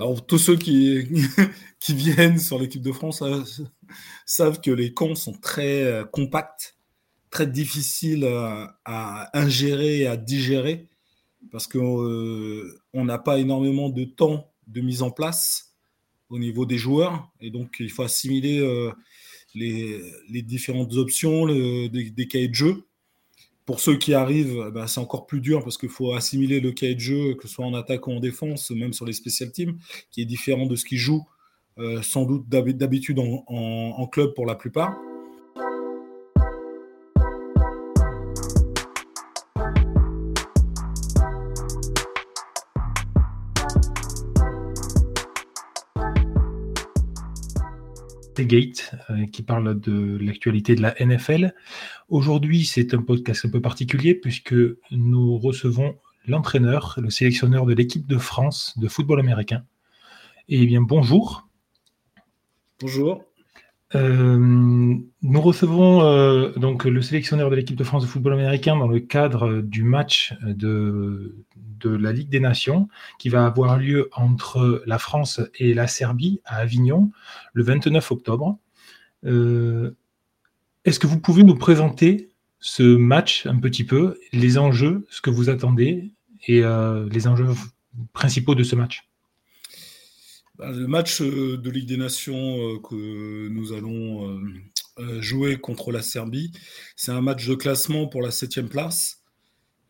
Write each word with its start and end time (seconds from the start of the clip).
Alors, 0.00 0.24
tous 0.24 0.38
ceux 0.38 0.56
qui, 0.56 1.04
viennent 1.90 2.38
sur 2.38 2.58
l'équipe 2.58 2.80
de 2.80 2.90
France 2.90 3.20
euh, 3.20 3.42
savent 4.24 4.62
que 4.62 4.70
les 4.70 4.94
camps 4.94 5.14
sont 5.14 5.34
très 5.34 5.82
euh, 5.82 6.04
compacts, 6.04 6.78
très 7.28 7.46
difficiles 7.46 8.24
à, 8.86 9.38
ingérer 9.38 9.98
et 9.98 10.06
à 10.06 10.16
digérer, 10.16 10.88
parce 11.52 11.66
qu'on 11.66 12.02
euh, 12.02 12.80
n'a 12.94 13.18
pas 13.18 13.38
énormément 13.38 13.90
de 13.90 14.04
temps 14.04 14.50
de 14.68 14.80
mise 14.80 15.02
en 15.02 15.10
place 15.10 15.74
au 16.30 16.38
niveau 16.38 16.64
des 16.64 16.78
joueurs, 16.78 17.30
et 17.42 17.50
donc 17.50 17.76
il 17.78 17.90
faut 17.90 18.02
assimiler 18.02 18.60
les, 19.54 20.42
différentes 20.42 20.94
options, 20.94 21.44
des, 21.46 22.28
cahiers 22.28 22.48
de 22.48 22.54
jeu. 22.54 22.84
Pour 23.70 23.78
ceux 23.78 23.96
qui 23.96 24.14
arrivent, 24.14 24.64
eh 24.66 24.70
ben, 24.72 24.88
c'est 24.88 24.98
encore 24.98 25.28
plus 25.28 25.40
dur 25.40 25.62
parce 25.62 25.78
qu'il 25.78 25.90
faut 25.90 26.12
assimiler 26.12 26.58
le 26.58 26.72
cahier 26.72 26.96
de 26.96 27.00
jeu, 27.00 27.34
que 27.34 27.46
ce 27.46 27.54
soit 27.54 27.64
en 27.64 27.72
attaque 27.72 28.08
ou 28.08 28.10
en 28.10 28.18
défense, 28.18 28.72
même 28.72 28.92
sur 28.92 29.06
les 29.06 29.12
special 29.12 29.52
teams, 29.52 29.78
qui 30.10 30.22
est 30.22 30.24
différent 30.24 30.66
de 30.66 30.74
ce 30.74 30.84
qu'ils 30.84 30.98
jouent 30.98 31.24
euh, 31.78 32.02
sans 32.02 32.24
doute 32.24 32.48
d'habitude 32.48 33.20
en, 33.20 34.08
club 34.08 34.34
pour 34.34 34.44
la 34.44 34.56
plupart. 34.56 34.96
Gate 48.46 48.94
euh, 49.10 49.26
qui 49.26 49.42
parle 49.42 49.78
de 49.78 50.18
l'actualité 50.20 50.74
de 50.74 50.82
la 50.82 50.94
NFL. 51.00 51.54
Aujourd'hui, 52.08 52.64
c'est 52.64 52.94
un 52.94 53.02
podcast 53.02 53.44
un 53.44 53.50
peu 53.50 53.60
particulier 53.60 54.14
puisque 54.14 54.54
nous 54.90 55.38
recevons 55.38 55.96
l'entraîneur, 56.26 56.98
le 57.00 57.10
sélectionneur 57.10 57.66
de 57.66 57.74
l'équipe 57.74 58.06
de 58.06 58.18
France 58.18 58.78
de 58.78 58.88
football 58.88 59.20
américain. 59.20 59.64
Eh 60.48 60.66
bien, 60.66 60.80
bonjour. 60.80 61.48
Bonjour. 62.80 63.29
Euh, 63.96 64.38
nous 64.38 65.40
recevons 65.40 66.02
euh, 66.02 66.52
donc 66.52 66.84
le 66.84 67.02
sélectionneur 67.02 67.50
de 67.50 67.56
l'équipe 67.56 67.76
de 67.76 67.82
France 67.84 68.02
de 68.02 68.08
football 68.08 68.34
américain 68.34 68.76
dans 68.76 68.86
le 68.86 69.00
cadre 69.00 69.60
du 69.62 69.82
match 69.82 70.34
de, 70.42 71.34
la 71.82 72.12
Ligue 72.12 72.28
des 72.28 72.40
Nations 72.40 72.88
qui 73.18 73.30
va 73.30 73.46
avoir 73.46 73.78
lieu 73.78 74.10
entre 74.12 74.82
la 74.86 74.98
France 74.98 75.40
et 75.58 75.74
la 75.74 75.86
Serbie 75.86 76.40
à 76.44 76.56
Avignon 76.56 77.10
le 77.52 77.62
29 77.62 78.12
octobre. 78.12 78.58
Euh, 79.24 79.92
est-ce 80.84 81.00
que 81.00 81.06
vous 81.06 81.18
pouvez 81.18 81.42
nous 81.42 81.56
présenter 81.56 82.28
ce 82.60 82.82
match 82.82 83.46
un 83.46 83.58
petit 83.58 83.84
peu, 83.84 84.18
les 84.32 84.58
enjeux, 84.58 85.06
ce 85.08 85.20
que 85.22 85.30
vous 85.30 85.48
attendez 85.48 86.12
et 86.46 86.62
les 86.62 87.26
enjeux 87.26 87.48
principaux 88.12 88.54
de 88.54 88.62
ce 88.62 88.76
match? 88.76 89.09
Le 90.62 90.86
match 90.86 91.20
euh, 91.20 91.56
de 91.56 91.70
Ligue 91.70 91.88
des 91.88 91.96
Nations 91.96 92.58
euh, 92.58 92.78
que 92.78 93.48
nous 93.48 93.72
allons 93.72 94.40
euh, 94.98 95.22
jouer 95.22 95.56
contre 95.56 95.92
la 95.92 96.02
Serbie, 96.02 96.52
c'est 96.96 97.12
un 97.12 97.20
match 97.20 97.46
de 97.46 97.54
classement 97.54 98.06
pour 98.06 98.22
la 98.22 98.30
septième 98.30 98.68
place. 98.68 99.18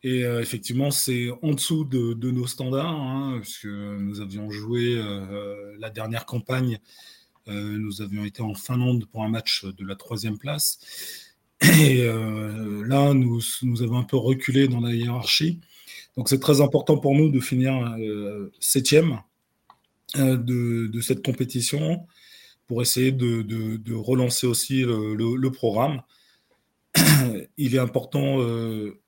Et 0.03 0.21
effectivement, 0.21 0.89
c'est 0.89 1.29
en 1.43 1.51
dessous 1.51 1.83
de, 1.85 2.31
nos 2.31 2.47
standards, 2.47 2.87
hein, 2.87 3.37
puisque 3.39 3.65
nous 3.65 4.19
avions 4.19 4.49
joué 4.49 4.99
la 5.77 5.91
dernière 5.91 6.25
campagne, 6.25 6.79
nous 7.45 8.01
avions 8.01 8.25
été 8.25 8.41
en 8.41 8.55
Finlande 8.55 9.05
pour 9.05 9.23
un 9.23 9.29
match 9.29 9.63
de 9.63 9.85
la 9.85 9.95
troisième 9.95 10.39
place. 10.39 10.79
Et 11.61 12.03
là, 12.03 13.13
nous, 13.13 13.41
nous, 13.61 13.83
avons 13.83 13.99
un 13.99 14.03
peu 14.03 14.17
reculé 14.17 14.67
dans 14.67 14.79
la 14.79 14.91
hiérarchie. 14.91 15.59
Donc 16.17 16.29
c'est 16.29 16.39
très 16.39 16.61
important 16.61 16.97
pour 16.97 17.13
nous 17.13 17.29
de 17.29 17.39
finir 17.39 17.95
septième 18.59 19.19
euh, 20.17 20.35
de, 20.37 20.99
cette 20.99 21.23
compétition 21.23 22.05
pour 22.67 22.81
essayer 22.81 23.11
de, 23.13 23.93
relancer 23.93 24.45
aussi 24.45 24.81
le, 24.81 25.49
programme. 25.49 26.01
Il 27.57 27.75
est 27.75 27.79
important 27.79 28.41
euh, 28.41 28.99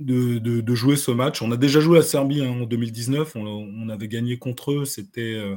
de, 0.00 0.74
jouer 0.74 0.96
ce 0.96 1.12
match. 1.12 1.42
On 1.42 1.52
a 1.52 1.56
déjà 1.56 1.80
joué 1.80 1.98
à 1.98 2.02
Serbie 2.02 2.42
hein, 2.42 2.62
en 2.62 2.66
2019, 2.66 3.36
on, 3.36 3.88
avait 3.88 4.08
gagné 4.08 4.36
contre 4.38 4.72
eux, 4.72 4.84
c'était 4.84 5.34
euh, 5.34 5.56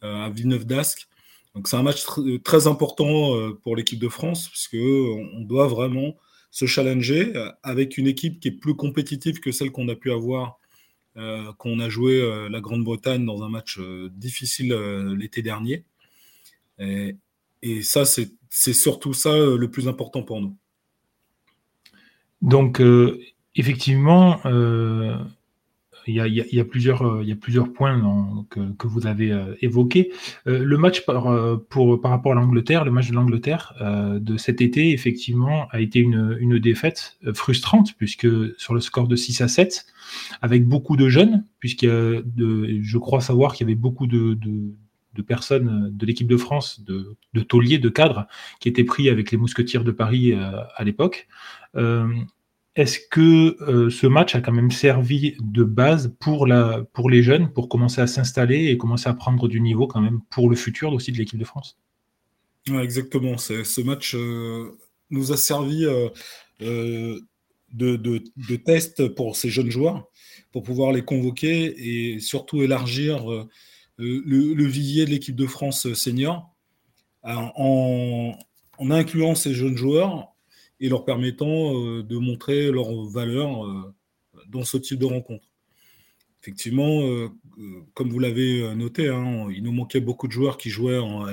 à 0.00 0.30
Villeneuve 0.30 0.64
d'Ascq. 0.64 1.06
Donc 1.54 1.68
c'est 1.68 1.76
un 1.76 1.82
match 1.82 2.04
très 2.44 2.68
important 2.68 3.34
pour 3.64 3.74
l'équipe 3.74 3.98
de 3.98 4.08
France, 4.08 4.48
puisque 4.48 4.76
on 4.76 5.40
doit 5.40 5.66
vraiment 5.66 6.16
se 6.52 6.64
challenger 6.64 7.32
avec 7.64 7.98
une 7.98 8.06
équipe 8.06 8.38
qui 8.38 8.48
est 8.48 8.52
plus 8.52 8.76
compétitive 8.76 9.40
que 9.40 9.50
celle 9.50 9.72
qu'on 9.72 9.88
a 9.88 9.96
pu 9.96 10.12
avoir 10.12 10.59
qu'on 11.58 11.80
a 11.80 11.88
joué 11.88 12.20
euh, 12.20 12.48
la 12.48 12.60
Grande-Bretagne 12.60 13.24
dans 13.24 13.42
un 13.42 13.48
match 13.48 13.78
euh, 13.78 14.10
difficile 14.12 14.72
l'été 15.16 15.42
dernier. 15.42 15.84
Et 17.62 17.82
ça, 17.82 18.04
c'est 18.06 18.72
surtout 18.72 19.12
ça 19.12 19.36
le 19.36 19.70
plus 19.70 19.86
important 19.86 20.22
pour 20.22 20.40
nous. 20.40 20.56
Donc, 22.40 22.80
effectivement, 23.54 24.40
il 26.06 26.14
y, 26.14 26.60
a, 26.60 26.64
plusieurs, 26.64 27.72
points 27.72 28.44
que, 28.50 28.86
vous 28.86 29.06
avez 29.06 29.36
évoqués. 29.60 30.12
le 30.46 30.76
match 30.76 31.04
par, 31.04 31.60
pour, 31.68 32.00
par 32.00 32.10
rapport 32.10 32.32
à 32.32 32.34
l'Angleterre, 32.34 32.84
le 32.84 32.90
match 32.90 33.10
de 33.10 33.14
l'Angleterre 33.14 33.74
de 34.20 34.36
cet 34.36 34.60
été, 34.60 34.92
effectivement, 34.92 35.68
a 35.70 35.80
été 35.80 36.00
une, 36.00 36.58
défaite 36.58 37.18
frustrante, 37.34 37.94
puisque 37.96 38.26
sur 38.58 38.74
le 38.74 38.80
score 38.80 39.08
de 39.08 39.16
6 39.16 39.40
à 39.40 39.48
7, 39.48 39.86
avec 40.42 40.66
beaucoup 40.66 40.96
de 40.96 41.08
jeunes, 41.08 41.44
puisque 41.58 41.86
je 41.86 42.98
crois 42.98 43.20
savoir 43.20 43.54
qu'il 43.54 43.66
y 43.66 43.70
avait 43.70 43.78
beaucoup 43.78 44.06
de, 44.06 44.36
personnes 45.26 45.90
de 45.92 46.06
l'équipe 46.06 46.28
de 46.28 46.36
France, 46.36 46.82
de, 46.82 47.16
de 47.34 47.40
tauliers, 47.40 47.78
de 47.78 47.88
cadres, 47.88 48.26
qui 48.60 48.68
étaient 48.68 48.84
pris 48.84 49.08
avec 49.08 49.30
les 49.30 49.38
mousquetiers 49.38 49.80
de 49.80 49.90
Paris 49.90 50.32
euh, 50.32 50.62
à 50.76 50.84
l'époque. 50.84 51.28
Euh, 52.78 52.82
est-ce 52.82 52.98
que 53.10 53.56
euh, 53.62 53.90
ce 53.90 54.06
match 54.06 54.34
a 54.34 54.40
quand 54.40 54.52
même 54.52 54.70
servi 54.70 55.36
de 55.40 55.64
base 55.64 56.14
pour, 56.20 56.46
la, 56.46 56.84
pour 56.92 57.10
les 57.10 57.22
jeunes, 57.22 57.52
pour 57.52 57.68
commencer 57.68 58.00
à 58.00 58.06
s'installer 58.06 58.66
et 58.66 58.78
commencer 58.78 59.08
à 59.08 59.14
prendre 59.14 59.48
du 59.48 59.60
niveau 59.60 59.86
quand 59.86 60.00
même 60.00 60.20
pour 60.30 60.48
le 60.48 60.56
futur 60.56 60.92
aussi 60.92 61.12
de 61.12 61.18
l'équipe 61.18 61.38
de 61.38 61.44
France? 61.44 61.78
Exactement. 62.66 63.38
Ce 63.38 63.80
match 63.80 64.14
nous 65.10 65.32
a 65.32 65.36
servi 65.36 65.86
de, 67.72 67.96
de, 67.96 68.56
tests 68.56 69.08
pour 69.08 69.36
ces 69.36 69.50
jeunes 69.50 69.70
joueurs, 69.70 70.08
pour 70.52 70.62
pouvoir 70.62 70.92
les 70.92 71.02
convoquer 71.02 72.14
et 72.14 72.20
surtout 72.20 72.62
élargir 72.62 73.30
euh, 73.30 73.48
le, 73.98 74.54
le, 74.54 74.64
vivier 74.64 75.04
de 75.04 75.10
l'équipe 75.10 75.36
de 75.36 75.46
France 75.46 75.92
senior 75.92 76.54
en, 77.22 78.34
en, 78.78 78.90
incluant 78.90 79.34
ces 79.34 79.54
jeunes 79.54 79.76
joueurs 79.76 80.29
et 80.80 80.88
leur 80.88 81.04
permettant 81.04 81.76
euh, 81.76 82.02
de 82.02 82.16
montrer 82.16 82.70
leur 82.70 83.04
valeur 83.04 83.66
euh, 83.66 83.94
dans 84.48 84.64
ce 84.64 84.76
type 84.76 84.98
de 84.98 85.06
rencontre. 85.06 85.46
Effectivement, 86.42 87.02
comme 87.92 88.08
vous 88.08 88.18
l'avez 88.18 88.74
noté, 88.74 89.08
hein, 89.08 89.48
il 89.54 89.62
nous 89.62 89.72
manquait 89.72 90.00
beaucoup 90.00 90.26
de 90.26 90.32
joueurs 90.32 90.56
qui 90.56 90.70
jouaient 90.70 90.96
en, 90.96 91.26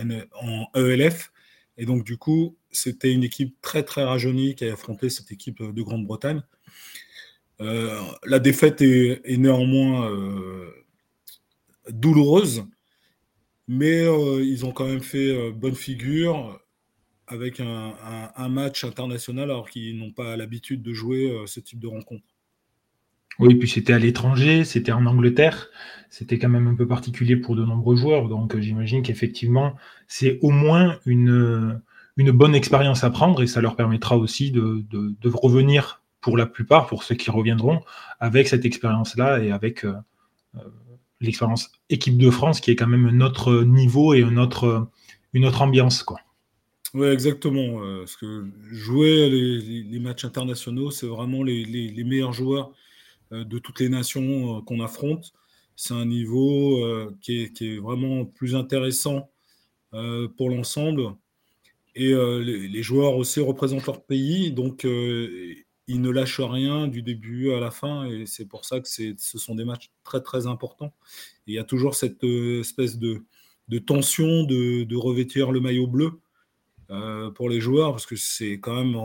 ELF. 0.76 1.32
Et 1.78 1.86
donc, 1.86 2.04
du 2.04 2.18
coup, 2.18 2.58
c'était 2.72 3.14
une 3.14 3.24
équipe 3.24 3.56
très 3.62 3.84
très 3.84 4.04
rajeunie 4.04 4.54
qui 4.54 4.66
a 4.66 4.74
affronté 4.74 5.10
cette 5.10 5.32
équipe 5.32 5.64
de 5.64 5.82
Grande-Bretagne. 5.82 6.42
Euh, 7.60 8.00
la 8.26 8.40
défaite 8.40 8.82
est, 8.82 9.38
néanmoins 9.38 10.12
euh, 10.12 10.70
douloureuse, 11.90 12.66
mais 13.68 14.04
euh, 14.04 14.44
ils 14.44 14.66
ont 14.66 14.72
quand 14.72 14.86
même 14.86 15.02
fait 15.02 15.52
bonne 15.52 15.76
figure 15.76 16.60
avec 17.28 17.60
un, 17.60 18.50
match 18.50 18.84
international 18.84 19.52
alors 19.52 19.70
qu'ils 19.70 19.98
n'ont 19.98 20.12
pas 20.12 20.38
l'habitude 20.38 20.82
de 20.82 20.94
jouer 20.94 21.44
ce 21.46 21.60
type 21.60 21.80
de 21.80 21.88
rencontre. 21.88 22.24
Oui, 23.40 23.54
puis 23.56 23.70
c'était 23.70 23.94
à 23.94 24.00
l'étranger, 24.00 24.64
c'était 24.64 24.92
en 24.92 25.06
Angleterre, 25.06 25.70
c'était 26.10 26.40
quand 26.40 26.50
même 26.50 26.68
un 26.68 26.76
peu 26.76 26.88
particulier 26.88 27.36
pour 27.36 27.56
de 27.56 27.64
nombreux 27.64 27.96
joueurs, 27.96 28.30
donc 28.30 28.58
j'imagine 28.58 29.04
qu'effectivement 29.04 29.76
c'est 30.08 30.40
au 30.42 30.50
moins 30.50 30.98
une, 31.06 31.80
une 32.18 32.32
bonne 32.32 32.56
expérience 32.56 33.04
à 33.04 33.12
prendre 33.12 33.42
et 33.44 33.48
ça 33.48 33.62
leur 33.62 33.76
permettra 33.76 34.18
aussi 34.18 34.52
de, 34.52 34.84
revenir 35.26 36.02
pour 36.20 36.36
la 36.36 36.48
plupart, 36.48 36.88
pour 36.88 37.04
ceux 37.04 37.16
qui 37.16 37.30
reviendront, 37.30 37.82
avec 38.20 38.48
cette 38.48 38.66
expérience-là 38.66 39.40
et 39.40 39.52
avec 39.52 39.86
euh, 39.86 39.94
euh, 40.56 40.60
l'expérience 41.22 41.72
équipe 41.90 42.18
de 42.18 42.30
France 42.32 42.60
qui 42.60 42.72
est 42.72 42.76
quand 42.76 42.88
même 42.88 43.06
un 43.06 43.22
autre 43.22 43.64
niveau 43.64 44.16
et 44.16 44.20
une 44.20 44.40
autre, 44.40 44.90
une 45.34 45.46
autre 45.46 45.62
ambiance. 45.62 46.02
Quoi. 46.02 46.20
Oui, 46.94 47.08
exactement. 47.08 47.84
Euh, 47.84 48.00
parce 48.00 48.16
que 48.16 48.46
jouer 48.72 49.30
les, 49.30 50.00
matchs 50.00 50.26
internationaux, 50.26 50.92
c'est 50.92 51.08
vraiment 51.08 51.44
les, 51.44 52.04
meilleurs 52.06 52.34
joueurs 52.34 52.72
de 53.32 53.60
toutes 53.60 53.80
les 53.80 53.90
nations 53.90 54.62
qu'on 54.62 54.80
affronte. 54.80 55.34
C'est 55.76 55.94
un 55.94 56.06
niveau 56.06 56.82
qui 57.22 57.44
est, 57.44 57.78
vraiment 57.80 58.26
plus 58.26 58.56
intéressant 58.56 59.30
pour 59.92 60.50
l'ensemble 60.50 61.16
et 61.98 62.14
euh, 62.14 62.40
les, 62.44 62.84
joueurs 62.84 63.16
aussi 63.16 63.40
représentent 63.40 63.88
leur 63.88 64.04
pays, 64.04 64.52
donc 64.52 64.86
euh, 64.86 65.56
il 65.88 66.00
ne 66.00 66.12
lâche 66.12 66.40
rien 66.40 66.88
du 66.88 67.02
début 67.02 67.52
à 67.54 67.60
la 67.60 67.72
fin, 67.72 68.06
et 68.06 68.28
c'est 68.28 68.46
pour 68.46 68.66
ça 68.66 68.80
que 68.80 68.88
ce 68.88 69.16
sont 69.18 69.56
des 69.56 69.66
matchs 69.66 69.90
très 70.04 70.22
très 70.22 70.46
importants. 70.46 70.94
il 71.48 71.56
y 71.56 71.58
a 71.58 71.64
toujours 71.64 71.96
cette 71.96 72.24
espèce 72.24 73.00
de, 73.00 73.24
tension 73.80 74.44
de, 74.44 74.96
revêtir 74.96 75.52
le 75.52 75.60
maillot 75.60 75.88
bleu 75.88 76.20
pour 77.36 77.50
les 77.50 77.60
joueurs, 77.60 77.92
parce 77.92 78.06
que 78.06 78.16
c'est 78.16 78.60
quand 78.60 78.76
même 78.76 78.96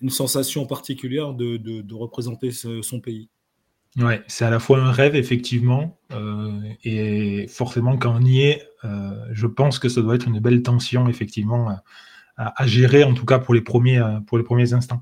une 0.00 0.10
sensation 0.10 0.66
particulière 0.66 1.34
de, 1.34 1.94
représenter 1.94 2.50
son 2.52 3.00
pays. 3.00 3.28
Ouais, 3.96 4.22
c'est 4.28 4.44
à 4.44 4.50
la 4.50 4.60
fois 4.60 4.78
un 4.78 4.92
rêve, 4.92 5.16
effectivement, 5.16 5.98
euh, 6.12 6.60
et 6.84 7.46
forcément, 7.48 7.96
quand 7.96 8.14
on 8.16 8.24
y 8.24 8.42
est, 8.42 8.62
euh, 8.84 9.10
je 9.32 9.48
pense 9.48 9.80
que 9.80 9.88
ça 9.88 10.00
doit 10.00 10.14
être 10.14 10.28
une 10.28 10.38
belle 10.38 10.62
tension, 10.62 11.08
effectivement, 11.08 11.76
à, 12.36 12.66
gérer, 12.66 13.02
en 13.04 13.14
tout 13.14 13.26
cas 13.26 13.38
pour 13.40 13.52
les 13.52 13.60
premiers, 13.60 13.98
euh, 13.98 14.20
pour 14.20 14.38
les 14.38 14.44
premiers 14.44 14.72
instants. 14.72 15.00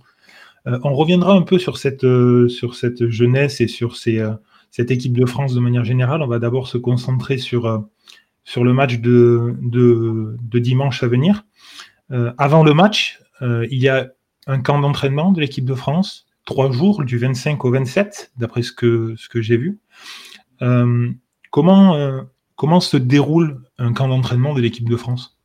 on 0.64 0.94
reviendra 0.94 1.34
un 1.34 1.42
peu 1.42 1.58
sur 1.58 1.78
cette, 1.78 2.06
sur 2.48 2.74
cette 2.74 3.08
jeunesse 3.08 3.60
et 3.60 3.68
sur 3.68 3.96
ces, 3.96 4.26
cette 4.70 4.90
équipe 4.90 5.16
de 5.16 5.26
France 5.26 5.54
de 5.54 5.60
manière 5.60 5.84
générale. 5.84 6.22
On 6.22 6.26
va 6.26 6.38
d'abord 6.38 6.66
se 6.66 6.78
concentrer 6.78 7.38
sur, 7.38 7.86
sur 8.48 8.64
le 8.64 8.72
match 8.72 8.98
de, 8.98 9.56
dimanche 10.54 11.02
à 11.02 11.08
venir. 11.08 11.44
avant 12.38 12.64
le 12.64 12.74
match, 12.74 13.20
il 13.42 13.78
y 13.78 13.88
a 13.88 14.08
un 14.46 14.60
camp 14.60 14.78
d'entraînement 14.80 15.32
de 15.32 15.40
l'équipe 15.40 15.64
de 15.64 15.74
France 15.74 16.28
trois 16.48 16.72
jours, 16.72 17.04
du 17.04 17.18
25 17.18 17.62
au 17.66 17.70
27, 17.70 18.32
d'après 18.38 18.62
ce 18.62 18.72
que, 18.72 19.14
ce 19.18 19.42
j'ai 19.42 19.58
vu. 19.58 19.80
Euh, 20.62 21.12
comment, 21.50 21.94
euh, 21.94 22.22
comment 22.56 22.80
se 22.80 22.96
déroule 22.96 23.62
un 23.76 23.92
camp 23.92 24.08
d'entraînement 24.08 24.54
de 24.54 24.62
l'équipe 24.62 24.88
de 24.88 24.96
France? 24.96 25.38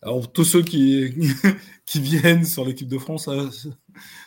Alors, 0.00 0.30
tous 0.30 0.44
ceux 0.44 0.62
qui, 0.62 1.12
viennent 1.96 2.44
sur 2.44 2.64
l'équipe 2.64 2.86
de 2.86 2.98
France 2.98 3.26
euh, 3.26 3.48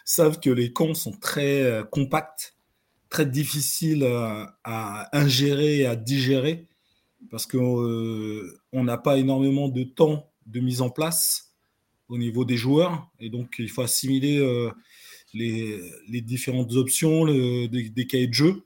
savent 0.03 0.41
que 0.41 0.49
les 0.49 0.73
camps 0.73 0.93
sont 0.95 1.13
très 1.13 1.81
compacts, 1.91 2.57
très 3.09 3.25
difficiles 3.25 4.05
à, 4.65 5.17
ingérer 5.17 5.77
et 5.77 5.85
à 5.85 5.95
digérer, 5.95 6.67
parce 7.29 7.45
qu'on 7.45 8.53
n'a 8.73 8.97
pas 8.97 9.17
énormément 9.17 9.69
de 9.69 9.83
temps 9.83 10.31
de 10.45 10.59
mise 10.59 10.81
en 10.81 10.89
place 10.89 11.55
au 12.09 12.17
niveau 12.17 12.45
des 12.45 12.57
joueurs, 12.57 13.09
et 13.19 13.29
donc 13.29 13.55
il 13.59 13.69
faut 13.69 13.81
assimiler 13.81 14.39
les, 15.33 16.21
différentes 16.21 16.73
options, 16.73 17.25
des, 17.25 18.07
cahiers 18.07 18.27
de 18.27 18.33
jeu. 18.33 18.63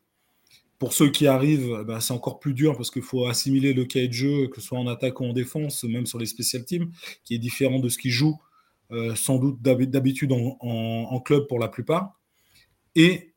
Pour 0.80 0.94
ceux 0.94 1.10
qui 1.10 1.26
arrivent, 1.26 1.84
bah, 1.88 2.00
c'est 2.02 2.14
encore 2.14 2.40
plus 2.40 2.54
dur 2.54 2.76
parce 2.76 2.92
qu'il 2.92 3.02
faut 3.02 3.26
assimiler 3.26 3.74
le 3.74 3.86
cahier 3.86 4.08
de 4.08 4.14
jeu, 4.14 4.48
que 4.48 4.62
ce 4.62 4.68
soit 4.68 4.78
en 4.78 4.88
attaque 4.88 5.20
ou 5.22 5.26
en 5.26 5.34
défense, 5.34 5.84
même 5.84 6.06
sur 6.06 6.20
les 6.20 6.28
special 6.28 6.66
teams, 6.66 6.92
qui 7.24 7.36
est 7.36 7.40
différent 7.40 7.80
de 7.80 7.90
ce 7.90 7.98
qu'ils 7.98 8.12
jouent 8.12 8.40
euh, 8.92 9.16
sans 9.16 9.38
doute 9.38 9.62
d'habitude 9.62 10.32
en, 10.32 11.20
club 11.20 11.48
pour 11.48 11.60
la 11.60 11.68
plupart. 11.68 12.18
Et 12.96 13.34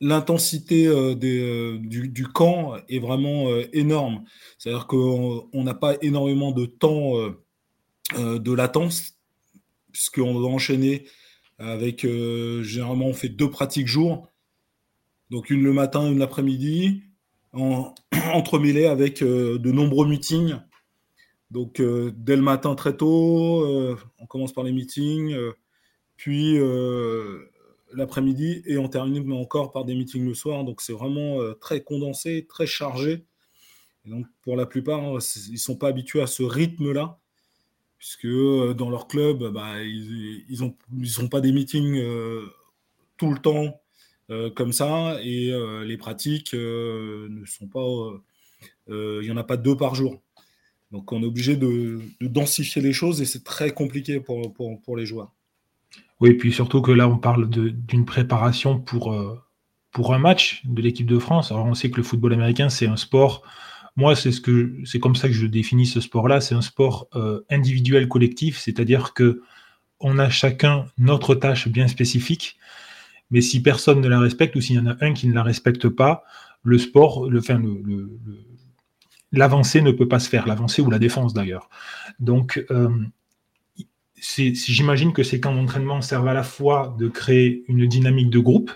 l'intensité 0.00 0.86
euh, 0.86 1.14
euh, 1.22 1.78
du, 1.78 2.26
camp 2.26 2.74
est 2.88 2.98
vraiment 2.98 3.48
énorme. 3.72 4.24
C'est-à-dire 4.58 4.86
qu'on 4.86 5.48
n'a 5.54 5.74
pas 5.74 5.94
énormément 6.02 6.52
de 6.52 6.66
temps 6.66 7.14
de 8.14 8.52
latence, 8.52 9.14
puisqu'on 9.92 10.34
doit 10.34 10.50
enchaîner 10.50 11.06
avec 11.58 12.04
euh, 12.04 12.62
généralement 12.62 13.06
on 13.06 13.14
fait 13.14 13.28
deux 13.28 13.50
pratiques 13.50 13.86
jour, 13.86 14.28
donc 15.30 15.50
une 15.50 15.62
le 15.62 15.72
matin, 15.72 16.06
une 16.10 16.18
l'après-midi, 16.18 17.02
en, 17.52 17.94
entremêlé 18.32 18.86
avec 18.86 19.22
euh, 19.22 19.58
de 19.58 19.72
nombreux 19.72 20.06
meetings. 20.06 20.56
Donc 21.50 21.80
euh, 21.80 22.12
dès 22.16 22.36
le 22.36 22.42
matin 22.42 22.74
très 22.74 22.96
tôt, 22.96 23.96
on 24.18 24.26
commence 24.26 24.52
par 24.52 24.64
les 24.64 24.72
meetings, 24.72 25.34
puis 26.16 26.58
l'après-midi 27.92 28.62
et 28.66 28.78
on 28.78 28.88
termine 28.88 29.32
encore 29.32 29.72
par 29.72 29.84
des 29.84 29.94
meetings 29.94 30.26
le 30.26 30.34
soir. 30.34 30.64
Donc 30.64 30.80
c'est 30.80 30.92
vraiment 30.92 31.38
très 31.60 31.82
condensé, 31.82 32.46
très 32.48 32.66
chargé. 32.66 33.24
Et 34.04 34.10
donc 34.10 34.26
pour 34.42 34.56
la 34.56 34.66
plupart, 34.66 35.02
ils 35.02 35.52
ne 35.52 35.56
sont 35.58 35.76
pas 35.76 35.88
habitués 35.88 36.20
à 36.20 36.26
ce 36.26 36.42
rythme-là 36.42 37.18
puisque 37.98 38.26
euh, 38.26 38.74
dans 38.74 38.90
leur 38.90 39.08
club, 39.08 39.52
bah, 39.52 39.82
ils 39.82 40.60
n'ont 40.60 40.76
ils 41.02 41.28
pas 41.28 41.40
des 41.40 41.52
meetings 41.52 41.98
euh, 41.98 42.46
tout 43.16 43.32
le 43.32 43.38
temps 43.38 43.80
euh, 44.30 44.50
comme 44.50 44.72
ça, 44.72 45.18
et 45.22 45.52
les 45.84 45.96
pratiques 45.96 46.54
ne 46.54 47.44
sont 47.46 47.68
pas... 47.68 47.86
Il 48.88 49.20
n'y 49.22 49.30
en 49.30 49.36
a 49.36 49.44
pas 49.44 49.56
deux 49.56 49.76
par 49.76 49.94
jour. 49.94 50.22
Donc 50.92 51.10
on 51.10 51.22
est 51.22 51.26
obligé 51.26 51.56
de, 51.56 52.00
densifier 52.20 52.80
les 52.80 52.92
choses 52.92 53.20
et 53.20 53.24
c'est 53.24 53.42
très 53.42 53.72
compliqué 53.72 54.20
pour, 54.20 54.52
pour, 54.52 54.80
pour, 54.80 54.96
les 54.96 55.06
joueurs. 55.06 55.32
Oui, 56.20 56.30
et 56.30 56.34
puis 56.34 56.52
surtout 56.52 56.80
que 56.80 56.92
là 56.92 57.08
on 57.08 57.18
parle 57.18 57.48
d'une 57.48 58.04
préparation 58.04 58.78
pour, 58.78 59.14
pour 59.92 60.14
un 60.14 60.18
match 60.18 60.62
de 60.64 60.80
l'équipe 60.80 61.06
de 61.06 61.18
France. 61.18 61.52
Alors 61.52 61.66
on 61.66 61.74
sait 61.74 61.90
que 61.90 61.96
le 61.96 62.02
football 62.02 62.32
américain 62.32 62.68
c'est 62.68 62.86
un 62.86 62.96
sport 62.96 63.42
moi, 63.96 64.14
c'est 64.14 64.30
ce 64.30 64.98
comme 64.98 65.16
ça 65.16 65.28
que 65.28 65.34
je 65.34 65.46
définis 65.46 65.86
ce 65.86 66.00
sport-là. 66.00 66.40
C'est 66.40 66.54
un 66.54 66.60
sport 66.60 67.08
euh, 67.14 67.40
individuel 67.50 68.08
collectif, 68.08 68.58
c'est-à-dire 68.58 69.14
que 69.14 69.42
on 70.00 70.18
a 70.18 70.28
chacun 70.28 70.84
notre 70.98 71.34
tâche 71.34 71.68
bien 71.68 71.88
spécifique, 71.88 72.58
mais 73.30 73.40
si 73.40 73.62
personne 73.62 74.02
ne 74.02 74.08
la 74.08 74.20
respecte 74.20 74.54
ou 74.54 74.60
s'il 74.60 74.76
y 74.76 74.78
en 74.78 74.86
a 74.86 74.96
un 75.00 75.14
qui 75.14 75.26
ne 75.26 75.34
la 75.34 75.42
respecte 75.42 75.88
pas, 75.88 76.24
le 76.62 76.76
sport, 76.76 77.30
le, 77.30 77.38
enfin, 77.38 77.62
l'avancée 79.32 79.80
ne 79.80 79.92
peut 79.92 80.08
pas 80.08 80.18
se 80.18 80.28
faire, 80.28 80.46
l'avancée 80.46 80.82
ou 80.82 80.90
la 80.90 80.98
défense 80.98 81.32
d'ailleurs. 81.32 81.70
Donc, 82.20 82.62
euh, 82.70 82.90
j'imagine 84.34 85.12
que 85.12 85.22
ces 85.22 85.40
camps 85.40 85.54
d'entraînement 85.54 86.00
servent 86.00 86.28
à 86.28 86.34
la 86.34 86.42
fois 86.42 86.94
de 86.98 87.08
créer 87.08 87.64
une 87.68 87.86
dynamique 87.86 88.30
de 88.30 88.38
groupe, 88.38 88.70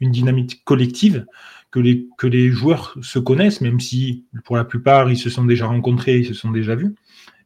une 0.00 0.10
dynamique 0.10 0.64
collective, 0.64 1.26
que 1.70 2.26
les, 2.26 2.50
joueurs 2.50 2.96
se 3.00 3.18
connaissent, 3.18 3.62
même 3.62 3.80
si 3.80 4.26
pour 4.44 4.56
la 4.56 4.64
plupart 4.64 5.10
ils 5.10 5.16
se 5.16 5.30
sont 5.30 5.44
déjà 5.44 5.66
rencontrés, 5.66 6.18
ils 6.18 6.26
se 6.26 6.34
sont 6.34 6.50
déjà 6.50 6.74
vus. 6.74 6.94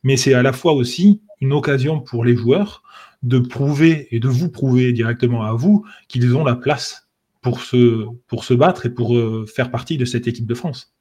Mais 0.03 0.17
c'est 0.17 0.35
à 0.35 0.43
la 0.43 0.53
fois 0.53 0.73
aussi 0.73 1.23
une 1.41 1.53
occasion 1.53 2.01
pour 2.01 2.25
les 2.25 2.37
joueurs 2.37 2.83
de 3.23 3.39
prouver 3.39 4.09
et 4.11 4.21
de 4.21 4.29
vous 4.29 4.51
prouver 4.51 4.93
directement 4.93 5.43
à 5.43 5.53
vous 5.53 5.85
qu'ils 6.09 6.35
ont 6.35 6.45
la 6.45 6.57
place 6.57 7.09
pour 7.41 7.61
se, 7.61 8.07
pour 8.27 8.45
se 8.45 8.55
battre 8.55 8.87
et 8.87 8.91
pour 8.91 9.17
euh, 9.17 9.47
faire 9.47 9.71
partie 9.71 9.97
de 9.97 10.05
cette 10.05 10.27
équipe 10.27 10.47
de 10.47 10.55
France. 10.55 10.96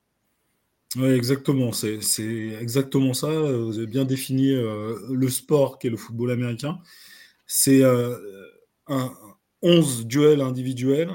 Oui, 0.96 1.10
exactement. 1.10 1.72
C'est 1.74 2.00
exactement 2.62 3.14
ça. 3.14 3.28
Vous 3.28 3.78
avez 3.78 3.88
bien 3.88 4.06
défini 4.06 4.52
euh, 4.52 4.98
le 5.12 5.30
sport 5.30 5.78
qu'est 5.78 5.90
le 5.90 5.98
football 5.98 6.32
américain. 6.32 6.80
C'est 7.48 7.84
euh, 7.84 8.18
un 8.88 9.14
11 9.62 10.06
duels 10.08 10.42
individuels 10.42 11.12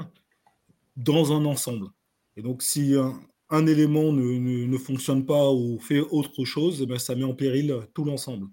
dans 0.97 1.33
un 1.33 1.45
ensemble. 1.45 1.87
Et 2.37 2.41
donc, 2.43 2.61
si 2.61 2.95
un, 3.49 3.67
élément 3.67 4.13
ne, 4.13 4.77
fonctionne 4.77 5.25
pas 5.25 5.51
ou 5.51 5.79
fait 5.79 5.99
autre 5.99 6.45
chose, 6.45 6.81
eh 6.81 6.85
ben, 6.85 6.99
ça 6.99 7.15
met 7.15 7.23
en 7.23 7.33
péril 7.33 7.75
tout 7.93 8.05
l'ensemble. 8.05 8.47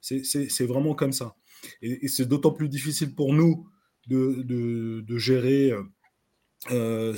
C'est 0.00 0.66
vraiment 0.66 0.94
comme 0.94 1.12
ça. 1.12 1.36
Et, 1.82 2.08
c'est 2.08 2.26
d'autant 2.26 2.52
plus 2.52 2.68
difficile 2.68 3.14
pour 3.14 3.34
nous 3.34 3.68
de, 4.06 5.18
gérer 5.18 5.72
euh, 6.70 7.16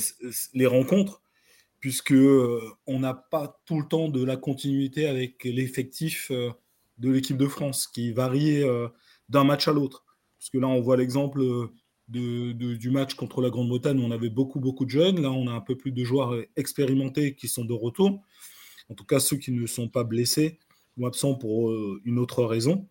les 0.55 0.67
rencontres, 0.67 1.22
puisque 1.83 2.13
euh, 2.13 2.59
on 2.87 3.01
n'a 3.01 3.13
pas 3.13 3.61
tout 3.67 3.79
le 3.79 3.87
temps 3.87 4.09
de 4.09 4.25
la 4.25 4.39
continuité 4.39 5.07
avec 5.07 5.45
l'effectif 5.45 6.31
euh, 6.31 6.51
de 6.97 7.11
l'équipe 7.11 7.37
de 7.37 7.47
France, 7.47 7.87
qui 7.87 8.13
varie 8.13 8.63
d'un 9.29 9.45
match 9.45 9.69
à 9.69 9.73
l'autre. 9.73 10.05
Parce 10.39 10.49
que 10.51 10.59
là, 10.59 10.69
on 10.69 10.81
voit 10.81 10.97
l'exemple 10.97 11.43
du 12.09 12.91
match 12.91 13.15
contre 13.15 13.41
la 13.41 13.51
Grande-Bretagne, 13.51 14.01
on 14.01 14.13
avait 14.13 14.31
beaucoup, 14.31 14.61
beaucoup 14.61 14.85
de 14.85 14.91
jeunes. 14.91 15.21
Là, 15.21 15.33
on 15.33 15.49
a 15.49 15.53
un 15.53 15.61
peu 15.61 15.77
plus 15.77 15.91
de 15.91 16.05
joueurs 16.05 16.35
expérimentés 16.55 17.35
qui 17.35 17.49
sont 17.49 17.65
de 17.65 17.73
retour. 17.73 18.23
En 18.89 18.95
tout 18.95 19.05
cas, 19.05 19.21
ceux 19.21 19.37
qui 19.37 19.51
ne 19.51 19.67
sont 19.67 19.89
pas 19.89 20.05
blessés 20.05 20.59
ou 20.97 21.07
absents 21.07 21.35
pour 21.35 21.71
euh, 21.71 22.01
une 22.05 22.19
autre 22.19 22.45
raison. 22.45 22.89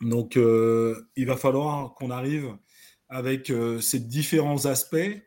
Donc, 0.00 0.36
euh, 0.36 1.08
il 1.16 1.26
va 1.26 1.36
falloir 1.36 1.94
qu'on 1.94 2.10
arrive 2.10 2.56
avec 3.08 3.50
euh, 3.50 3.80
ces 3.80 4.00
différents 4.00 4.66
aspects, 4.66 5.22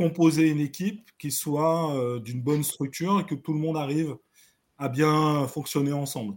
composer 0.00 0.48
une 0.48 0.60
équipe 0.60 1.10
qui 1.18 1.30
soit 1.30 2.20
d'une 2.24 2.40
bonne 2.40 2.62
structure 2.62 3.20
et 3.20 3.26
que 3.26 3.34
tout 3.34 3.52
le 3.52 3.58
monde 3.58 3.76
arrive 3.76 4.16
à 4.78 4.88
bien 4.88 5.46
fonctionner 5.46 5.92
ensemble. 5.92 6.36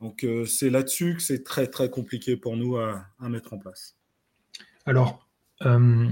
Donc, 0.00 0.26
c'est 0.46 0.68
là-dessus 0.68 1.14
que 1.14 1.22
c'est 1.22 1.44
très, 1.44 1.66
très 1.66 1.88
compliqué 1.88 2.36
pour 2.36 2.56
nous 2.56 2.76
à 2.76 3.06
mettre 3.28 3.54
en 3.54 3.58
place. 3.58 3.96
Alors, 4.86 5.26
euh, 5.62 6.08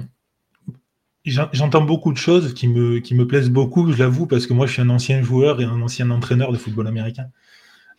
j'entends 1.24 1.82
beaucoup 1.82 2.12
de 2.12 2.18
choses 2.18 2.54
qui 2.54 2.68
me, 2.68 3.00
qui 3.00 3.14
me 3.14 3.26
plaisent 3.26 3.50
beaucoup, 3.50 3.90
je 3.92 3.98
l'avoue, 3.98 4.26
parce 4.26 4.46
que 4.46 4.54
moi, 4.54 4.66
je 4.66 4.72
suis 4.72 4.82
un 4.82 4.90
ancien 4.90 5.22
joueur 5.22 5.60
et 5.60 5.64
un 5.64 5.80
ancien 5.82 6.10
entraîneur 6.10 6.52
de 6.52 6.56
football 6.56 6.86
américain. 6.86 7.28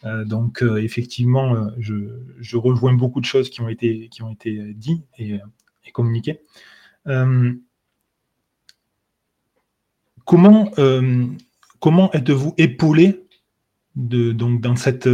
Euh, 0.04 0.26
donc, 0.26 0.64
euh, 0.64 0.78
effectivement, 0.78 1.70
je, 1.78 2.58
rejoins 2.58 2.94
beaucoup 2.94 3.22
de 3.22 3.26
choses 3.26 3.50
qui 3.50 3.62
ont 3.62 3.70
été, 3.70 4.10
qui 4.10 4.24
ont 4.24 4.32
été 4.32 4.74
dites 4.74 5.06
et, 5.18 5.40
communiquées. 5.94 6.42
Comment 10.26 10.72
comment 11.80 12.12
êtes-vous 12.14 12.54
épaulé 12.58 13.26
donc 13.96 14.62
dans 14.62 14.76
cette, 14.76 15.06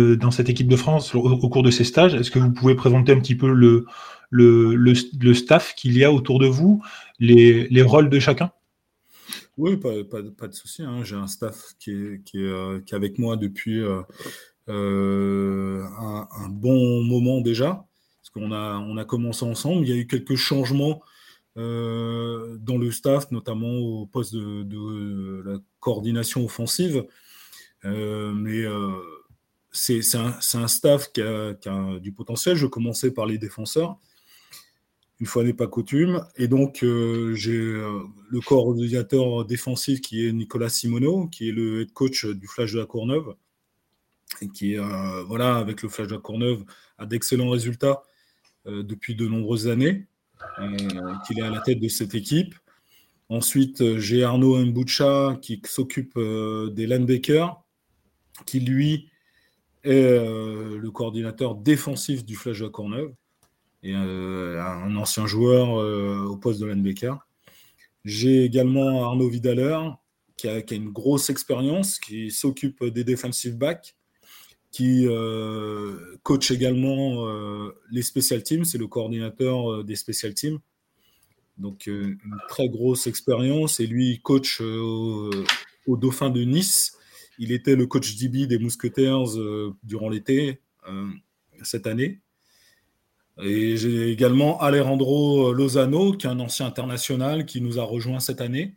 équipe 0.50 0.68
de 0.68 0.75
France 0.75 1.13
au, 1.16 1.50
cours 1.50 1.63
de 1.63 1.72
ces 1.72 1.84
stages? 1.84 2.16
Est-ce 2.16 2.32
que 2.32 2.39
vous 2.39 2.51
pouvez 2.51 2.75
présenter 2.75 3.12
un 3.12 3.20
petit 3.20 3.36
peu 3.36 3.51
le, 3.51 5.34
staff 5.34 5.75
qu'il 5.75 5.98
y 5.98 6.04
a 6.04 6.12
autour 6.12 6.39
de 6.39 6.48
vous, 6.48 6.82
les, 7.20 7.68
les 7.68 7.82
rôles 7.82 8.10
de 8.10 8.20
chacun? 8.20 8.51
Oui, 9.60 9.75
pas, 9.75 9.92
de 9.92 10.54
souci. 10.54 10.84
Hein. 10.84 11.04
J'ai 11.04 11.18
un 11.18 11.28
staff 11.28 11.74
qui 11.80 11.92
est, 11.92 12.38
euh, 12.38 12.80
avec 12.94 13.20
moi 13.20 13.36
depuis 13.36 13.82
euh, 13.82 14.01
euh, 14.70 15.84
un, 15.84 16.48
bon 16.50 17.04
moment 17.04 17.42
déjà. 17.42 17.86
Parce 18.22 18.30
qu'on 18.30 18.54
on 18.54 18.98
a 18.98 19.04
commencé 19.04 19.44
ensemble. 19.44 19.86
Il 19.86 19.89
y 19.89 19.92
a 19.92 19.98
eu 19.98 20.08
quelques 20.08 20.38
changements 20.38 21.01
euh, 21.58 22.58
dans 22.60 22.77
le 22.77 22.91
staff, 22.91 23.32
notamment 23.32 23.77
au 23.77 24.06
poste 24.06 24.34
de, 24.36 24.63
de 24.63 25.44
la 25.46 25.58
coordination 25.79 26.44
offensive. 26.46 27.06
Euh, 27.86 28.34
mais 28.34 28.65
c'est 29.72 30.01
un, 30.15 30.68
staff 30.68 31.12
qui 31.12 31.22
a, 31.22 31.53
du 32.00 32.12
potentiel. 32.12 32.56
Je 32.56 32.68
commençais 32.68 33.12
par 33.12 33.25
les 33.25 33.38
défenseurs, 33.38 33.98
une 35.20 35.27
fois 35.27 35.44
n'est 35.44 35.53
pas 35.53 35.68
coutume. 35.68 36.25
Et 36.38 36.48
donc, 36.48 36.84
euh, 36.84 37.34
j'ai 37.36 37.58
euh, 37.58 38.03
le 38.29 38.39
coordinateur 38.41 39.46
défensif 39.46 40.01
qui 40.01 40.25
est 40.25 40.32
Nicolas 40.32 40.70
Simoneau, 40.70 41.27
qui 41.27 41.50
est 41.50 41.51
le 41.51 41.82
head 41.82 41.91
coach 41.94 42.25
du 42.25 42.48
Flash 42.48 42.74
de 42.74 42.79
la 42.79 42.86
Courneuve, 42.86 43.36
et 44.41 44.48
qui, 44.50 44.77
euh, 44.77 45.24
voilà, 45.24 45.56
avec 45.58 45.82
le 45.82 45.89
Flash 45.89 46.08
de 46.08 46.15
la 46.15 46.22
Courneuve, 46.22 46.63
a 46.98 47.06
d'excellents 47.06 47.50
résultats 47.50 48.03
euh, 48.68 48.84
depuis 48.84 49.15
de 49.15 49.27
nombreuses 49.27 49.68
années, 49.68 50.08
euh, 50.08 50.19
qu'il 51.25 51.39
est 51.39 51.43
à 51.43 51.50
la 51.50 51.62
tête 51.62 51.79
de 51.79 51.88
cette 51.88 52.15
équipe. 52.15 52.55
Ensuite, 53.29 53.98
j'ai 54.00 54.24
Arnaud 54.24 54.63
Mboucha 54.65 55.38
qui 55.41 55.62
s'occupe 55.65 56.17
des 56.17 56.88
linebackers, 56.88 57.62
qui 58.46 58.60
lui 58.60 59.10
est 59.84 59.91
euh, 59.91 60.77
le 60.77 60.91
coordinateur 60.91 61.55
défensif 61.55 62.25
du 62.25 62.36
Flash 62.36 62.60
de 62.60 62.67
Courneuve 62.67 63.13
et 63.81 63.93
euh, 63.96 64.62
un 64.62 64.96
ancien 64.98 65.25
joueur 65.25 65.79
euh, 65.79 66.25
au 66.25 66.38
poste 66.38 66.60
de 66.60 66.65
linebacker. 66.65 67.17
J'ai 68.03 68.43
également 68.43 69.05
Arnaud 69.05 69.29
Vidaler 69.29 69.77
qui 70.36 70.48
a 70.48 70.62
une 70.72 70.89
grosse 70.89 71.29
expérience, 71.29 72.00
qui 72.00 72.31
s'occupe 72.31 72.84
des 72.86 73.03
defensive 73.03 73.58
backs, 73.58 73.96
qui 74.72 75.06
euh, 75.08 76.18
coach 76.24 76.52
également 76.52 77.28
euh, 77.28 77.76
les 77.92 78.02
special 78.02 78.44
teams, 78.44 78.66
c'est 78.66 78.78
le 78.78 78.88
coordinateur 78.88 79.84
des 79.84 79.96
special 79.96 80.34
teams. 80.34 80.60
Donc 81.58 81.88
une 81.88 82.18
très 82.48 82.70
grosse 82.70 83.08
expérience 83.08 83.80
et 83.80 83.88
lui 83.88 84.20
coach 84.22 84.62
au, 84.62 85.32
au 85.88 85.98
Dauphin 85.98 86.30
de 86.30 86.42
Nice 86.44 86.96
il 87.40 87.54
était 87.54 87.76
le 87.76 87.88
coach 87.88 88.18
DB 88.18 88.46
des 88.46 88.60
Mousquetaires 88.60 89.26
euh, 89.38 89.74
durant 89.84 90.10
l'été 90.10 90.62
euh, 90.88 91.08
cette 91.64 91.88
année. 91.88 92.20
Et 93.42 93.78
j'ai 93.78 94.12
également 94.12 94.60
Alejandro 94.60 95.54
Lozano, 95.54 96.12
qui 96.12 96.28
est 96.28 96.30
un 96.30 96.42
ancien 96.42 96.66
international, 96.66 97.46
qui 97.46 97.62
nous 97.62 97.80
a 97.80 97.84
rejoint 97.84 98.20
cette 98.20 98.42
année 98.42 98.76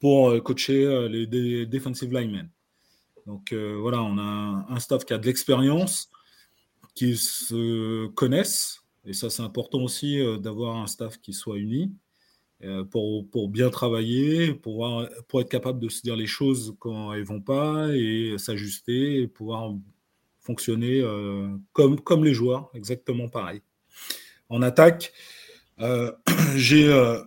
pour 0.00 0.30
euh, 0.30 0.40
coacher 0.40 1.08
les 1.08 1.66
defensive 1.66 2.12
linemen. 2.12 2.50
Donc 3.26 3.52
euh, 3.52 3.76
voilà, 3.80 4.02
on 4.02 4.18
a 4.18 4.66
un 4.68 4.78
staff 4.78 5.04
qui 5.04 5.12
a 5.12 5.18
de 5.18 5.26
l'expérience, 5.26 6.08
qui 6.94 7.16
se 7.16 8.06
connaissent, 8.08 8.82
et 9.04 9.12
ça 9.12 9.30
c'est 9.30 9.42
important 9.42 9.80
aussi 9.80 10.20
euh, 10.20 10.38
d'avoir 10.38 10.76
un 10.76 10.86
staff 10.86 11.20
qui 11.20 11.32
soit 11.32 11.58
uni. 11.58 11.92
Euh, 12.64 12.84
pour, 12.84 13.28
pour, 13.28 13.50
bien 13.50 13.68
travailler, 13.68 14.54
pour, 14.54 15.06
pour 15.28 15.42
être 15.42 15.50
capable 15.50 15.78
de 15.78 15.90
se 15.90 16.00
dire 16.00 16.16
les 16.16 16.26
choses 16.26 16.74
quand 16.78 17.12
elles 17.12 17.20
ne 17.20 17.26
vont 17.26 17.42
pas 17.42 17.88
et 17.92 18.36
s'ajuster 18.38 19.20
et 19.20 19.28
pouvoir 19.28 19.74
fonctionner 20.40 21.02
comme, 21.74 22.00
comme 22.00 22.24
les 22.24 22.32
joueurs, 22.32 22.70
exactement 22.72 23.28
pareil. 23.28 23.60
En 24.48 24.62
attaque, 24.62 25.12
j'ai 26.56 27.20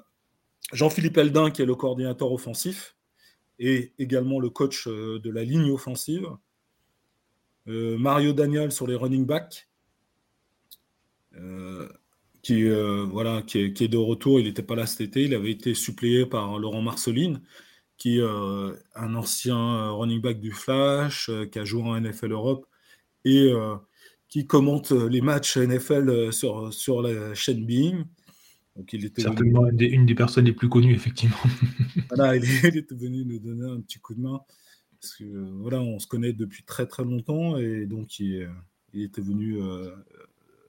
Jean-Philippe 0.73 1.17
Eldin 1.17 1.51
qui 1.51 1.61
est 1.61 1.65
le 1.65 1.75
coordinateur 1.75 2.31
offensif 2.31 2.95
et 3.59 3.93
également 3.99 4.39
le 4.39 4.49
coach 4.49 4.87
euh, 4.87 5.19
de 5.19 5.29
la 5.29 5.43
ligne 5.43 5.71
offensive. 5.71 6.27
Euh, 7.67 7.97
Mario 7.97 8.33
Daniel 8.33 8.71
sur 8.71 8.87
les 8.87 8.95
running 8.95 9.25
backs 9.25 9.67
qui, 12.41 12.65
euh, 12.65 13.05
voilà, 13.05 13.41
qui 13.43 13.59
est, 13.59 13.73
qui, 13.73 13.83
est, 13.83 13.89
de 13.89 13.97
retour. 13.97 14.39
Il 14.39 14.45
n'était 14.45 14.63
pas 14.63 14.75
là 14.75 14.85
cet 14.85 15.01
été. 15.01 15.23
Il 15.23 15.35
avait 15.35 15.51
été 15.51 15.73
suppléé 15.73 16.25
par 16.25 16.57
Laurent 16.57 16.81
Marceline, 16.81 17.41
qui 17.97 18.19
est 18.19 18.23
un 18.95 19.15
ancien 19.15 19.91
running 19.91 20.21
back 20.21 20.39
du 20.39 20.51
Flash, 20.51 21.29
qui 21.51 21.59
a 21.59 21.65
joué 21.65 21.83
en 21.83 21.99
NFL 21.99 22.31
Europe 22.31 22.65
et 23.23 23.53
qui 24.27 24.47
commente 24.47 24.91
les 24.91 25.21
matchs 25.21 25.57
NFL 25.57 26.33
sur, 26.33 26.73
sur 26.73 27.01
la 27.01 27.33
chaîne 27.35 27.65
Being. 27.65 28.05
Donc 28.79 28.93
il 28.93 29.05
était 29.05 29.21
Certainement 29.21 29.61
venu... 29.61 29.71
une, 29.71 29.77
des, 29.77 29.85
une, 29.85 30.05
des, 30.05 30.15
personnes 30.15 30.45
les 30.45 30.53
plus 30.53 30.69
connues, 30.69 30.95
effectivement. 30.95 31.37
voilà, 32.09 32.35
il, 32.35 32.43
il, 32.43 32.77
était 32.77 32.95
venu 32.95 33.25
nous 33.25 33.39
donner 33.39 33.69
un 33.69 33.81
petit 33.81 33.99
coup 33.99 34.15
de 34.15 34.21
main. 34.21 34.41
Parce 34.99 35.15
que 35.15 35.25
voilà, 35.61 35.81
on 35.81 35.99
se 35.99 36.07
connaît 36.07 36.33
depuis 36.33 36.63
très 36.63 36.87
très 36.87 37.03
longtemps 37.03 37.57
et 37.57 37.85
donc 37.85 38.19
il, 38.19 38.49
il 38.93 39.03
était 39.03 39.21
venu 39.21 39.59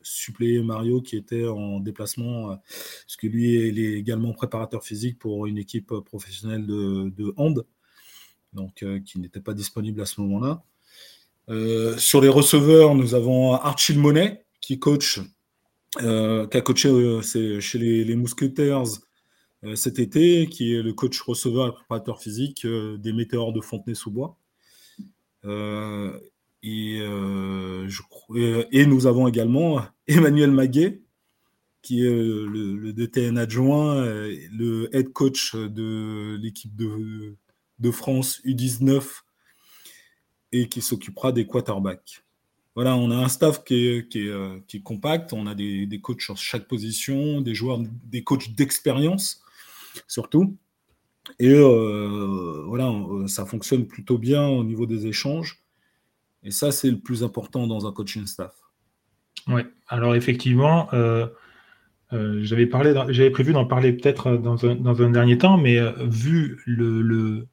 suppléer 0.03 0.63
Mario 0.63 1.01
qui 1.01 1.17
était 1.17 1.47
en 1.47 1.81
déplacement, 1.81 2.53
euh, 2.53 2.57
parce 3.03 3.17
que 3.17 3.27
lui, 3.27 3.55
il 3.69 3.79
est 3.79 3.95
également 3.95 4.33
préparateur 4.33 4.85
physique 4.85 5.19
pour 5.19 5.47
une 5.47 5.59
équipe 5.59 5.93
professionnelle 6.05 6.67
de, 6.67 7.11
de 7.17 7.33
hand, 7.37 7.65
donc 8.53 8.83
euh, 8.83 9.01
qui 9.01 9.19
n'était 9.19 9.41
pas 9.41 9.55
disponible 9.55 10.01
à 10.01 10.07
ce 10.07 10.21
moment-là. 10.21 10.63
Euh, 11.49 11.97
sur 11.99 12.21
les 12.21 12.29
receveurs, 12.29 12.95
nous 12.95 13.15
avons 13.15 13.55
Archie 13.55 13.97
Monet 13.97 14.45
qui 14.61 14.79
coach, 14.79 15.21
euh, 15.99 16.47
qui 16.47 16.57
a 16.57 16.61
coaché 16.61 16.89
euh, 16.89 17.21
chez 17.61 17.79
les, 17.79 18.17
Mousquetaires 18.17 18.85
cet 19.75 19.99
été, 19.99 20.47
qui 20.47 20.75
est 20.75 20.83
le 20.83 20.95
coach 20.95 21.21
receveur 21.21 21.69
et 21.69 21.73
préparateur 21.73 22.19
physique 22.19 22.67
des 22.67 23.13
Météores 23.13 23.53
de 23.53 23.61
Fontenay-sous-Bois. 23.61 24.39
Et, 26.63 26.99
euh, 27.03 27.87
nous 28.87 29.07
avons 29.07 29.29
également 29.29 29.83
Emmanuel 30.07 30.51
Maguet, 30.51 31.03
qui 31.83 32.07
est 32.07 32.11
le, 32.11 32.93
DTN 32.93 33.37
adjoint, 33.37 34.03
le 34.05 34.89
head 34.93 35.13
coach 35.13 35.55
de 35.55 36.39
l'équipe 36.41 36.75
de, 36.75 37.91
France 37.91 38.41
U19 38.47 39.03
et 40.53 40.69
qui 40.69 40.81
s'occupera 40.81 41.33
des 41.33 41.47
quarterbacks. 41.47 42.25
Voilà, 42.75 42.97
on 42.97 43.11
a 43.11 43.17
un 43.17 43.29
staff 43.29 43.65
qui 43.65 43.87
est, 43.87 44.17
est 44.17 44.83
compact, 44.83 45.33
on 45.33 45.47
a 45.47 45.55
des, 45.55 46.01
coachs 46.03 46.23
sur 46.23 46.37
chaque 46.37 46.69
position, 46.69 47.41
des 47.41 47.55
joueurs, 47.55 47.81
des 48.05 48.23
coachs 48.23 48.55
d'expérience 48.55 49.43
surtout. 50.07 50.57
Et 51.39 51.53
euh, 51.53 52.65
voilà, 52.67 52.93
ça 53.27 53.45
fonctionne 53.45 53.87
plutôt 53.87 54.19
bien 54.19 54.47
au 54.47 54.65
niveau 54.65 54.87
des 54.87 55.07
échanges. 55.07 55.63
Et 56.43 56.51
ça, 56.51 56.73
c'est 56.73 56.91
le 56.91 56.99
plus 56.99 57.23
important 57.23 57.67
dans 57.67 57.87
un 57.87 57.93
coaching 57.93 58.27
staff. 58.27 58.55
Oui, 59.47 59.63
alors 59.89 60.15
effectivement, 60.15 60.89
euh, 60.93 61.27
euh, 62.13 62.41
j'avais 62.43 62.67
parlé, 62.67 62.95
j'avais 63.09 63.31
prévu 63.31 63.53
d'en 63.53 63.65
parler 63.65 63.93
peut-être 63.93 64.37
dans 64.37 64.65
un, 64.67 65.11
dernier 65.11 65.39
temps, 65.39 65.57
mais 65.57 65.79
euh, 65.79 65.93
vu 66.01 66.63
le, 66.67 67.47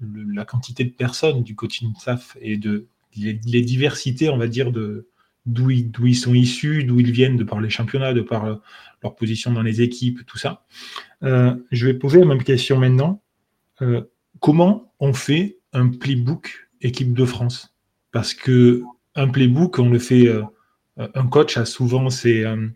la 0.00 0.44
quantité 0.44 0.84
de 0.84 0.90
personnes 0.90 1.42
du 1.42 1.54
coaching 1.54 1.94
staff 1.96 2.36
et 2.40 2.56
de 2.56 2.86
les, 3.16 3.62
diversités, 3.62 4.28
on 4.28 4.38
va 4.38 4.48
dire, 4.48 4.72
de 4.72 5.08
d'où 5.46 5.70
ils, 5.70 5.90
ils, 6.04 6.14
sont 6.14 6.34
issus, 6.34 6.84
d'où 6.84 7.00
ils 7.00 7.10
viennent, 7.10 7.36
de 7.36 7.44
par 7.44 7.60
les 7.60 7.70
championnats, 7.70 8.12
de 8.12 8.20
par 8.20 8.60
leur 9.02 9.16
position 9.16 9.52
dans 9.52 9.62
les 9.62 9.80
équipes, 9.80 10.24
tout 10.26 10.38
ça. 10.38 10.64
Euh, 11.22 11.54
je 11.70 11.86
vais 11.86 11.94
poser 11.94 12.20
la 12.20 12.26
même 12.26 12.42
question 12.42 12.78
maintenant. 12.78 13.22
Euh, 13.82 14.02
comment 14.40 14.92
on 15.00 15.12
fait 15.12 15.58
un 15.72 15.88
playbook 15.88 16.68
équipe 16.82 17.14
de 17.14 17.24
France? 17.24 17.74
Parce 18.12 18.34
que 18.34 18.82
un 19.14 19.28
playbook, 19.28 19.78
on 19.78 19.90
le 19.90 19.98
fait, 19.98 20.28
euh, 20.28 20.42
un 20.96 21.26
coach 21.26 21.56
a 21.56 21.64
souvent 21.64 22.10
ses, 22.10 22.44
euh, 22.44 22.68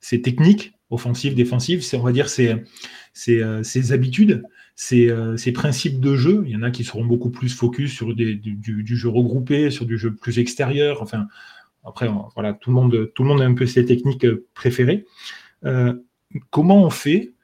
ses 0.00 0.22
techniques 0.22 0.74
offensives, 0.90 1.34
défensives, 1.34 1.84
on 1.94 2.00
va 2.00 2.12
dire 2.12 2.28
euh, 2.38 3.62
ses 3.62 3.92
habitudes, 3.92 4.44
ses, 4.76 5.10
ses, 5.36 5.52
principes 5.52 6.00
de 6.00 6.16
jeu. 6.16 6.42
Il 6.46 6.52
y 6.52 6.56
en 6.56 6.62
a 6.62 6.70
qui 6.70 6.84
seront 6.84 7.04
beaucoup 7.04 7.30
plus 7.30 7.48
focus 7.48 7.92
sur 7.92 8.14
du, 8.14 8.96
jeu 8.96 9.08
regroupé, 9.08 9.70
sur 9.70 9.86
du 9.86 9.98
jeu 9.98 10.14
plus 10.14 10.38
extérieur. 10.38 11.02
Enfin, 11.02 11.26
après, 11.84 12.08
voilà, 12.34 12.54
tout 12.54 12.70
le 12.70 12.74
monde, 12.74 13.12
tout 13.14 13.22
le 13.22 13.28
monde 13.28 13.40
a 13.40 13.44
un 13.44 13.54
peu 13.54 13.66
ses 13.66 13.84
techniques 13.84 14.26
préférées. 14.54 15.04
Euh, 15.64 15.94
comment 16.50 16.82
on 16.84 16.90
fait 16.90 17.34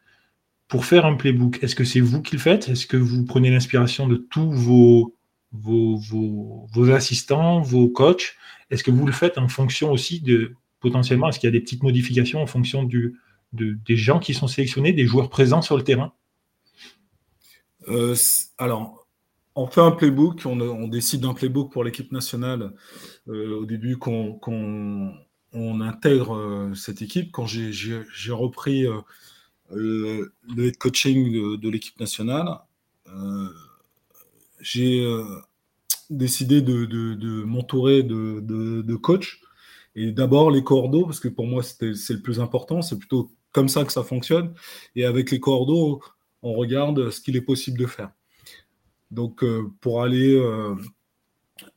pour 0.69 0.85
faire 0.85 1.07
un 1.07 1.15
playbook? 1.15 1.63
Est-ce 1.63 1.75
que 1.75 1.85
c'est 1.85 2.01
vous 2.01 2.23
qui 2.23 2.35
le 2.35 2.41
faites? 2.41 2.69
Est-ce 2.69 2.87
que 2.87 2.97
vous 2.97 3.25
prenez 3.25 3.51
l'inspiration 3.51 4.09
de 4.09 4.17
tous 4.17 4.51
vos 4.51 5.15
vos, 5.53 5.97
vos, 6.73 6.91
assistants, 6.91 7.61
vos 7.61 7.89
coachs? 7.89 8.35
Est-ce 8.71 8.85
que 8.85 8.91
vous 8.91 9.07
le 9.07 9.13
faites 9.13 9.37
en 9.37 9.49
fonction 9.49 9.91
aussi 9.91 10.21
de 10.21 10.55
potentiellement, 10.81 11.29
est-ce 11.29 11.39
qu'il 11.39 11.49
y 11.49 11.53
a 11.53 11.53
des 11.53 11.61
petites 11.61 11.83
modifications 11.83 12.41
en 12.41 12.47
fonction 12.47 12.89
des 13.53 13.97
gens 13.97 14.19
qui 14.19 14.33
sont 14.33 14.47
sélectionnés, 14.47 14.93
des 14.93 15.07
joueurs 15.07 15.29
présents 15.29 15.61
sur 15.61 15.77
le 15.77 15.85
terrain? 15.85 16.15
Euh, 17.89 18.15
Alors, 18.59 19.07
on 19.55 19.67
fait 19.67 19.81
un 19.81 19.91
playbook, 19.91 20.43
on, 20.47 20.89
décide 20.89 21.23
d'un 21.23 21.35
playbook 21.35 21.73
pour 21.73 21.85
l'équipe 21.85 22.13
nationale 22.13 22.73
euh, 23.29 23.59
au 23.59 23.67
début 23.67 23.97
qu'on 23.99 24.39
qu 24.39 24.51
on 25.53 25.81
intègre 25.81 26.71
cette 26.77 27.03
équipe, 27.03 27.33
quand 27.33 27.47
j'ai 27.47 28.33
repris 28.33 28.87
le, 29.73 30.31
coaching 30.79 31.59
de, 31.59 31.69
l'équipe 31.69 31.99
nationale, 31.99 32.61
j'ai 34.61 35.05
décidé 36.11 36.61
de, 36.61 37.45
m'entourer 37.45 38.03
de, 38.03 38.41
de, 38.41 38.97
coachs. 38.97 39.41
Et 39.97 40.13
d'abord 40.13 40.51
les 40.51 40.63
cordeaux, 40.63 41.07
parce 41.07 41.21
que 41.21 41.29
pour 41.29 41.47
moi 41.47 41.63
c'est 41.63 42.11
le 42.11 42.21
plus 42.21 42.41
important, 42.41 42.83
c'est 42.83 42.97
plutôt 42.99 43.33
comme 43.53 43.69
ça 43.69 43.85
que 43.85 43.93
ça 43.93 44.05
fonctionne. 44.05 44.55
Et 44.95 45.05
avec 45.05 45.31
les 45.31 45.41
cordeaux, 45.41 46.01
on 46.43 46.55
regarde 46.55 47.11
ce 47.11 47.21
qu'il 47.21 47.37
est 47.37 47.43
possible 47.43 47.79
de 47.79 47.87
faire. 47.87 48.11
Donc 49.11 49.45
pour 49.81 50.03
aller 50.03 50.41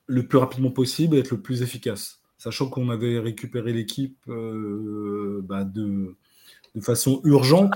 le 0.08 0.28
plus 0.28 0.38
rapidement 0.38 0.72
possible 0.72 1.18
être 1.18 1.32
le 1.32 1.42
plus 1.42 1.62
efficace. 1.62 2.22
Sachant 2.38 2.70
qu'on 2.70 2.90
avait 2.90 3.20
récupéré 3.20 3.72
l'équipe 3.74 4.18
euh, 4.28 5.42
bah, 5.44 5.64
de, 5.64 6.16
façon 6.82 7.22
urgente. 7.24 7.74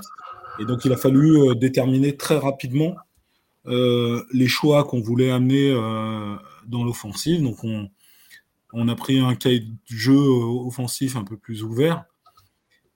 Et 0.60 0.64
donc, 0.64 0.84
il 0.84 0.92
a 0.92 0.96
fallu 0.96 1.38
euh, 1.38 1.54
déterminer 1.54 2.16
très 2.16 2.36
rapidement 2.36 2.96
euh, 3.66 4.22
les 4.32 4.48
choix 4.48 4.84
qu'on 4.84 5.00
voulait 5.00 5.30
amener 5.30 5.72
dans 6.66 6.84
l'offensive. 6.84 7.42
Donc, 7.42 7.64
on, 7.64 7.88
on, 8.72 8.88
a 8.88 8.94
pris 8.94 9.20
un 9.20 9.34
cahier 9.34 9.60
de 9.60 9.70
jeu 9.86 10.18
offensif 10.18 11.16
un 11.16 11.24
peu 11.24 11.36
plus 11.36 11.62
ouvert, 11.62 12.04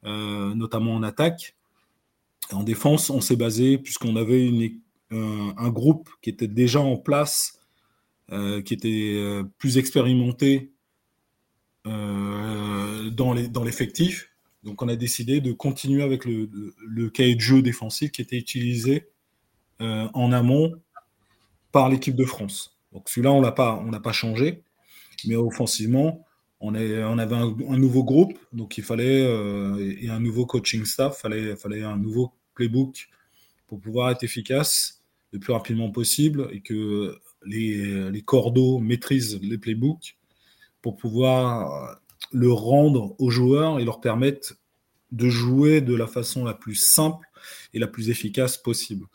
notamment 0.02 0.94
en 0.94 1.02
attaque. 1.02 1.56
En 2.52 2.62
défense, 2.62 3.10
on 3.10 3.20
s'est 3.20 3.36
basé, 3.36 3.78
puisqu'on 3.78 4.16
avait 4.16 4.50
un, 5.10 5.70
groupe 5.70 6.08
qui 6.22 6.30
était 6.30 6.48
déjà 6.48 6.80
en 6.80 6.96
place 6.96 7.58
euh, 8.30 8.62
qui 8.62 8.72
était 8.72 9.14
euh, 9.16 9.44
plus 9.58 9.76
expérimenté 9.76 10.72
euh, 11.86 13.10
dans 13.10 13.34
l'effectif. 13.34 14.30
Donc 14.62 14.80
on 14.80 14.88
a 14.88 14.96
décidé 14.96 15.40
de 15.40 15.52
continuer 15.52 16.02
avec 16.02 16.24
le, 16.24 16.48
le, 16.86 17.10
cahier 17.10 17.34
de 17.34 17.40
jeu 17.40 17.60
défensif 17.60 18.10
qui 18.10 18.22
était 18.22 18.38
utilisé 18.38 19.08
en 19.80 20.30
amont 20.30 20.72
par 21.72 21.88
l'équipe 21.88 22.14
de 22.14 22.24
France. 22.24 22.78
Donc 22.92 23.08
celui-là, 23.08 23.32
on 23.32 23.40
n'a 23.40 23.50
pas, 23.50 23.84
pas 24.02 24.12
changé, 24.12 24.62
mais 25.26 25.34
offensivement, 25.34 26.24
on, 26.60 26.76
est, 26.76 27.02
on 27.02 27.18
avait 27.18 27.34
un, 27.34 27.76
nouveau 27.76 28.04
groupe, 28.04 28.38
donc 28.52 28.78
il 28.78 28.84
fallait, 28.84 29.22
et 30.00 30.08
un 30.08 30.20
nouveau 30.20 30.46
coaching 30.46 30.84
staff, 30.84 31.16
il 31.18 31.20
fallait, 31.22 31.56
fallait 31.56 31.82
un 31.82 31.96
nouveau 31.96 32.32
playbook 32.54 33.08
pour 33.66 33.80
pouvoir 33.80 34.10
être 34.10 34.24
efficace 34.24 35.02
le 35.32 35.38
plus 35.38 35.52
rapidement 35.52 35.90
possible 35.90 36.48
et 36.52 36.60
que 36.60 37.18
les, 37.44 38.10
les 38.10 38.22
cordeaux 38.22 38.78
maîtrisent 38.78 39.40
les 39.40 39.58
playbooks 39.58 40.16
pour 40.82 40.96
pouvoir 40.96 42.00
le 42.30 42.52
rendre 42.52 43.14
aux 43.18 43.30
joueurs 43.30 43.80
et 43.80 43.84
leur 43.84 44.00
permettre 44.00 44.54
de 45.10 45.28
jouer 45.28 45.80
de 45.80 45.94
la 45.94 46.06
façon 46.06 46.44
la 46.44 46.54
plus 46.54 46.74
simple 46.74 47.26
et 47.74 47.78
la 47.78 47.86
plus 47.86 48.10
efficace 48.10 48.56
possible. 48.56 49.06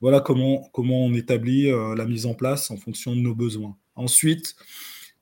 Voilà 0.00 0.20
comment, 0.20 0.68
comment 0.72 1.04
on 1.04 1.14
établit 1.14 1.70
euh, 1.70 1.94
la 1.94 2.04
mise 2.04 2.26
en 2.26 2.34
place 2.34 2.70
en 2.70 2.76
fonction 2.76 3.14
de 3.14 3.20
nos 3.20 3.34
besoins. 3.34 3.76
Ensuite, 3.94 4.56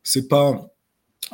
c'est 0.03 0.29
pas 0.29 0.75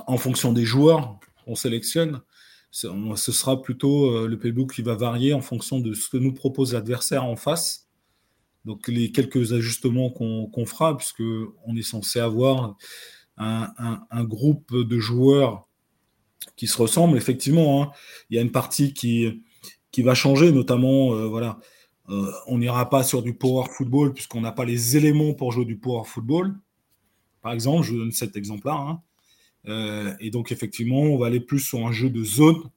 en 0.07 0.19
fonction 0.19 0.53
des 0.53 0.65
joueurs 0.65 1.19
qu'on 1.45 1.55
sélectionne, 1.55 2.21
ce 2.71 3.33
sera 3.33 3.63
plutôt 3.63 4.11
euh, 4.13 4.27
le 4.29 4.39
playbook 4.39 4.75
qui 4.75 4.83
va 4.83 4.95
varier 4.95 5.33
en 5.33 5.41
fonction 5.41 5.81
de 5.81 5.95
ce 5.95 6.09
que 6.09 6.17
nous 6.17 6.33
propose 6.33 6.75
l'adversaire 6.75 7.25
en 7.25 7.37
face 7.37 7.89
donc 8.69 8.87
les 8.89 9.13
quelques 9.13 9.55
ajustements 9.55 10.11
qu'on 10.11 10.67
fera, 10.67 10.95
puisqu'on 10.95 11.75
est 11.75 11.83
censé 11.83 12.21
avoir 12.21 12.77
un, 13.39 14.25
groupe 14.25 14.75
de 14.75 14.99
joueurs 14.99 15.67
qui 16.55 16.67
se 16.67 16.77
ressemblent, 16.77 17.17
effectivement, 17.17 17.83
hein. 17.83 17.91
il 18.29 18.37
y 18.37 18.39
a 18.39 18.43
une 18.43 18.53
partie 18.53 18.93
qui, 18.93 19.43
qui 19.91 20.03
va 20.03 20.15
changer, 20.15 20.53
notamment, 20.53 21.15
euh, 21.15 21.27
voilà, 21.27 21.59
euh, 22.11 22.31
on 22.47 22.59
n'ira 22.59 22.91
pas 22.91 23.03
sur 23.03 23.23
du 23.23 23.33
power 23.33 23.65
football 23.71 24.13
puisqu'on 24.13 24.43
n'a 24.43 24.53
pas 24.53 24.67
les 24.67 24.99
éléments 24.99 25.33
pour 25.33 25.51
jouer 25.53 25.65
du 25.65 25.79
power 25.79 26.05
football. 26.05 26.55
Par 27.41 27.53
exemple, 27.53 27.85
je 27.85 27.95
donne 27.95 28.13
cet 28.13 28.37
exemple-là. 28.37 28.75
Hein. 28.75 29.03
Euh, 29.67 30.15
et 30.21 30.31
donc, 30.31 30.53
effectivement, 30.53 31.01
on 31.01 31.19
va 31.19 31.27
aller 31.27 31.41
plus 31.41 31.61
sur 31.61 31.87
un 31.87 31.93
jeu 31.93 32.11
de 32.11 32.25
zone, 32.25 32.71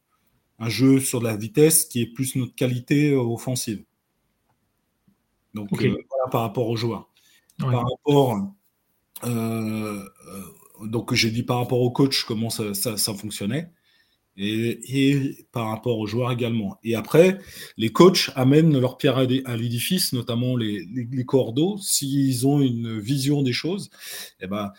un 0.59 0.69
jeu 0.69 0.99
sur 0.99 1.19
de 1.19 1.25
la 1.25 1.35
vitesse 1.35 1.85
qui 1.85 2.01
est 2.01 2.07
plus 2.07 2.35
notre 2.35 2.55
qualité 2.55 3.13
offensive. 3.13 3.83
Donc, 5.53 5.69
euh, 5.73 5.89
voilà 6.09 6.29
par 6.31 6.41
rapport 6.41 6.67
aux 6.67 6.75
joueurs. 6.75 7.09
Par 7.57 7.83
rapport. 7.89 8.53
Euh, 9.23 9.29
euh, 9.29 10.87
donc, 10.87 11.13
j'ai 11.13 11.31
dit 11.31 11.43
par 11.43 11.57
rapport 11.57 11.81
au 11.81 11.91
coach 11.91 12.23
comment 12.23 12.49
ça, 12.49 12.73
fonctionnait. 13.15 13.69
Et, 14.37 15.45
par 15.51 15.67
rapport 15.67 15.99
aux 15.99 16.07
joueurs 16.07 16.31
également. 16.31 16.79
Et 16.83 16.95
après, 16.95 17.37
les 17.77 17.91
coachs 17.91 18.31
amènent 18.35 18.79
leur 18.79 18.97
pierre 18.97 19.17
à, 19.17 19.25
l'édifice, 19.25 20.13
notamment 20.13 20.55
les, 20.55 20.85
les, 20.85 21.25
cordeaux, 21.25 21.77
s'ils 21.77 22.47
ont 22.47 22.61
une 22.61 22.99
vision 22.99 23.43
des 23.43 23.53
choses, 23.53 23.91
eh 24.39 24.47
ben, 24.47 24.71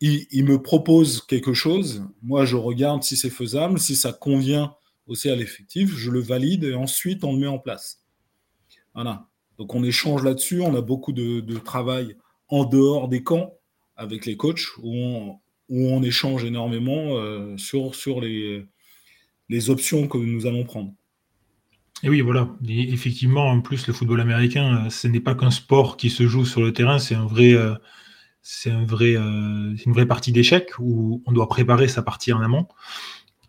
ils, 0.00 0.44
me 0.44 0.62
proposent 0.62 1.22
quelque 1.22 1.54
chose, 1.54 2.04
moi 2.22 2.44
je 2.44 2.56
regarde 2.56 3.02
si 3.02 3.16
c'est 3.16 3.30
faisable, 3.30 3.78
si 3.78 3.96
ça 3.96 4.12
convient 4.12 4.74
aussi 5.06 5.28
à 5.28 5.36
l'effectif, 5.36 5.96
je 5.96 6.10
le 6.10 6.20
valide 6.20 6.64
et 6.64 6.74
ensuite 6.74 7.24
on 7.24 7.32
le 7.32 7.40
met 7.40 7.46
en 7.46 7.58
place. 7.58 8.04
Voilà. 8.94 9.26
Donc 9.58 9.74
on 9.74 9.82
échange 9.82 10.22
là-dessus, 10.22 10.60
on 10.60 10.74
a 10.74 10.82
beaucoup 10.82 11.12
de, 11.12 11.58
travail 11.58 12.16
en 12.48 12.64
dehors 12.64 13.08
des 13.08 13.22
camps 13.22 13.54
avec 13.96 14.24
les 14.26 14.36
coachs 14.36 14.66
où 14.82 15.38
on, 15.68 16.02
échange 16.02 16.44
énormément 16.44 17.16
euh, 17.16 17.56
sur, 17.56 18.20
les 18.20 19.70
options 19.70 20.06
que 20.06 20.18
nous 20.18 20.46
allons 20.46 20.64
prendre. 20.64 20.92
Et 22.02 22.08
oui, 22.08 22.20
voilà. 22.20 22.48
effectivement, 22.68 23.48
en 23.48 23.60
plus, 23.60 23.86
le 23.86 23.92
football 23.92 24.20
américain, 24.20 24.86
euh, 24.86 24.90
ce 24.90 25.08
n'est 25.08 25.20
pas 25.20 25.34
qu'un 25.34 25.50
sport 25.50 25.96
qui 25.96 26.10
se 26.10 26.28
joue 26.28 26.44
sur 26.44 26.60
le 26.60 26.72
terrain, 26.72 26.98
c'est 26.98 27.16
un 27.16 27.26
vrai, 27.26 27.54
euh, 27.54 27.74
c'est 28.50 28.70
un 28.70 28.84
vrai, 28.84 29.14
une 29.14 29.92
vraie 29.92 30.06
partie 30.06 30.32
d'échec 30.32 30.70
où 30.78 31.22
on 31.26 31.32
doit 31.32 31.48
préparer 31.48 31.86
sa 31.86 32.02
partie 32.02 32.32
en 32.32 32.40
amont. 32.40 32.66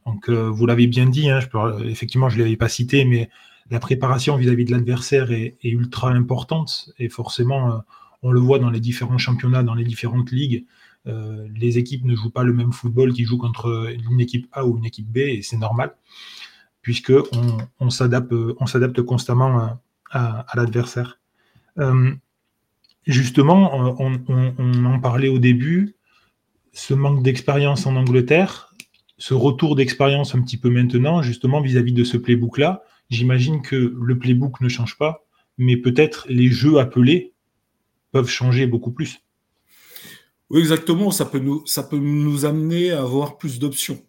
Donc, 0.06 0.30
vous 0.30 0.66
l'avez 0.66 0.88
bien 0.88 1.06
dit, 1.06 1.30
hein, 1.30 1.40
effectivement, 1.86 2.28
je 2.28 2.38
ne 2.38 2.44
l'avais 2.44 2.58
pas 2.58 2.68
cité, 2.68 3.06
mais 3.06 3.30
la 3.70 3.80
préparation 3.80 4.36
vis-à-vis 4.36 4.66
de 4.66 4.72
l'adversaire 4.72 5.32
est, 5.32 5.58
ultra 5.64 6.10
importante 6.10 6.92
et 6.98 7.10
forcément, 7.10 7.72
euh, 7.72 7.78
on 8.24 8.32
le 8.32 8.40
voit 8.40 8.60
dans 8.60 8.70
les 8.70 8.80
différents 8.80 9.18
championnats, 9.18 9.64
dans 9.64 9.76
les 9.76 9.84
différentes 9.84 10.32
ligues. 10.32 10.66
Euh, 11.08 11.48
les 11.56 11.78
équipes 11.78 12.04
ne 12.04 12.16
jouent 12.16 12.32
pas 12.32 12.44
le 12.44 12.54
même 12.54 12.74
football 12.74 13.14
qu'ils 13.14 13.26
jouent 13.26 13.38
contre 13.38 13.94
une 14.10 14.20
équipe 14.20 14.48
A 14.52 14.66
ou 14.66 14.78
une 14.78 14.86
équipe 14.86 15.10
B 15.10 15.18
et 15.18 15.42
c'est 15.42 15.58
normal 15.58 15.96
puisque 16.82 17.14
on, 17.80 17.90
s'adapte, 17.90 19.02
constamment 19.04 19.80
à, 20.12 20.46
l'adversaire. 20.56 21.20
Euh, 21.78 22.14
justement, 23.12 23.98
on, 24.00 24.22
on, 24.28 24.86
en 24.86 25.00
parlait 25.00 25.30
au 25.30 25.40
début, 25.40 25.96
ce 26.74 26.94
manque 26.94 27.24
d'expérience 27.24 27.86
en 27.86 27.96
Angleterre, 27.96 28.74
ce 29.18 29.34
retour 29.34 29.76
d'expérience 29.76 30.36
un 30.36 30.42
petit 30.42 30.58
peu 30.58 30.70
maintenant, 30.70 31.22
justement 31.22 31.62
vis-à-vis 31.62 31.94
de 31.94 32.04
ce 32.04 32.18
playbook-là, 32.18 32.84
J'imagine 33.10 33.62
que 33.62 33.76
le 33.76 34.20
playbook 34.20 34.62
ne 34.62 34.70
change 34.70 34.98
pas, 34.98 35.26
mais 35.58 35.78
peut-être 35.78 36.28
les 36.30 36.50
jeux 36.50 36.78
appelés 36.78 37.34
peuvent 38.12 38.30
changer 38.30 38.68
beaucoup 38.68 38.92
plus. 38.92 39.22
Oui, 40.50 40.60
exactement. 40.60 41.12
Ça 41.12 41.26
peut 41.26 41.40
nous, 41.40 41.66
ça 41.66 41.84
peut 41.84 41.98
nous 41.98 42.46
amener 42.46 42.92
à 42.92 43.02
avoir 43.02 43.38
plus 43.38 43.60
d'options. 43.60 44.00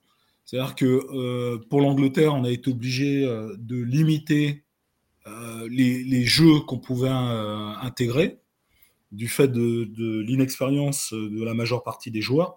C'est-à-dire 0.44 0.74
que 0.74 0.84
euh, 0.84 1.58
pour 1.70 1.80
l'Angleterre, 1.80 2.34
on 2.34 2.44
a 2.44 2.50
été 2.50 2.70
obligé 2.70 3.24
euh, 3.24 3.54
de 3.58 3.76
limiter 3.76 4.64
euh, 5.26 5.66
les, 5.70 6.24
jeux 6.24 6.60
qu'on 6.60 6.78
pouvait 6.78 7.08
intégrer 7.08 8.39
du 9.12 9.28
fait 9.28 9.48
de, 9.48 10.20
l'inexpérience 10.20 11.12
de 11.12 11.42
la 11.42 11.54
majeure 11.54 11.82
partie 11.82 12.10
des 12.10 12.22
joueurs. 12.22 12.56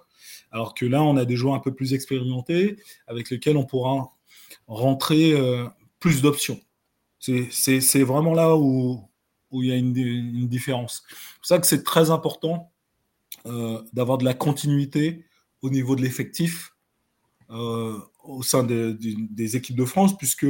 Alors 0.52 0.74
que 0.74 0.86
là, 0.86 1.02
on 1.02 1.18
a 1.18 1.26
des 1.26 1.36
joueurs 1.36 1.56
un 1.56 1.60
peu 1.60 1.74
plus 1.74 1.94
expérimentés 1.94 2.78
avec 3.08 3.30
lesquels 3.30 3.58
on 3.58 3.66
pourra 3.66 4.12
rentrer 4.68 5.36
plus 6.00 6.22
d'options. 6.22 6.60
C'est 7.20 8.04
vraiment 8.04 8.34
là 8.34 8.56
où, 8.58 9.10
il 9.54 9.66
y 9.66 9.72
a 9.72 9.76
une, 9.76 10.48
différence. 10.48 11.04
C'est 11.08 11.38
pour 11.38 11.46
ça 11.46 11.60
que 11.60 11.68
c'est 11.68 11.84
très 11.84 12.12
important 12.12 12.72
euh, 13.46 13.82
d'avoir 13.94 14.18
de 14.18 14.26
la 14.26 14.34
continuité 14.34 15.26
au 15.62 15.70
niveau 15.70 15.96
de 15.96 16.02
l'effectif 16.02 16.76
euh, 17.50 17.98
au 18.24 18.44
sein 18.44 18.64
des 18.64 19.56
équipes 19.56 19.76
de 19.78 19.86
France, 19.86 20.18
puisque 20.18 20.46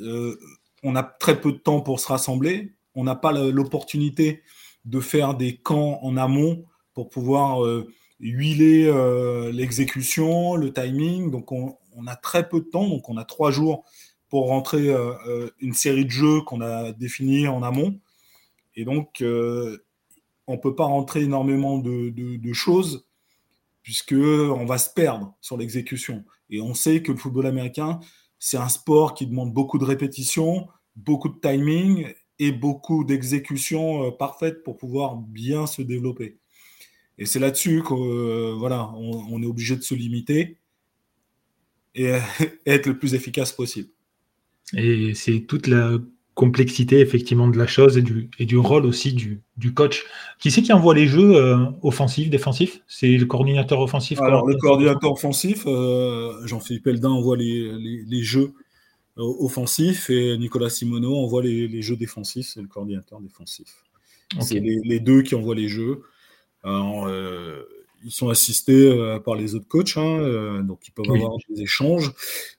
euh, 0.00 0.38
on 0.82 0.96
a 0.96 1.02
très 1.02 1.40
peu 1.40 1.52
de 1.52 1.58
temps 1.58 1.80
pour 1.80 2.00
se 2.00 2.08
rassembler. 2.08 2.74
On 2.94 3.04
n'a 3.04 3.14
pas 3.14 3.32
l'opportunité 3.32 4.42
de 4.84 5.00
faire 5.00 5.34
des 5.34 5.56
camps 5.56 5.98
en 6.02 6.16
amont 6.16 6.64
pour 6.94 7.08
pouvoir 7.08 7.60
huiler 8.20 8.92
l'exécution, 9.52 10.56
le 10.56 10.72
timing. 10.72 11.30
Donc 11.30 11.52
on, 11.52 11.76
a 12.06 12.16
très 12.16 12.48
peu 12.48 12.60
de 12.60 12.66
temps, 12.66 12.88
donc 12.88 13.08
on 13.08 13.16
a 13.16 13.24
trois 13.24 13.50
jours 13.50 13.84
pour 14.32 14.48
rentrer 14.48 14.88
euh, 14.88 15.12
euh, 15.28 15.50
une 15.60 15.74
série 15.74 16.06
de 16.06 16.10
jeux 16.10 16.40
qu'on 16.40 16.62
a 16.62 16.92
définis 16.92 17.48
en 17.48 17.62
amont. 17.62 18.00
Et 18.74 18.86
donc, 18.86 19.20
euh, 19.20 19.84
on 20.46 20.52
ne 20.52 20.56
peut 20.56 20.74
pas 20.74 20.86
rentrer 20.86 21.20
énormément 21.20 21.76
de, 21.76 22.52
choses 22.54 23.06
puisque 23.82 24.14
on 24.14 24.64
va 24.64 24.78
se 24.78 24.88
perdre 24.88 25.34
sur 25.42 25.58
l'exécution. 25.58 26.24
Et 26.48 26.62
on 26.62 26.72
sait 26.72 27.02
que 27.02 27.12
le 27.12 27.18
football 27.18 27.44
américain, 27.44 28.00
c'est 28.38 28.56
un 28.56 28.70
sport 28.70 29.12
qui 29.12 29.26
demande 29.26 29.52
beaucoup 29.52 29.76
de 29.76 29.84
répétitions, 29.84 30.66
beaucoup 30.96 31.28
de 31.28 31.38
timing 31.38 32.06
et 32.42 32.50
beaucoup 32.50 33.04
d'exécution 33.04 34.06
euh, 34.06 34.10
parfaite 34.10 34.62
pour 34.64 34.76
pouvoir 34.76 35.16
bien 35.16 35.66
se 35.66 35.80
développer. 35.80 36.38
Et 37.18 37.26
c'est 37.26 37.38
là-dessus 37.38 37.82
qu'on 37.82 38.04
euh, 38.04 38.54
voilà, 38.58 38.90
on, 38.96 39.40
est 39.42 39.46
obligé 39.46 39.76
de 39.76 39.82
se 39.82 39.94
limiter 39.94 40.58
et 41.94 42.18
être 42.66 42.86
le 42.86 42.98
plus 42.98 43.14
efficace 43.14 43.52
possible. 43.52 43.90
Et 44.74 45.14
c'est 45.14 45.40
toute 45.40 45.66
la 45.68 45.98
complexité 46.34 47.00
effectivement 47.00 47.46
de 47.46 47.58
la 47.58 47.66
chose 47.66 47.98
et 47.98 48.02
du, 48.02 48.30
et 48.38 48.46
du 48.46 48.56
rôle 48.56 48.86
aussi 48.86 49.12
du, 49.12 49.42
du 49.56 49.72
coach. 49.72 50.04
Qui 50.40 50.50
c'est 50.50 50.62
qui 50.62 50.72
envoie 50.72 50.94
les 50.94 51.06
jeux 51.06 51.36
euh, 51.36 51.66
offensifs, 51.82 52.30
défensifs? 52.30 52.80
C'est 52.88 53.16
le 53.16 53.26
coordinateur 53.26 53.80
offensif 53.80 54.20
Alors 54.20 54.46
le 54.46 54.56
coordinateur 54.56 55.12
offensif, 55.12 55.64
euh, 55.66 56.44
Jean-Philippe 56.46 56.86
Eldin 56.88 57.10
envoie 57.10 57.36
les, 57.36 58.04
les, 58.06 58.22
jeux 58.22 58.54
euh, 59.18 59.22
offensifs 59.40 60.10
et 60.10 60.36
Nicolas 60.38 60.70
Simoneau 60.70 61.16
envoie 61.16 61.42
les, 61.42 61.68
les 61.68 61.82
jeux 61.82 61.96
défensifs, 61.96 62.50
c'est 62.54 62.62
le 62.62 62.68
coordinateur 62.68 63.20
défensif. 63.20 63.84
C'est 64.40 64.60
les, 64.60 65.00
deux 65.00 65.22
qui 65.22 65.34
envoient 65.34 65.54
les 65.54 65.68
jeux. 65.68 66.04
Alors, 66.62 67.06
ils 68.04 68.10
sont 68.10 68.28
assistés 68.28 68.88
euh, 68.88 69.18
par 69.18 69.34
les 69.34 69.54
autres 69.54 69.68
coachs, 69.68 69.96
hein, 69.96 70.20
euh, 70.20 70.62
donc 70.62 70.86
ils 70.86 70.92
peuvent 70.92 71.10
avoir 71.10 71.36
des 71.48 71.62
échanges. 71.62 72.12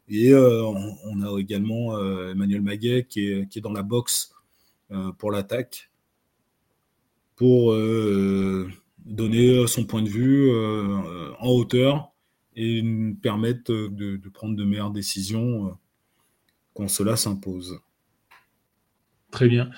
Et 0.08 0.32
euh, 0.32 0.64
on, 0.64 1.22
a 1.22 1.40
également 1.40 1.98
Emmanuel 2.30 2.62
Maguet 2.62 3.06
qui 3.08 3.28
est, 3.28 3.50
qui 3.50 3.60
est, 3.60 3.62
dans 3.62 3.74
la 3.74 3.84
boxe 3.84 4.34
pour 5.18 5.32
l'attaque, 5.32 5.90
pour 7.36 7.74
donner 9.06 9.66
son 9.68 9.86
point 9.86 10.04
de 10.04 10.10
vue 10.10 10.52
en 11.40 11.48
hauteur 11.48 12.12
et 12.56 12.84
nous 12.84 13.16
permettre 13.16 13.72
de, 13.72 13.88
de, 14.18 14.30
prendre 14.30 14.56
de 14.56 14.64
meilleures 14.64 14.92
décisions 14.92 15.76
quand 16.74 16.88
cela 16.88 17.16
s'impose. 17.16 17.80
Très 19.34 19.48
bien. 19.48 19.72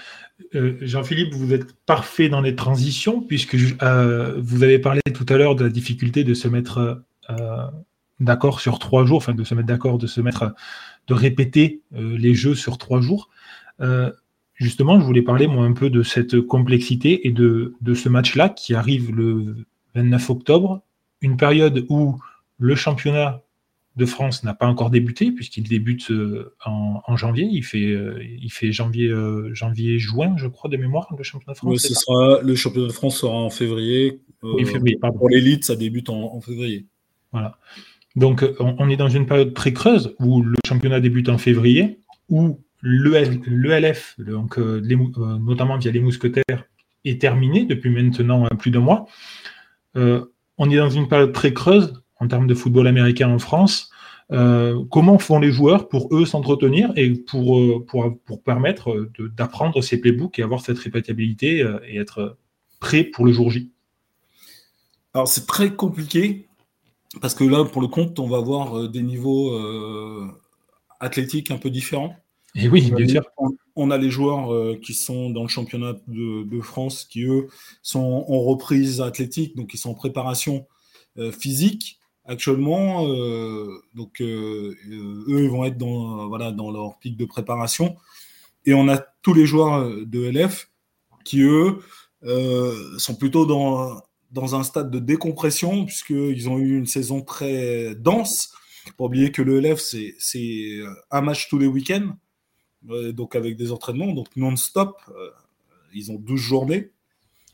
Euh, 0.53 0.77
Jean-Philippe, 0.81 1.33
vous 1.33 1.53
êtes 1.53 1.73
parfait 1.85 2.27
dans 2.27 2.41
les 2.41 2.55
transitions, 2.55 3.21
puisque 3.21 3.55
euh, 3.81 4.35
vous 4.37 4.63
avez 4.63 4.79
parlé 4.79 5.01
tout 5.13 5.25
à 5.29 5.37
l'heure 5.37 5.55
de 5.55 5.63
la 5.63 5.69
difficulté 5.69 6.25
de 6.25 6.33
se 6.33 6.49
mettre 6.49 7.03
euh, 7.29 7.67
d'accord 8.19 8.59
sur 8.59 8.79
trois 8.79 9.05
jours, 9.05 9.17
enfin 9.17 9.33
de 9.33 9.45
se 9.45 9.55
mettre 9.55 9.67
d'accord, 9.67 9.97
de 9.97 10.07
se 10.07 10.19
mettre, 10.19 10.53
de 11.07 11.13
répéter 11.13 11.81
les 11.91 12.33
jeux 12.33 12.55
sur 12.55 12.77
trois 12.77 12.99
jours. 12.99 13.29
justement, 14.55 14.99
je 14.99 15.05
voulais 15.05 15.21
parler 15.21 15.47
moi 15.47 15.65
un 15.65 15.73
peu 15.73 15.89
de 15.89 16.03
cette 16.03 16.41
complexité 16.41 17.27
et 17.27 17.31
de, 17.31 17.75
de 17.79 17.93
ce 17.93 18.09
match-là 18.09 18.49
qui 18.49 18.75
arrive 18.75 19.15
le 19.15 19.55
29 19.95 20.29
octobre, 20.29 20.81
une 21.21 21.37
période 21.37 21.85
où 21.89 22.19
le 22.57 22.75
championnat 22.75 23.41
de 23.95 24.05
France 24.05 24.43
n'a 24.43 24.53
pas 24.53 24.67
encore 24.67 24.89
débuté 24.89 25.31
puisqu'il 25.31 25.67
débute 25.67 26.11
euh, 26.11 26.53
en, 26.65 27.15
janvier. 27.15 27.47
Il 27.49 27.63
fait, 27.63 27.91
euh, 27.91 28.21
il 28.23 28.51
fait 28.51 28.71
janvier, 28.71 29.07
euh, 29.07 29.53
janvier, 29.53 29.99
juin, 29.99 30.35
je 30.37 30.47
crois, 30.47 30.69
de 30.69 30.77
mémoire, 30.77 31.13
le 31.17 31.23
championnat 31.23 31.53
de 31.53 31.57
France. 31.57 31.81
sera, 31.81 32.41
le 32.41 32.55
championnat 32.55 32.87
de 32.87 32.93
France 32.93 33.19
sera 33.19 33.33
en 33.33 33.49
février. 33.49 34.21
Pour 34.41 35.29
l'élite, 35.29 35.63
ça 35.63 35.75
débute 35.75 36.09
en, 36.09 36.39
février. 36.41 36.85
Voilà. 37.31 37.57
Donc, 38.15 38.45
on, 38.59 38.89
est 38.89 38.97
dans 38.97 39.09
une 39.09 39.25
période 39.25 39.53
très 39.53 39.73
creuse 39.73 40.15
où 40.19 40.41
le 40.41 40.55
championnat 40.67 40.99
débute 40.99 41.29
en 41.29 41.37
février, 41.37 41.99
où 42.29 42.61
l'ELF, 42.83 44.15
donc 44.19 44.57
notamment 44.57 45.77
via 45.77 45.91
les 45.91 45.99
mousquetaires, 45.99 46.65
est 47.03 47.19
terminé 47.19 47.65
depuis 47.65 47.89
maintenant 47.89 48.47
plus 48.59 48.71
d'un 48.71 48.81
mois. 48.81 49.07
on 49.95 50.69
est 50.69 50.77
dans 50.77 50.89
une 50.89 51.07
période 51.07 51.33
très 51.33 51.53
creuse 51.53 52.04
en 52.25 52.27
termes 52.27 52.47
de 52.47 52.55
football 52.55 52.87
américain 52.87 53.29
en 53.29 53.39
France. 53.39 53.91
Euh, 54.31 54.83
comment 54.89 55.19
font 55.19 55.39
les 55.39 55.51
joueurs 55.51 55.87
pour 55.87 56.09
eux 56.15 56.25
s'entretenir 56.25 56.91
et 56.95 57.11
pour, 57.11 57.59
euh, 57.59 57.85
pour, 57.87 58.17
pour 58.25 58.41
permettre 58.41 59.09
d'apprendre 59.37 59.81
ces 59.81 60.01
playbooks 60.01 60.39
et 60.39 60.43
avoir 60.43 60.61
cette 60.61 60.79
répétabilité 60.79 61.61
euh, 61.61 61.79
et 61.87 61.97
être 61.97 62.37
prêt 62.79 63.03
pour 63.03 63.25
le 63.25 63.31
jour 63.31 63.51
J? 63.51 63.71
Alors 65.13 65.27
c'est 65.27 65.45
très 65.45 65.75
compliqué 65.75 66.47
parce 67.21 67.35
que 67.35 67.43
là, 67.43 67.63
pour 67.63 67.81
le 67.81 67.87
compte, 67.87 68.19
on 68.19 68.27
va 68.27 68.37
avoir 68.37 68.89
des 68.89 69.01
niveaux 69.01 69.57
athlétiques 70.99 71.49
un 71.49 71.57
peu 71.57 71.69
différents. 71.69 72.13
Et 72.55 72.67
oui, 72.67 72.91
bien 72.91 73.07
sûr. 73.07 73.23
On, 73.77 73.89
a 73.89 73.97
les 73.97 74.09
joueurs 74.09 74.77
qui 74.81 74.93
sont 74.93 75.29
dans 75.29 75.43
le 75.43 75.47
championnat 75.47 75.93
de, 76.07 76.43
de, 76.43 76.61
France 76.61 77.05
qui, 77.05 77.23
eux, 77.23 77.47
sont 77.81 78.25
en 78.27 78.41
reprise 78.41 78.99
athlétique, 78.99 79.55
donc 79.55 79.73
ils 79.73 79.77
sont 79.77 79.91
en 79.91 79.93
préparation 79.93 80.67
physique 81.31 81.99
actuellement. 82.25 83.07
Euh, 83.07 83.81
donc, 83.93 84.21
euh, 84.21 84.75
euh, 84.89 85.25
eux, 85.27 85.43
ils 85.43 85.49
vont 85.49 85.65
être 85.65 85.77
dans, 85.77 86.27
voilà, 86.27 86.51
dans 86.51 86.71
leur 86.71 86.97
pic 86.99 87.17
de 87.17 87.25
préparation. 87.25 87.95
Et 88.65 88.73
on 88.73 88.87
a 88.89 88.97
tous 89.21 89.33
les 89.33 89.45
joueurs 89.45 89.87
de 89.89 90.29
LF 90.29 90.69
qui, 91.23 91.41
eux, 91.41 91.79
sont 92.97 93.15
plutôt 93.15 93.45
dans, 93.45 94.01
dans 94.31 94.55
un 94.55 94.63
stade 94.63 94.89
de 94.89 94.99
décompression, 94.99 95.85
puisqu'ils 95.85 96.49
ont 96.49 96.57
eu 96.57 96.77
une 96.77 96.87
saison 96.87 97.21
très 97.21 97.95
dense. 97.95 98.53
Pour 98.97 99.07
oublier 99.07 99.31
que 99.31 99.41
le 99.41 99.59
LF, 99.59 99.79
c'est 99.79 100.79
un 101.11 101.21
match 101.21 101.47
tous 101.47 101.59
les 101.59 101.67
week-ends, 101.67 102.15
donc 103.13 103.35
avec 103.35 103.55
des 103.55 103.71
entraînements, 103.71 104.13
donc 104.13 104.35
non-stop. 104.35 104.99
ils 105.93 106.11
ont 106.11 106.17
12 106.17 106.39
journées. 106.39 106.91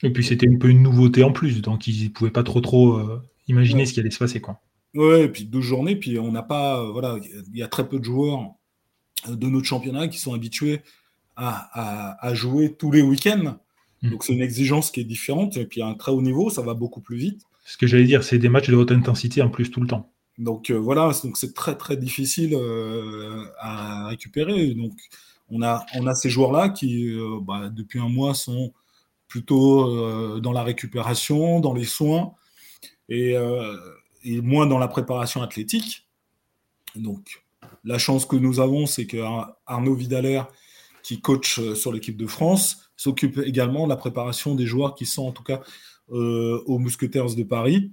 Et 0.04 0.12
puis 0.12 0.24
c'était 0.24 0.48
un 0.48 0.58
peu 0.58 0.70
une 0.70 0.82
nouveauté 0.82 1.24
en 1.24 1.34
plus, 1.34 1.62
donc 1.62 1.88
ils 1.88 2.06
ne 2.06 2.10
pouvaient 2.10 2.32
pas 2.32 2.44
trop 2.44 2.62
trop 2.62 3.02
Imaginez 3.48 3.86
ce 3.86 3.94
qui 3.94 4.00
allait 4.00 4.12
se 4.12 4.20
passer, 4.20 4.40
quoi. 4.40 4.62
Ouais, 4.94 5.24
et 5.24 5.28
puis 5.30 5.46
deux 5.46 5.62
journées, 5.62 5.96
puis 5.96 6.20
on 6.20 6.32
n'a 6.32 6.44
pas, 6.44 6.82
euh, 6.82 6.92
voilà, 6.92 7.18
il 7.54 7.58
y 7.58 7.64
a 7.64 7.68
très 7.68 7.88
peu 7.88 8.00
de 8.00 8.04
joueurs 8.04 8.56
euh, 9.30 9.36
de 9.36 9.48
notre 9.48 9.66
championnat 9.66 10.08
qui 10.10 10.20
sont 10.20 10.34
habitués 10.34 10.82
à, 11.38 12.34
jouer 12.34 12.76
tous 12.76 12.92
les 12.92 13.02
week-ends. 13.02 13.58
Hmm. 14.04 14.10
Donc 14.12 14.24
c'est 14.24 14.34
une 14.34 14.42
exigence 14.42 14.92
qui 14.92 15.00
est 15.00 15.06
différente. 15.06 15.58
Et 15.58 15.66
puis 15.66 15.82
à 15.82 15.88
un 15.88 15.96
très 15.96 16.12
haut 16.12 16.22
niveau, 16.22 16.50
ça 16.50 16.62
va 16.62 16.74
beaucoup 16.74 17.02
plus 17.02 17.18
vite. 17.18 17.42
Ce 17.66 17.78
que 17.78 17.88
j'allais 17.88 18.04
dire, 18.04 18.24
c'est 18.24 18.38
des 18.38 18.50
matchs 18.50 18.70
de 18.70 18.76
haute 18.76 18.92
intensité 18.92 19.42
en 19.42 19.50
plus 19.50 19.72
tout 19.72 19.82
le 19.82 19.88
temps. 19.88 20.12
Donc 20.38 20.70
euh, 20.70 20.78
voilà, 20.78 21.12
donc 21.24 21.38
c'est 21.38 21.54
très 21.54 21.76
très 21.78 21.98
difficile 21.98 22.56
à 23.60 24.08
récupérer. 24.10 24.74
Donc 24.76 24.94
on 25.50 25.64
a, 25.64 25.86
on 25.96 26.06
a 26.06 26.14
ces 26.14 26.30
joueurs-là 26.30 26.70
qui, 26.70 27.18
bah, 27.42 27.70
depuis 27.70 28.00
un 28.00 28.10
mois, 28.10 28.36
sont 28.36 28.72
plutôt 29.28 30.40
dans 30.42 30.52
la 30.52 30.64
récupération, 30.64 31.60
dans 31.60 31.74
les 31.74 31.86
soins 31.86 32.34
euh, 33.12 33.78
et, 34.24 34.42
moins 34.42 34.66
dans 34.66 34.80
la 34.80 34.88
préparation 34.88 35.42
athlétique. 35.42 36.08
Donc, 36.96 37.44
la 37.84 37.98
chance 37.98 38.26
que 38.26 38.36
nous 38.36 38.60
avons, 38.60 38.86
c'est 38.86 39.06
que 39.06 39.18
Arnaud 39.66 39.96
Vidalère, 39.96 40.48
qui 41.04 41.20
coach 41.20 41.60
euh, 41.60 41.76
sur 41.76 41.92
l'équipe 41.92 42.18
de 42.18 42.28
France, 42.28 42.92
s'occupe 42.96 43.40
également 43.40 43.86
de 43.86 43.90
la 43.90 43.96
préparation 43.96 44.56
des 44.56 44.66
joueurs 44.66 44.96
qui 44.96 45.06
sont 45.06 45.28
en 45.28 45.32
tout 45.32 45.44
cas 45.44 45.62
euh, 46.12 46.62
aux 46.66 46.78
Mousquetaires 46.78 47.34
de 47.34 47.44
Paris. 47.44 47.92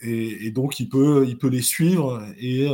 Et, 0.00 0.50
donc, 0.50 0.80
il 0.80 0.88
peut, 0.88 1.24
il 1.28 1.38
peut 1.38 1.48
les 1.48 1.62
suivre 1.62 2.20
et 2.36 2.66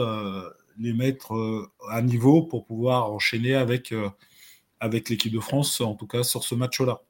les 0.79 0.93
mettre 0.95 1.69
à 1.91 2.01
niveau 2.01 2.45
pour 2.45 2.65
pouvoir 2.65 3.13
enchaîner 3.13 3.55
avec, 3.55 3.93
avec 4.81 5.11
l'équipe 5.11 5.35
de 5.35 5.41
France, 5.41 5.83
en 5.83 5.95
tout 5.95 6.07
cas 6.07 6.23
sur 6.23 6.43
ce 6.43 6.55
match-là. 6.55 7.03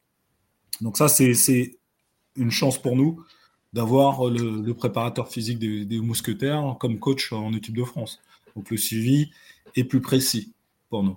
Donc 0.80 0.96
ça, 0.96 1.06
c'est 1.06 1.78
une 2.34 2.50
chance 2.50 2.82
pour 2.82 2.96
nous 2.96 3.24
d'avoir 3.72 4.24
le, 4.26 4.72
préparateur 4.72 5.28
physique 5.28 5.58
des, 5.58 6.00
mousquetaires 6.00 6.76
comme 6.80 6.98
coach 6.98 7.32
en 7.32 7.52
équipe 7.52 7.76
de 7.76 7.84
France. 7.84 8.20
Donc 8.56 8.70
le 8.70 8.76
suivi 8.76 9.30
est 9.76 9.84
plus 9.84 10.00
précis 10.00 10.52
pour 10.88 11.02
nous. 11.02 11.16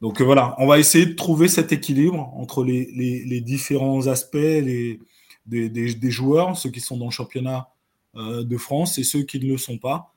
Donc 0.00 0.20
euh, 0.20 0.24
voilà, 0.24 0.54
on 0.58 0.66
va 0.66 0.78
essayer 0.78 1.06
de 1.06 1.14
trouver 1.14 1.48
cet 1.48 1.72
équilibre 1.72 2.32
entre 2.34 2.64
les, 2.64 3.40
différents 3.40 4.06
aspects 4.06 4.34
les, 4.36 5.00
des, 5.46 6.10
joueurs, 6.10 6.56
ceux 6.56 6.70
qui 6.70 6.80
sont 6.80 6.96
dans 6.96 7.06
le 7.06 7.10
championnat 7.10 7.68
euh, 8.16 8.44
de 8.44 8.56
France 8.56 8.98
et 8.98 9.04
ceux 9.04 9.22
qui 9.22 9.40
ne 9.40 9.46
le 9.46 9.58
sont 9.58 9.78
pas, 9.78 10.12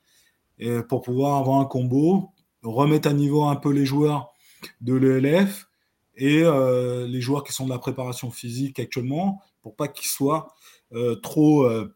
pour 0.87 1.01
pouvoir 1.01 1.39
avoir 1.39 1.59
un 1.59 1.65
combo, 1.65 2.29
remettre 2.61 3.09
à 3.09 3.13
niveau 3.13 3.43
un 3.43 3.55
peu 3.55 3.71
les 3.71 3.85
joueurs 3.85 4.33
de 4.81 4.93
l'ELF 4.93 5.67
et 6.15 6.41
euh, 6.43 7.07
les 7.07 7.21
joueurs 7.21 7.43
qui 7.43 7.53
sont 7.53 7.65
de 7.65 7.71
la 7.71 7.79
préparation 7.79 8.31
physique 8.31 8.79
actuellement, 8.79 9.41
pour 9.61 9.75
pas 9.75 9.87
qu'ils 9.87 10.09
soient 10.09 10.47
euh, 10.47 10.72
trop 11.21 11.63
euh, 11.63 11.93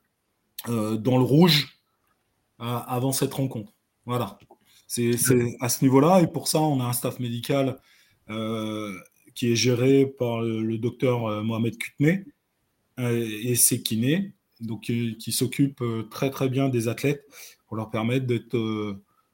euh, 0.69 0.97
dans 0.97 1.17
le 1.17 1.23
rouge 1.23 1.79
avant 2.60 3.12
cette 3.12 3.33
rencontre. 3.33 3.71
Voilà. 4.05 4.39
C'est 4.88 5.12
à 5.60 5.69
ce 5.69 5.83
niveau-là, 5.83 6.21
et 6.21 6.27
pour 6.27 6.47
ça, 6.47 6.60
on 6.60 6.79
a 6.79 6.86
un 6.86 6.93
staff 6.93 7.19
médical 7.19 7.77
qui 9.36 9.51
est 9.51 9.55
géré 9.55 10.07
par 10.07 10.41
le, 10.41 10.77
docteur 10.77 11.43
Mohamed 11.43 11.77
Kutne 11.77 12.25
et 12.97 13.55
ses 13.55 13.83
kinés, 13.83 14.33
donc 14.60 14.83
qui, 14.83 15.31
s'occupe 15.31 15.83
très 16.10 16.31
très 16.31 16.49
bien 16.49 16.67
des 16.69 16.88
athlètes 16.88 17.25
pour 17.67 17.77
leur 17.77 17.91
permettre 17.91 18.25
d'être 18.25 18.57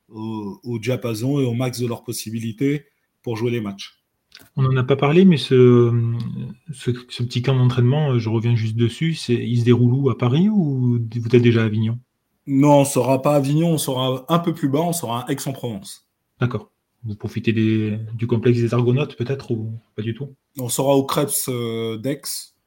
au, 0.09 0.79
diapason 0.79 1.39
et 1.39 1.45
au 1.45 1.53
max 1.53 1.79
de 1.79 1.87
leurs 1.87 2.03
possibilités 2.03 2.85
pour 3.21 3.37
jouer 3.37 3.51
les 3.51 3.61
matchs. 3.61 4.02
On 4.55 4.63
n'en 4.63 4.75
a 4.77 4.83
pas 4.83 4.95
parlé, 4.95 5.25
mais 5.25 5.37
ce, 5.37 5.91
ce, 6.71 6.91
petit 6.91 7.41
camp 7.41 7.55
d'entraînement, 7.55 8.19
je 8.19 8.29
reviens 8.29 8.55
juste 8.55 8.75
dessus, 8.75 9.17
il 9.29 9.59
se 9.59 9.65
déroule 9.65 9.93
où 9.93 10.09
À 10.09 10.17
Paris 10.17 10.49
ou 10.49 10.99
vous 10.99 11.35
êtes 11.35 11.41
déjà 11.41 11.61
à 11.61 11.65
Avignon? 11.65 11.99
Non, 12.45 12.77
on 12.77 12.79
ne 12.81 12.85
sera 12.85 13.21
pas 13.21 13.33
à 13.33 13.37
Avignon, 13.37 13.69
on 13.69 13.77
sera 13.77 14.25
un 14.27 14.39
peu 14.39 14.53
plus 14.53 14.69
bas, 14.69 14.81
on 14.81 14.93
sera 14.93 15.21
à 15.21 15.31
Aix-en-Provence. 15.31 16.07
D'accord. 16.39 16.71
Vous 17.05 17.15
profitez 17.15 17.51
du 17.51 18.27
complexe 18.27 18.59
des 18.59 18.73
Argonautes 18.73 19.15
peut-être 19.15 19.51
ou 19.51 19.71
pas 19.95 20.01
du 20.01 20.13
tout? 20.13 20.35
On 20.57 20.69
sera 20.69 20.95
au 20.95 21.03
Krebs 21.03 21.49
euh, 21.49 21.97
d'Aix. 21.97 22.21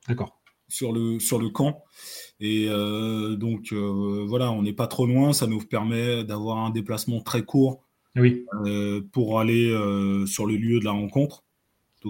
D'accord. 0.09 0.41
Sur 0.69 0.93
le, 0.93 1.19
sur 1.21 1.39
le 1.39 1.49
camp. 1.49 1.85
Et 2.41 2.67
euh, 2.69 3.37
donc 3.37 3.73
euh, 3.73 4.25
voilà, 4.27 4.51
on 4.51 4.63
n'est 4.63 4.73
pas 4.73 4.89
trop 4.89 5.07
loin, 5.07 5.33
ça 5.33 5.47
nous 5.47 5.61
permet 5.61 6.25
d'avoir 6.25 6.59
un 6.59 6.71
déplacement 6.71 7.21
très 7.21 7.45
court 7.45 7.83
oui. 8.15 8.45
pour 9.13 9.41
aller 9.41 9.69
sur 10.27 10.47
le 10.47 10.57
lieu 10.57 10.81
de 10.81 10.85
la 10.85 10.93
rencontre 10.93 11.45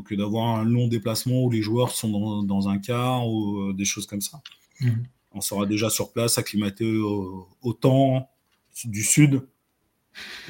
que 0.02 0.14
d'avoir 0.14 0.58
un 0.58 0.64
long 0.64 0.88
déplacement 0.88 1.42
où 1.44 1.50
les 1.50 1.62
joueurs 1.62 1.90
sont 1.90 2.42
dans, 2.42 2.68
un 2.68 2.78
quart 2.78 3.28
ou 3.28 3.60
euh, 3.60 3.72
des 3.72 3.84
choses 3.84 4.06
comme 4.06 4.20
ça. 4.20 4.40
Mhm. 4.80 5.06
On 5.32 5.40
sera 5.40 5.66
déjà 5.66 5.90
sur 5.90 6.12
place, 6.12 6.38
acclimaté 6.38 6.86
au, 6.96 7.72
temps 7.78 8.28
du 8.84 9.02
sud. 9.02 9.46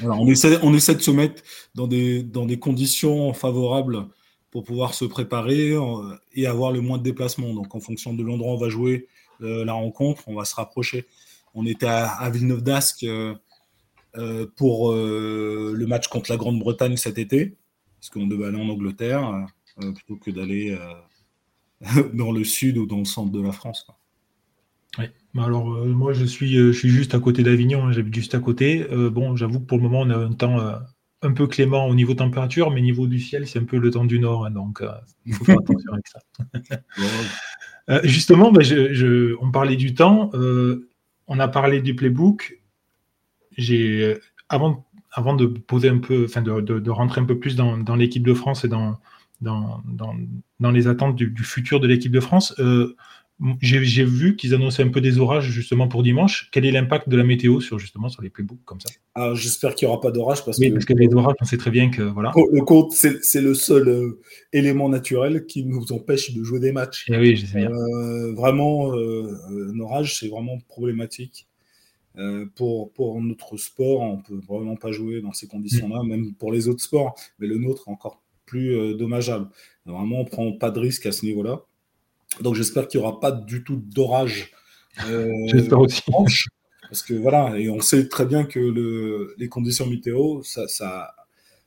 on, 0.01 0.27
essaie, 0.27 0.59
on 0.63 0.73
essaie 0.73 0.95
de 0.95 1.01
se 1.01 1.11
mettre 1.11 1.43
dans 1.75 1.87
des, 1.87 2.23
dans 2.23 2.45
des 2.45 2.57
conditions 2.57 3.33
favorables 3.33 4.07
pour 4.49 4.63
pouvoir 4.63 4.93
se 4.93 5.03
préparer 5.03 5.71
euh, 5.71 6.15
et 6.33 6.47
avoir 6.47 6.71
le 6.71 6.79
moins 6.79 6.97
de 6.97 7.03
déplacements. 7.03 7.53
Donc, 7.53 7.75
en 7.75 7.81
fonction 7.81 8.13
de 8.13 8.23
l'endroit 8.23 8.53
où 8.53 8.55
on 8.55 8.59
va 8.59 8.69
jouer 8.69 9.07
euh, 9.41 9.65
la 9.65 9.73
rencontre, 9.73 10.23
on 10.27 10.35
va 10.35 10.45
se 10.45 10.55
rapprocher. 10.55 11.05
On 11.53 11.65
était 11.65 11.87
à, 11.87 12.29
Villeneuve 12.29 12.63
d'Ascq 12.63 13.05
pour 14.55 14.93
le 14.93 15.85
match 15.85 16.07
contre 16.07 16.29
la 16.31 16.37
Grande-Bretagne 16.37 16.97
cet 16.97 17.17
été 17.17 17.57
parce 18.07 18.23
qu'on 18.23 18.27
devait 18.27 18.45
aller 18.45 18.61
en 18.61 18.69
Angleterre 18.69 19.47
euh, 19.83 19.91
plutôt 19.91 20.15
que 20.15 20.31
d'aller 20.31 20.77
euh, 20.79 22.09
dans 22.13 22.31
le 22.31 22.43
sud 22.43 22.77
ou 22.77 22.85
dans 22.85 22.99
le 22.99 23.05
centre 23.05 23.31
de 23.31 23.41
la 23.41 23.51
France. 23.51 23.85
Oui. 24.97 25.05
Alors 25.37 25.73
euh, 25.73 25.87
moi 25.87 26.13
je 26.13 26.23
suis, 26.23 26.53
je 26.53 26.71
suis 26.71 26.89
juste 26.89 27.13
à 27.15 27.19
côté 27.19 27.43
d'Avignon, 27.43 27.85
hein, 27.85 27.91
j'habite 27.91 28.15
juste 28.15 28.33
à 28.33 28.39
côté. 28.39 28.87
bon, 29.11 29.35
j'avoue 29.35 29.59
que 29.59 29.65
pour 29.65 29.77
le 29.77 29.83
moment 29.83 30.01
on 30.01 30.09
a 30.09 30.17
un 30.17 30.31
temps 30.31 30.57
un 31.21 31.33
peu 31.33 31.47
clément 31.47 31.87
au 31.87 31.95
niveau 31.95 32.13
température, 32.13 32.71
mais 32.71 32.79
au 32.79 32.83
niveau 32.83 33.07
du 33.07 33.19
ciel 33.19 33.45
c'est 33.45 33.59
un 33.59 33.65
peu 33.65 33.77
le 33.77 33.91
temps 33.91 34.05
du 34.05 34.19
nord, 34.19 34.45
hein, 34.45 34.51
donc 34.51 34.81
il 35.25 35.33
faut 35.33 35.43
faire 35.43 35.57
attention 35.59 35.91
avec 35.91 36.07
ça. 36.07 36.19
justement, 38.03 38.51
bah, 38.51 38.61
je, 38.61 39.35
on 39.41 39.51
parlait 39.51 39.75
du 39.75 39.93
temps, 39.93 40.31
on 40.33 41.39
a 41.39 41.47
parlé 41.49 41.81
du 41.81 41.95
playbook. 41.95 42.61
J'ai 43.57 44.17
avant 44.49 44.86
avant 45.17 45.33
de 45.33 45.47
poser 45.47 45.89
un 45.89 45.97
peu, 45.97 46.25
enfin 46.25 46.43
de, 46.43 46.89
rentrer 46.91 47.21
un 47.21 47.25
peu 47.25 47.39
plus 47.39 47.55
dans, 47.55 47.95
l'équipe 47.95 48.25
de 48.25 48.35
France 48.35 48.63
et 48.63 48.67
dans, 48.67 48.99
dans, 49.41 49.81
dans, 50.59 50.71
les 50.71 50.87
attentes 50.87 51.15
du, 51.15 51.43
futur 51.43 51.79
de 51.79 51.87
l'équipe 51.87 52.11
de 52.11 52.19
France, 52.19 52.53
euh, 52.59 52.95
j'ai 53.61 54.03
vu 54.03 54.35
qu'ils 54.35 54.53
annonçaient 54.53 54.83
un 54.83 54.89
peu 54.89 55.01
des 55.01 55.17
orages 55.17 55.49
justement 55.49 55.87
pour 55.87 56.03
dimanche. 56.03 56.49
Quel 56.51 56.65
est 56.65 56.71
l'impact 56.71 57.09
de 57.09 57.17
la 57.17 57.23
météo 57.23 57.61
sur 57.61 57.79
justement 57.79 58.09
sur 58.09 58.21
les 58.21 58.29
playbooks 58.29 58.63
comme 58.63 58.79
ça? 58.79 58.89
Alors 59.15 59.35
j'espère 59.35 59.73
qu'il 59.73 59.87
n'y 59.87 59.91
aura 59.91 60.01
pas 60.01 60.11
d'orage 60.11 60.45
parce 60.45 60.59
oui, 60.59 60.69
que 60.69 60.73
parce 60.73 60.85
que 60.85 60.93
les 60.93 61.11
orages, 61.11 61.35
on 61.41 61.45
sait 61.45 61.57
très 61.57 61.71
bien 61.71 61.89
que 61.89 62.03
voilà. 62.03 62.31
Le 62.35 62.61
compte, 62.61 62.91
c'est 62.93 63.41
le 63.41 63.55
seul 63.55 63.89
euh, 63.89 64.19
élément 64.53 64.87
naturel 64.87 65.47
qui 65.47 65.65
nous 65.65 65.91
empêche 65.91 66.35
de 66.35 66.43
jouer 66.43 66.59
des 66.59 66.71
matchs. 66.71 67.09
Et 67.09 67.13
eh 67.15 67.17
oui, 67.17 67.35
je 67.35 67.47
sais 67.47 67.57
bien. 67.57 67.71
Euh, 67.71 68.33
vraiment, 68.33 68.93
un 68.93 69.79
orage, 69.79 70.19
c'est 70.19 70.27
vraiment 70.27 70.59
problématique. 70.67 71.47
Euh, 72.17 72.47
pour, 72.55 72.91
pour 72.93 73.21
notre 73.21 73.57
sport, 73.57 74.01
on 74.01 74.17
peut 74.17 74.39
vraiment 74.47 74.75
pas 74.75 74.91
jouer 74.91 75.21
dans 75.21 75.33
ces 75.33 75.47
conditions-là, 75.47 76.01
mm. 76.03 76.07
même 76.07 76.33
pour 76.33 76.51
les 76.51 76.67
autres 76.67 76.81
sports, 76.81 77.15
mais 77.37 77.47
le 77.47 77.57
nôtre 77.57 77.83
est 77.87 77.91
encore 77.91 78.23
plus 78.45 78.75
euh, 78.75 78.95
dommageable. 78.95 79.49
Vraiment, 79.85 80.21
on 80.21 80.25
prend 80.25 80.51
pas 80.53 80.71
de 80.71 80.79
risque 80.79 81.05
à 81.05 81.11
ce 81.11 81.25
niveau-là. 81.25 81.61
Donc 82.41 82.55
j'espère 82.55 82.87
qu'il 82.87 82.99
n'y 82.99 83.05
aura 83.05 83.19
pas 83.19 83.31
du 83.31 83.63
tout 83.63 83.75
d'orage. 83.75 84.51
Euh, 85.07 85.31
j'espère 85.47 85.79
aussi. 85.79 86.01
Parce 86.81 87.03
que 87.03 87.13
voilà, 87.13 87.57
et 87.59 87.69
on 87.69 87.81
sait 87.81 88.07
très 88.07 88.25
bien 88.25 88.45
que 88.45 88.59
le, 88.59 89.35
les 89.37 89.49
conditions 89.49 89.85
météo, 89.85 90.41
ça, 90.41 90.67
ça, 90.67 91.13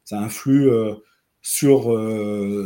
ça 0.02 0.18
influe 0.18 0.70
sur, 1.42 1.82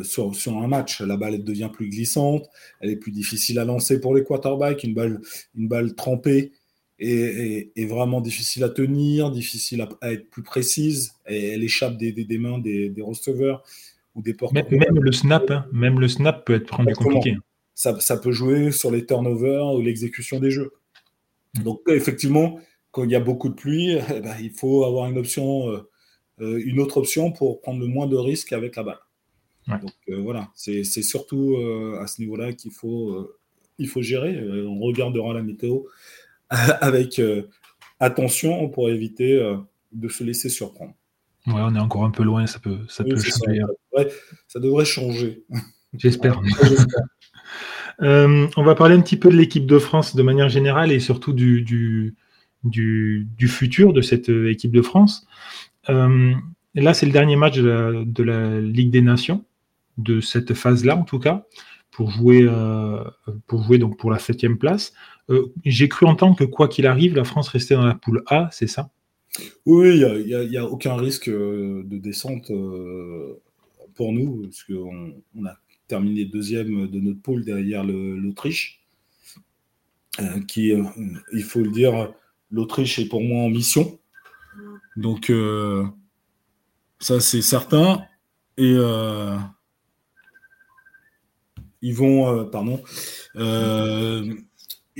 sur, 0.04 0.34
sur, 0.36 0.56
un 0.58 0.68
match. 0.68 1.00
La 1.00 1.16
balle 1.16 1.34
elle 1.34 1.42
devient 1.42 1.68
plus 1.72 1.88
glissante, 1.88 2.48
elle 2.78 2.90
est 2.90 2.96
plus 2.96 3.10
difficile 3.10 3.58
à 3.58 3.64
lancer 3.64 4.00
pour 4.00 4.14
les 4.14 4.22
quarterbacks. 4.22 4.84
Une 4.84 4.94
balle, 4.94 5.20
une 5.56 5.66
balle 5.66 5.96
trempée, 5.96 6.52
est, 6.98 7.86
vraiment 7.86 8.20
difficile 8.20 8.64
à 8.64 8.68
tenir, 8.68 9.30
difficile 9.30 9.86
à, 10.00 10.12
être 10.12 10.30
plus 10.30 10.42
précise. 10.42 11.12
Et 11.28 11.48
elle 11.48 11.64
échappe 11.64 11.96
des, 11.96 12.12
des, 12.12 12.38
mains 12.38 12.58
des, 12.58 12.88
des, 12.88 13.02
receveurs 13.02 13.62
ou 14.14 14.22
des 14.22 14.34
porteurs. 14.34 14.64
Même, 14.70 15.00
le 15.00 15.12
snap, 15.12 15.50
hein. 15.50 15.66
même 15.72 16.00
le 16.00 16.08
snap 16.08 16.44
peut 16.44 16.54
être 16.54 16.74
rendu 16.74 16.94
compliqué. 16.94 17.36
Ça, 17.74 17.98
ça, 17.98 18.16
peut 18.16 18.32
jouer 18.32 18.70
sur 18.70 18.90
les 18.90 19.04
turnovers 19.04 19.74
ou 19.74 19.80
l'exécution 19.80 20.38
des 20.38 20.50
jeux. 20.50 20.72
Donc 21.62 21.80
effectivement, 21.88 22.60
quand 22.94 23.04
il 23.04 23.10
y 23.10 23.16
a 23.16 23.20
beaucoup 23.20 23.48
de 23.48 23.54
pluie, 23.54 23.98
eh 24.14 24.20
ben, 24.20 24.36
il 24.40 24.50
faut 24.50 24.84
avoir 24.84 25.10
une 25.10 25.18
option, 25.18 25.68
euh, 25.70 25.90
euh, 26.40 26.62
une 26.64 26.80
autre 26.80 26.96
option 26.96 27.32
pour 27.32 27.60
prendre 27.60 27.80
le 27.80 27.86
moins 27.86 28.06
de 28.06 28.16
risques 28.16 28.52
avec 28.52 28.76
la 28.76 28.84
balle. 28.84 28.98
Donc 29.66 29.94
euh, 30.10 30.20
voilà, 30.20 30.50
c'est 30.54 30.84
surtout 30.84 31.56
à 31.98 32.06
ce 32.06 32.20
niveau-là 32.20 32.52
qu'il 32.52 32.70
faut, 32.70 33.34
il 33.78 33.88
faut 33.88 34.02
gérer. 34.02 34.38
on 34.66 34.78
regardera 34.78 35.32
la 35.32 35.42
météo 35.42 35.84
avec 36.80 37.18
euh, 37.18 37.42
attention 38.00 38.68
pour 38.68 38.88
éviter 38.88 39.32
euh, 39.34 39.56
de 39.92 40.08
se 40.08 40.24
laisser 40.24 40.48
surprendre. 40.48 40.92
Ouais, 41.46 41.60
on 41.60 41.74
est 41.74 41.80
encore 41.80 42.04
un 42.04 42.10
peu 42.10 42.22
loin, 42.22 42.46
ça 42.46 42.58
peut, 42.58 42.78
ça 42.88 43.04
peut 43.04 43.16
changer. 43.16 43.60
Hein. 43.60 44.04
Ça, 44.48 44.60
devrait, 44.60 44.84
changer. 44.84 45.44
J'espère. 45.94 46.40
Euh, 48.02 48.48
on 48.56 48.64
va 48.64 48.74
parler 48.74 48.96
un 48.96 49.00
petit 49.00 49.16
peu 49.16 49.28
de 49.28 49.36
l'équipe 49.36 49.66
de 49.66 49.78
France 49.78 50.16
de 50.16 50.22
manière 50.24 50.48
générale 50.48 50.90
et 50.90 50.98
surtout 50.98 51.32
du, 51.32 51.62
du, 51.62 52.16
du, 52.64 53.46
futur 53.46 53.92
de 53.92 54.00
cette 54.00 54.28
équipe 54.28 54.72
de 54.72 54.82
France. 54.82 55.28
là, 55.86 56.92
c'est 56.92 57.06
le 57.06 57.12
dernier 57.12 57.36
match 57.36 57.56
de 57.56 58.22
la, 58.24 58.60
Ligue 58.60 58.90
des 58.90 59.00
Nations, 59.00 59.44
de 59.96 60.20
cette 60.20 60.54
phase-là 60.54 60.96
en 60.96 61.04
tout 61.04 61.20
cas, 61.20 61.46
pour 61.92 62.10
jouer, 62.10 62.48
pour 63.46 63.62
jouer 63.62 63.78
donc 63.78 63.96
pour 63.96 64.10
la 64.10 64.18
septième 64.18 64.58
place. 64.58 64.92
Euh, 65.30 65.52
j'ai 65.64 65.88
cru 65.88 66.06
entendre 66.06 66.36
que 66.36 66.44
quoi 66.44 66.68
qu'il 66.68 66.86
arrive, 66.86 67.14
la 67.14 67.24
France 67.24 67.48
restait 67.48 67.74
dans 67.74 67.86
la 67.86 67.94
poule 67.94 68.22
A, 68.26 68.48
c'est 68.52 68.66
ça? 68.66 68.90
Oui, 69.66 69.98
il 69.98 70.48
n'y 70.48 70.56
a, 70.56 70.64
aucun 70.64 70.96
risque 70.96 71.28
euh, 71.28 71.82
de 71.84 71.98
descente 71.98 72.50
euh, 72.50 73.40
pour 73.94 74.12
nous, 74.12 74.42
parce 74.42 74.62
qu'on 74.64 75.14
on 75.34 75.46
a 75.46 75.56
terminé 75.88 76.24
deuxième 76.24 76.88
de 76.88 77.00
notre 77.00 77.20
poule 77.20 77.44
derrière 77.44 77.84
l'Autriche, 77.84 78.80
qui, 80.48 80.72
il 81.32 81.42
faut 81.42 81.60
le 81.60 81.70
dire, 81.70 82.12
l'Autriche 82.50 82.98
est 82.98 83.08
pour 83.08 83.20
moi 83.20 83.44
en 83.44 83.50
mission. 83.50 83.98
Donc, 84.96 85.30
ça 87.00 87.20
c'est 87.20 87.42
certain. 87.42 88.02
Et 88.56 88.74
ils 91.82 91.94
vont, 91.94 92.46
pardon, 92.46 92.82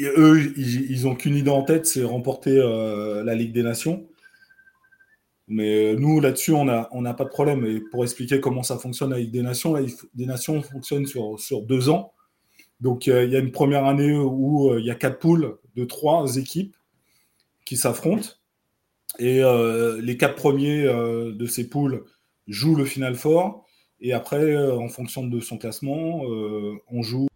eux, 0.02 0.52
ils, 0.57 1.04
n'ont 1.04 1.14
qu'une 1.14 1.37
idée 1.37 1.50
en 1.50 1.62
tête, 1.62 1.87
c'est 1.87 2.02
remporter 2.02 2.59
euh, 2.59 3.22
la 3.22 3.35
Ligue 3.35 3.52
des 3.52 3.62
Nations. 3.62 4.07
Mais 5.46 5.92
euh, 5.92 5.96
nous, 5.96 6.20
là-dessus, 6.20 6.52
on 6.52 6.64
n'a 6.64 7.14
pas 7.14 7.24
de 7.24 7.28
problème. 7.28 7.64
Et 7.64 7.80
pour 7.80 8.02
expliquer 8.02 8.40
comment 8.40 8.62
ça 8.62 8.78
fonctionne 8.78 9.11
la 9.11 9.18
Ligue 9.18 9.30
des 9.30 9.42
Nations, 9.42 9.74
la 9.74 9.83
Ligue 9.83 9.94
des 10.14 10.26
Nations 10.26 10.62
fonctionne 10.62 11.07
sur, 11.07 11.62
deux 11.62 11.88
ans. 11.88 12.12
Donc, 12.80 13.07
il 13.07 13.30
y 13.30 13.37
a 13.37 13.38
une 13.38 13.52
première 13.52 13.85
année 13.85 14.16
où 14.16 14.72
euh, 14.72 14.80
il 14.80 14.87
y 14.87 14.90
a 14.90 14.96
quatre 14.96 15.18
poules 15.18 15.59
de 15.76 15.85
trois 15.85 16.37
équipes 16.37 16.76
qui 17.64 17.76
s'affrontent. 17.76 18.30
Et 19.20 19.42
les 20.02 20.16
quatre 20.16 20.35
premiers 20.35 20.83
de 20.83 21.46
ces 21.46 21.68
poules 21.68 22.02
jouent 22.48 22.74
le 22.74 22.85
final 22.85 23.14
fort. 23.14 23.64
Et 24.00 24.12
après, 24.12 24.57
en 24.57 24.88
fonction 24.88 25.24
de 25.24 25.38
son 25.38 25.57
classement, 25.57 26.22
on 26.90 27.02
joue 27.02 27.28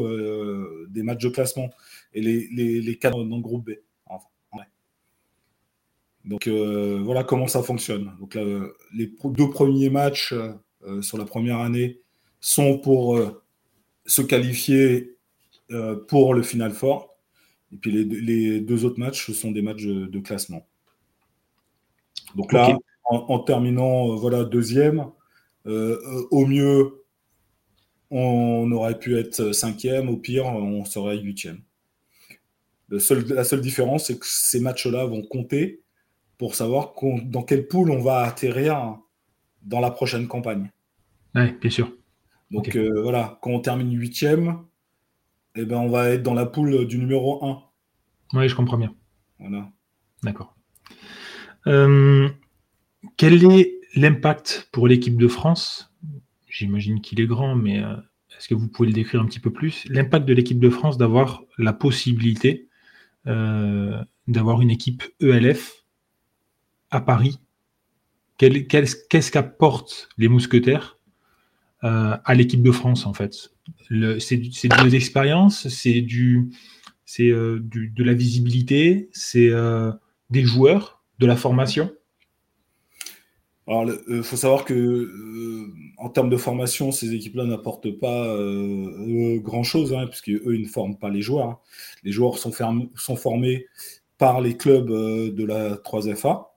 euh, 0.00 0.86
des 0.90 1.01
matchs 1.12 1.22
de 1.22 1.28
classement 1.28 1.70
et 2.14 2.20
les, 2.20 2.48
les, 2.48 2.80
les 2.80 2.98
cadres 2.98 3.24
dans 3.24 3.36
le 3.36 3.42
groupe 3.42 3.70
B. 3.70 3.72
Donc 6.24 6.46
euh, 6.46 7.00
voilà 7.02 7.24
comment 7.24 7.48
ça 7.48 7.62
fonctionne. 7.62 8.12
Donc 8.20 8.38
les 8.94 9.12
deux 9.24 9.50
premiers 9.50 9.90
matchs 9.90 10.32
euh, 10.32 11.02
sur 11.02 11.18
la 11.18 11.24
première 11.24 11.58
année 11.58 12.00
sont 12.40 12.78
pour 12.78 13.20
se 14.06 14.22
qualifier 14.22 15.16
pour 16.08 16.34
le 16.34 16.42
final 16.42 16.72
fort. 16.72 17.16
Et 17.72 17.76
puis 17.76 18.04
les, 18.04 18.60
deux 18.60 18.84
autres 18.84 18.98
matchs, 18.98 19.26
ce 19.26 19.32
sont 19.32 19.50
des 19.50 19.62
matchs 19.62 19.84
de, 19.84 20.18
classement. 20.18 20.66
Donc 22.36 22.52
là, 22.52 22.76
en, 23.04 23.38
terminant 23.38 24.16
voilà 24.16 24.44
deuxième, 24.44 25.06
au 25.64 26.46
mieux 26.46 27.01
on 28.14 28.70
aurait 28.72 28.98
pu 28.98 29.16
être 29.16 29.52
cinquième, 29.52 30.10
au 30.10 30.18
pire, 30.18 30.44
on 30.44 30.84
serait 30.84 31.18
huitième. 31.18 31.62
la 32.90 33.00
seule 33.00 33.60
différence, 33.62 34.06
c'est 34.06 34.18
que 34.18 34.26
ces 34.26 34.60
matchs-là 34.60 35.06
vont 35.06 35.22
compter 35.22 35.80
pour 36.36 36.54
savoir 36.54 36.92
dans 37.24 37.42
quelle 37.42 37.66
poule 37.68 37.90
on 37.90 38.02
va 38.02 38.22
atterrir 38.24 38.98
dans 39.62 39.80
la 39.80 39.90
prochaine 39.90 40.28
campagne. 40.28 40.70
Oui, 41.34 41.52
bien 41.58 41.70
sûr. 41.70 41.90
Donc 42.50 42.76
voilà, 42.76 43.38
quand 43.40 43.50
on 43.50 43.60
termine 43.60 43.98
huitième, 43.98 44.62
eh 45.54 45.64
ben, 45.64 45.78
on 45.78 45.88
va 45.88 46.10
être 46.10 46.22
dans 46.22 46.34
la 46.34 46.44
poule 46.44 46.86
du 46.86 46.98
numéro 46.98 47.42
1. 47.44 47.62
Oui, 48.34 48.46
je 48.46 48.54
comprends 48.54 48.76
bien. 48.76 48.94
Voilà. 49.38 49.70
D'accord. 50.22 50.54
quel 51.64 53.44
est 53.44 53.80
l'impact 53.94 54.68
pour 54.70 54.86
l'équipe 54.86 55.16
de 55.16 55.28
France 55.28 55.91
J'imagine 56.52 57.00
qu'il 57.00 57.20
est 57.20 57.26
grand, 57.26 57.56
mais 57.56 57.78
est-ce 57.78 58.46
que 58.46 58.54
vous 58.54 58.68
pouvez 58.68 58.88
le 58.88 58.94
décrire 58.94 59.22
un 59.22 59.26
petit 59.26 59.40
peu 59.40 59.50
plus? 59.50 59.86
L'impact 59.88 60.26
de 60.26 60.34
l'équipe 60.34 60.60
de 60.60 60.68
France 60.68 60.98
d'avoir 60.98 61.42
la 61.56 61.72
possibilité 61.72 62.68
euh, 63.28 64.02
d'avoir 64.26 64.62
une 64.62 64.70
équipe 64.70 65.02
ELF 65.20 65.84
à 66.90 67.00
Paris. 67.00 67.38
Qu'est-ce 68.38 69.30
qu'apportent 69.30 70.08
les 70.18 70.28
mousquetaires 70.28 70.98
euh, 71.84 72.16
à 72.24 72.34
l'équipe 72.34 72.62
de 72.62 72.70
France 72.72 73.06
en 73.06 73.14
fait? 73.14 73.52
C'est 74.18 74.36
de 74.36 74.88
l'expérience, 74.88 75.68
c'est 75.68 76.00
du, 76.00 76.50
euh, 77.20 77.60
de 77.62 78.04
la 78.04 78.14
visibilité, 78.14 79.08
c'est 79.12 79.50
des 80.30 80.44
joueurs, 80.44 81.02
de 81.18 81.26
la 81.26 81.36
formation? 81.36 81.92
Alors, 83.68 83.88
il 84.08 84.22
faut 84.24 84.36
savoir 84.36 84.64
que 84.64 85.08
en 85.98 86.08
termes 86.08 86.30
de 86.30 86.36
formation, 86.36 86.90
ces 86.90 87.14
équipes-là 87.14 87.44
n'apportent 87.44 87.92
pas 87.92 88.36
grand-chose, 89.38 89.94
hein, 89.94 90.06
puisqu'eux, 90.08 90.54
ils 90.54 90.62
ne 90.62 90.68
forment 90.68 90.98
pas 90.98 91.10
les 91.10 91.22
joueurs. 91.22 91.48
Hein. 91.48 91.58
Les 92.02 92.10
joueurs 92.10 92.38
sont, 92.38 92.50
formés 93.16 93.66
par 94.18 94.40
les 94.40 94.56
clubs 94.56 94.88
de 94.88 95.44
la 95.44 95.76
3FA. 95.76 96.48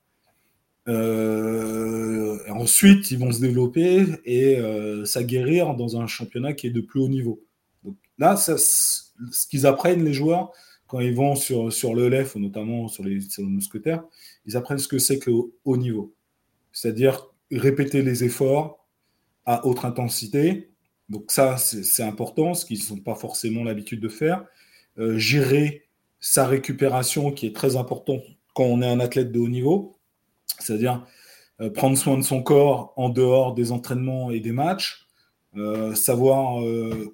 ensuite, 2.49 3.11
ils 3.11 3.19
vont 3.19 3.31
se 3.31 3.41
développer 3.41 4.05
et 4.25 4.57
s'aguerrir 5.05 5.75
dans 5.75 6.01
un 6.01 6.07
championnat 6.07 6.53
qui 6.53 6.67
est 6.67 6.71
de 6.71 6.81
plus 6.81 7.01
haut 7.01 7.09
niveau. 7.09 7.39
Donc, 7.83 7.97
là, 8.17 8.35
ce 8.35 9.47
qu'ils 9.47 9.67
apprennent, 9.67 10.03
les 10.03 10.13
joueurs, 10.13 10.51
quand 10.87 11.01
ils 11.01 11.13
vont 11.13 11.35
sur, 11.35 11.71
sur 11.71 11.93
notamment 11.93 12.87
sur 12.87 13.03
les, 13.03 13.21
sur 13.21 13.43
les 13.43 13.49
mousquetaires, 13.49 14.03
ils 14.47 14.57
apprennent 14.57 14.79
ce 14.79 14.87
que 14.87 14.97
c'est 14.97 15.19
que 15.19 15.29
le 15.29 15.37
haut 15.65 15.77
niveau 15.77 16.14
c'est-à-dire 16.75 17.31
répéter 17.51 18.01
les 18.01 18.25
efforts 18.25 18.85
à 19.45 19.65
haute 19.65 19.85
intensité. 19.85 20.69
Donc 21.07 21.31
ça, 21.31 21.57
c'est 21.57 22.03
important, 22.03 22.53
ce 22.53 22.65
qu'ils 22.65 22.81
n'ont 22.89 23.01
pas 23.01 23.15
forcément 23.15 23.63
l'habitude 23.63 24.01
de 24.01 24.09
faire. 24.09 24.45
Euh, 24.99 25.17
gérer 25.17 25.83
sa 26.19 26.45
récupération, 26.45 27.31
qui 27.31 27.47
est 27.47 27.55
très 27.55 27.77
important 27.77 28.19
quand 28.53 28.65
on 28.65 28.81
est 28.81 28.87
un 28.87 28.99
athlète 28.99 29.31
de 29.31 29.39
haut 29.39 29.47
niveau, 29.47 29.95
c'est-à-dire 30.59 31.05
euh, 31.61 31.69
prendre 31.69 31.97
soin 31.97 32.17
de 32.17 32.23
son 32.23 32.43
corps 32.43 32.93
en 32.97 33.07
dehors 33.07 33.53
des 33.53 33.71
entraînements 33.71 34.29
et 34.31 34.41
des 34.41 34.51
matchs, 34.51 35.07
euh, 35.55 35.95
savoir 35.95 36.61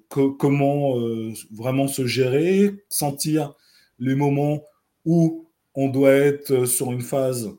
comment 0.08 0.96
vraiment 1.52 1.86
se 1.86 2.04
gérer, 2.04 2.74
sentir 2.88 3.54
les 4.00 4.16
moments 4.16 4.64
où 5.04 5.46
on 5.76 5.88
doit 5.88 6.14
être 6.14 6.64
sur 6.64 6.90
une 6.90 7.02
phase 7.02 7.54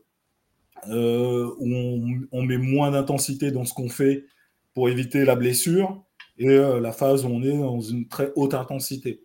euh, 0.89 1.49
où 1.59 2.27
on, 2.31 2.43
met 2.43 2.57
moins 2.57 2.91
d'intensité 2.91 3.51
dans 3.51 3.65
ce 3.65 3.73
qu'on 3.73 3.89
fait 3.89 4.25
pour 4.73 4.89
éviter 4.89 5.23
la 5.25 5.35
blessure, 5.35 6.03
et 6.37 6.47
euh, 6.47 6.79
la 6.79 6.91
phase 6.91 7.25
où 7.25 7.27
on 7.27 7.43
est 7.43 7.57
dans 7.57 7.79
une 7.79 8.07
très 8.07 8.31
haute 8.35 8.53
intensité. 8.53 9.23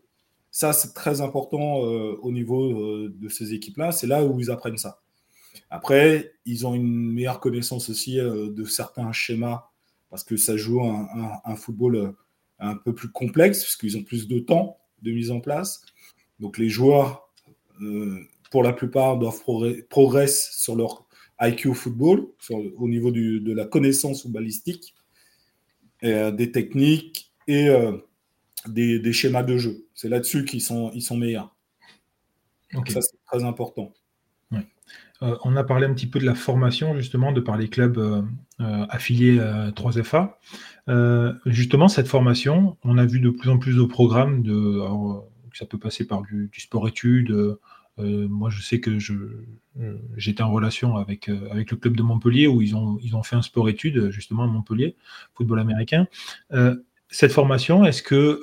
Ça, 0.50 0.72
c'est 0.72 0.92
très 0.94 1.20
important 1.20 1.84
euh, 1.84 2.18
au 2.22 2.32
niveau 2.32 3.08
de 3.08 3.28
ces 3.28 3.54
équipes-là. 3.54 3.92
C'est 3.92 4.06
là 4.06 4.24
où 4.24 4.38
ils 4.40 4.50
apprennent 4.50 4.78
ça. 4.78 5.00
Après, 5.70 6.32
ils 6.44 6.66
ont 6.66 6.74
une 6.74 7.12
meilleure 7.12 7.40
connaissance 7.40 7.88
aussi 7.88 8.16
de 8.16 8.64
certains 8.64 9.12
schémas 9.12 9.64
parce 10.10 10.24
que 10.24 10.36
ça 10.36 10.56
joue 10.56 10.80
un, 10.82 11.56
football 11.56 12.14
un 12.58 12.76
peu 12.76 12.94
plus 12.94 13.10
complexe 13.10 13.62
puisqu'ils 13.62 13.96
ont 13.98 14.02
plus 14.02 14.28
de 14.28 14.38
temps 14.38 14.78
de 15.02 15.12
mise 15.12 15.30
en 15.30 15.40
place. 15.40 15.82
Donc 16.40 16.58
les 16.58 16.68
joueurs, 16.68 17.28
pour 18.50 18.62
la 18.62 18.72
plupart, 18.72 19.18
doivent 19.18 19.42
progresser 19.88 20.50
sur 20.52 20.76
leur 20.76 21.07
IQ 21.40 21.74
football, 21.74 22.26
au 22.50 22.88
niveau 22.88 23.10
de 23.10 23.52
la 23.52 23.64
connaissance 23.64 24.26
balistique, 24.26 24.94
euh, 26.04 26.30
des 26.30 26.52
techniques 26.52 27.32
et 27.48 27.68
euh, 27.68 27.96
des, 28.68 29.12
schémas 29.12 29.42
de 29.42 29.58
jeu. 29.58 29.86
C'est 29.94 30.08
là-dessus 30.08 30.44
qu'ils 30.44 30.60
sont, 30.60 30.92
ils 30.94 31.02
sont 31.02 31.16
meilleurs. 31.16 31.56
Ça, 32.86 33.00
c'est 33.00 33.18
très 33.26 33.42
important. 33.42 33.92
Euh, 35.22 35.36
on 35.42 35.56
a 35.56 35.64
parlé 35.64 35.86
un 35.86 35.94
petit 35.94 36.06
peu 36.06 36.20
de 36.20 36.24
la 36.24 36.36
formation, 36.36 36.96
justement, 36.96 37.32
de 37.32 37.40
par 37.40 37.56
les 37.56 37.68
clubs 37.68 38.24
affiliés 38.60 39.40
à 39.40 39.72
3FA. 39.72 40.36
justement, 41.46 41.88
cette 41.88 42.06
formation, 42.06 42.76
on 42.84 42.96
a 42.96 43.04
vu 43.04 43.18
de 43.18 43.30
plus 43.30 43.50
en 43.50 43.58
plus 43.58 43.74
de 43.74 43.82
programmes, 43.82 44.44
de, 44.44 44.80
ça 45.54 45.66
peut 45.66 45.78
passer 45.78 46.06
par 46.06 46.22
du, 46.22 46.48
du 46.52 46.60
sport-études, 46.60 47.58
moi, 47.98 48.50
je 48.50 48.62
sais 48.62 48.80
que 48.80 48.90
euh, 48.90 49.98
j'étais 50.16 50.42
en 50.42 50.50
relation 50.50 50.96
avec, 50.96 51.28
euh, 51.28 51.48
avec 51.50 51.70
le 51.70 51.76
club 51.76 51.96
de 51.96 52.02
Montpellier 52.02 52.46
où 52.46 52.62
ils 52.62 52.74
ont, 52.74 53.22
fait 53.22 53.36
un 53.36 53.42
sport-études 53.42 54.10
justement 54.10 54.44
à 54.44 54.46
Montpellier, 54.46 54.96
football 55.34 55.60
américain. 55.60 56.06
cette 57.10 57.32
formation, 57.32 57.84
est-ce 57.84 58.02
que 58.02 58.40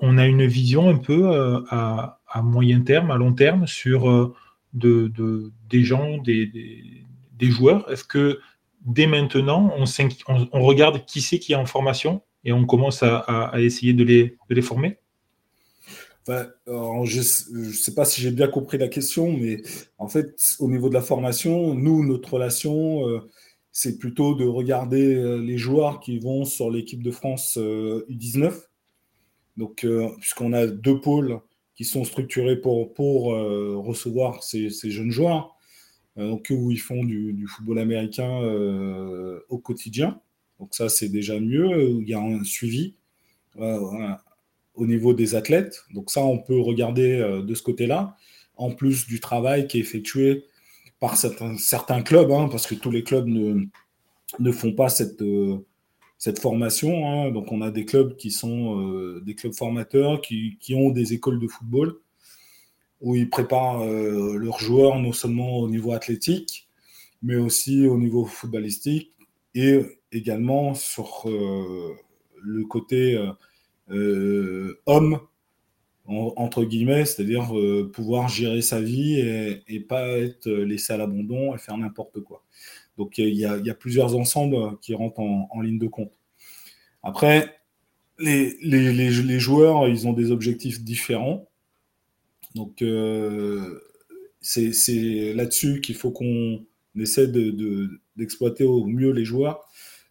on 0.00 0.18
a 0.18 0.26
une 0.26 0.46
vision 0.46 0.88
un 0.88 0.96
peu 0.96 1.28
à, 1.68 2.18
moyen 2.42 2.80
terme, 2.80 3.10
à 3.10 3.16
long 3.16 3.32
terme 3.32 3.66
sur 3.66 4.34
de, 4.74 5.52
des 5.68 5.84
gens, 5.84 6.18
des, 6.18 7.06
joueurs? 7.40 7.90
Est-ce 7.90 8.04
que 8.04 8.40
dès 8.84 9.06
maintenant, 9.06 9.72
on, 9.78 10.62
regarde 10.62 11.04
qui 11.06 11.20
c'est 11.20 11.38
qui 11.38 11.52
est 11.52 11.56
en 11.56 11.66
formation 11.66 12.22
et 12.44 12.52
on 12.52 12.64
commence 12.64 13.02
à, 13.02 13.52
essayer 13.58 13.92
de 13.92 14.04
les 14.04 14.62
former? 14.62 14.98
Je 16.26 17.58
ne 17.58 17.72
sais 17.72 17.94
pas 17.94 18.04
si 18.04 18.20
j'ai 18.20 18.30
bien 18.30 18.48
compris 18.48 18.78
la 18.78 18.88
question, 18.88 19.32
mais 19.32 19.62
en 19.98 20.08
fait, 20.08 20.56
au 20.58 20.68
niveau 20.68 20.88
de 20.88 20.94
la 20.94 21.02
formation, 21.02 21.74
nous, 21.74 22.04
notre 22.04 22.34
relation, 22.34 23.08
euh, 23.08 23.20
c'est 23.72 23.98
plutôt 23.98 24.34
de 24.34 24.44
regarder 24.44 25.14
euh, 25.14 25.36
les 25.36 25.58
joueurs 25.58 26.00
qui 26.00 26.18
vont 26.18 26.44
sur 26.44 26.70
l'équipe 26.70 27.02
de 27.02 27.10
France 27.10 27.56
U19. 27.56 28.44
Euh, 28.44 28.52
Donc, 29.56 29.86
puisqu'on 30.20 30.52
a 30.52 30.66
deux 30.66 31.00
pôles 31.00 31.40
qui 31.74 31.84
sont 31.84 32.04
structurés 32.04 32.56
pour, 32.56 32.94
pour 32.94 33.24
recevoir 33.26 34.42
ces, 34.42 34.70
jeunes 34.70 35.10
joueurs, 35.10 35.56
donc 36.16 36.48
où 36.50 36.70
ils 36.70 36.80
font 36.80 37.04
du, 37.04 37.46
football 37.46 37.78
américain 37.78 38.40
au 39.48 39.58
quotidien. 39.58 40.20
Donc 40.58 40.74
ça, 40.74 40.88
c'est 40.88 41.10
déjà 41.10 41.38
mieux. 41.38 42.00
Il 42.00 42.08
y 42.08 42.14
a 42.14 42.20
un 42.20 42.44
suivi 42.44 42.94
au 44.76 44.86
niveau 44.86 45.14
des 45.14 45.34
athlètes. 45.34 45.84
Donc 45.92 46.10
ça, 46.10 46.22
on 46.24 46.38
peut 46.38 46.60
regarder 46.60 47.14
euh, 47.14 47.42
de 47.42 47.54
ce 47.54 47.62
côté-là, 47.62 48.16
en 48.56 48.70
plus 48.70 49.06
du 49.06 49.20
travail 49.20 49.66
qui 49.66 49.78
est 49.78 49.80
effectué 49.80 50.44
par 51.00 51.16
certains, 51.16 52.02
clubs, 52.02 52.30
hein, 52.30 52.48
parce 52.50 52.66
que 52.66 52.74
tous 52.74 52.90
les 52.90 53.02
clubs 53.02 53.26
ne, 53.26 53.66
ne 54.38 54.52
font 54.52 54.72
pas 54.72 54.88
cette, 54.88 55.20
euh, 55.22 55.58
cette 56.16 56.38
formation. 56.38 57.06
Hein. 57.06 57.30
Donc 57.32 57.52
on 57.52 57.60
a 57.60 57.70
des 57.70 57.84
clubs 57.84 58.16
qui 58.16 58.30
sont 58.30 58.80
euh, 58.80 59.20
des 59.20 59.34
clubs 59.34 59.54
formateurs, 59.54 60.20
qui, 60.20 60.56
qui, 60.60 60.74
ont 60.74 60.90
des 60.90 61.12
écoles 61.12 61.40
de 61.40 61.48
football, 61.48 61.96
où 63.02 63.14
ils 63.14 63.28
préparent 63.28 63.84
leurs 63.84 64.58
joueurs 64.58 64.98
non 64.98 65.12
seulement 65.12 65.58
au 65.58 65.68
niveau 65.68 65.92
athlétique, 65.92 66.66
mais 67.22 67.36
aussi 67.36 67.86
au 67.86 67.98
niveau 67.98 68.24
footballistique, 68.24 69.12
et 69.54 69.82
également 70.12 70.74
sur 70.74 71.26
le 71.26 72.64
côté 72.64 73.22
euh, 73.90 74.80
homme, 74.86 75.20
entre 76.06 76.64
guillemets, 76.64 77.04
c'est-à-dire 77.04 77.56
euh, 77.58 77.90
pouvoir 77.92 78.28
gérer 78.28 78.62
sa 78.62 78.80
vie 78.80 79.18
et, 79.68 79.80
pas 79.80 80.06
être 80.08 80.48
laissé 80.48 80.92
à 80.92 80.96
l'abandon 80.96 81.54
et 81.54 81.58
faire 81.58 81.76
n'importe 81.76 82.20
quoi. 82.20 82.44
Donc 82.96 83.18
il 83.18 83.34
y, 83.34 83.44
a 83.44 83.74
plusieurs 83.74 84.16
ensembles 84.16 84.78
qui 84.80 84.94
rentrent 84.94 85.20
en, 85.20 85.60
ligne 85.60 85.78
de 85.78 85.88
compte. 85.88 86.12
Après, 87.02 87.56
les, 88.18 89.38
joueurs, 89.38 89.88
ils 89.88 90.06
ont 90.06 90.12
des 90.12 90.30
objectifs 90.30 90.82
différents. 90.82 91.48
Donc 92.54 92.80
euh, 92.80 93.80
c'est 94.40 95.34
là-dessus 95.34 95.80
qu'il 95.80 95.96
faut 95.96 96.10
qu'on 96.10 96.64
essaie 96.96 97.26
d'exploiter 98.16 98.64
de, 98.64 98.68
au 98.68 98.86
mieux 98.86 99.10
les 99.10 99.24
joueurs 99.24 99.68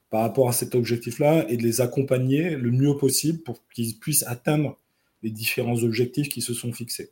par 0.10 0.22
rapport 0.22 0.50
à 0.50 0.54
cet 0.54 0.76
objectif-là 0.76 1.50
et 1.50 1.58
de 1.58 1.64
les 1.64 1.82
accompagner 1.82 2.52
le 2.52 2.72
mieux 2.72 2.96
possible 2.96 3.40
pour 3.44 3.60
qu'ils 3.74 3.98
puissent 3.98 4.26
atteindre 4.28 4.78
les 5.24 5.32
différents 5.32 5.84
objectifs 5.84 6.30
qui 6.30 6.42
se 6.42 6.54
sont 6.54 6.72
fixés. 6.72 7.10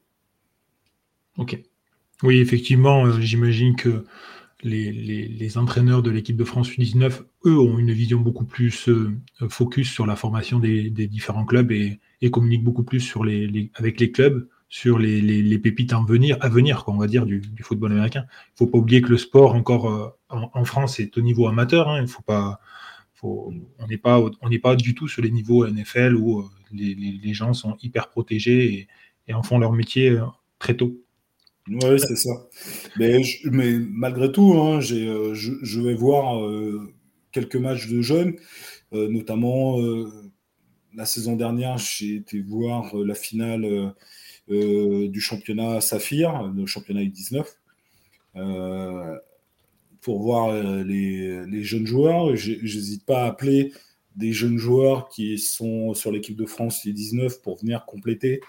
Ok. 1.37 1.59
Oui, 2.21 2.39
effectivement, 2.39 3.05
euh, 3.05 3.19
j'imagine 3.19 3.75
que 3.75 4.05
les, 4.63 5.57
entraîneurs 5.57 6.01
de 6.01 6.09
l'équipe 6.09 6.37
de 6.37 6.43
France 6.43 6.69
U19, 6.69 7.23
eux, 7.45 7.59
ont 7.59 7.77
une 7.77 7.91
vision 7.91 8.19
beaucoup 8.19 8.45
plus 8.45 8.87
euh, 8.87 9.11
focus 9.49 9.91
sur 9.91 10.05
la 10.05 10.15
formation 10.15 10.59
des, 10.59 10.89
différents 10.89 11.45
clubs 11.45 11.71
et, 11.71 11.99
communiquent 12.31 12.63
beaucoup 12.63 12.83
plus 12.83 13.13
avec 13.75 13.99
les 13.99 14.11
clubs 14.11 14.47
sur 14.73 14.97
les, 14.97 15.59
pépites 15.59 15.93
en 15.93 16.03
venir, 16.03 16.35
à 16.41 16.49
venir, 16.49 16.83
on 16.87 16.97
va 16.97 17.05
dire, 17.05 17.27
du, 17.27 17.43
football 17.61 17.91
américain. 17.91 18.25
Il 18.27 18.53
ne 18.53 18.57
faut 18.57 18.67
pas 18.67 18.79
oublier 18.79 19.03
que 19.03 19.09
le 19.09 19.17
sport, 19.17 19.53
encore 19.53 19.87
euh, 19.87 20.07
en, 20.29 20.65
France, 20.65 20.99
est 20.99 21.15
au 21.15 21.21
niveau 21.21 21.47
amateur. 21.47 21.89
Hein. 21.89 21.99
il 21.99 22.03
ne 22.03 22.07
faut 22.07 22.23
pas 22.23 22.59
on 23.23 23.87
n'est 23.87 23.97
pas, 23.97 24.21
pas 24.61 24.75
du 24.75 24.95
tout 24.95 25.07
sur 25.07 25.21
les 25.21 25.31
niveaux 25.31 25.67
NFL 25.67 26.15
où 26.15 26.49
les, 26.71 27.33
gens 27.33 27.53
sont 27.53 27.77
hyper 27.81 28.09
protégés 28.09 28.87
et, 29.27 29.33
en 29.33 29.43
font 29.43 29.57
leur 29.57 29.71
métier 29.71 30.17
très 30.59 30.75
tôt. 30.75 30.99
Oui, 31.69 31.99
c'est 31.99 32.17
ça. 32.17 32.31
Mais, 32.97 33.21
malgré 33.79 34.31
tout, 34.31 34.53
hein, 34.53 34.81
je, 34.81 35.33
je, 35.33 35.81
vais 35.81 35.93
voir 35.93 36.41
quelques 37.31 37.55
matchs 37.55 37.87
de 37.87 38.01
jeunes, 38.01 38.35
notamment 38.91 39.77
la 40.93 41.05
saison 41.05 41.35
dernière, 41.35 41.77
j'ai 41.77 42.15
été 42.15 42.41
voir 42.41 42.93
la 42.95 43.15
finale 43.15 43.93
euh, 44.49 45.07
du 45.07 45.21
championnat 45.21 45.79
Saphir, 45.79 46.51
le 46.53 46.65
championnat 46.65 47.01
U19, 47.01 47.45
euh, 48.35 49.17
pour 50.03 50.21
voir 50.21 50.49
euh, 50.49 50.83
les, 50.83 51.63
jeunes 51.63 51.85
joueurs. 51.85 52.35
J'hésite 52.35 53.05
pas 53.05 53.23
à 53.23 53.27
appeler 53.27 53.73
des 54.15 54.31
jeunes 54.31 54.57
joueurs 54.57 55.09
qui 55.09 55.37
sont 55.39 55.93
sur 55.93 56.11
l'équipe 56.11 56.37
de 56.37 56.45
France 56.45 56.85
U19 56.85 57.41
pour 57.41 57.57
venir 57.57 57.85
compléter 57.85 58.41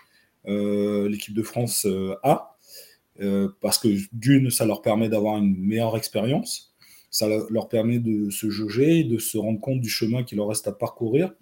l'équipe 0.47 1.33
de 1.33 1.43
France 1.43 1.87
A. 2.23 2.59
parce 3.63 3.79
que 3.79 3.89
d'une, 4.13 4.51
ça 4.51 4.67
leur 4.67 4.83
permet 4.83 5.09
d'avoir 5.09 5.39
une 5.39 5.57
meilleure 5.57 5.97
expérience, 5.97 6.75
ça 7.11 7.27
leur 7.49 7.71
permet 7.71 7.99
de 7.99 8.29
se 8.29 8.51
jauger 8.51 9.05
de 9.05 9.17
se 9.17 9.39
rendre 9.39 9.59
compte 9.59 9.81
du 9.81 9.89
chemin 9.89 10.23
qu'il 10.23 10.37
leur 10.37 10.49
reste 10.49 10.69
à 10.69 10.73
parcourir 10.73 11.33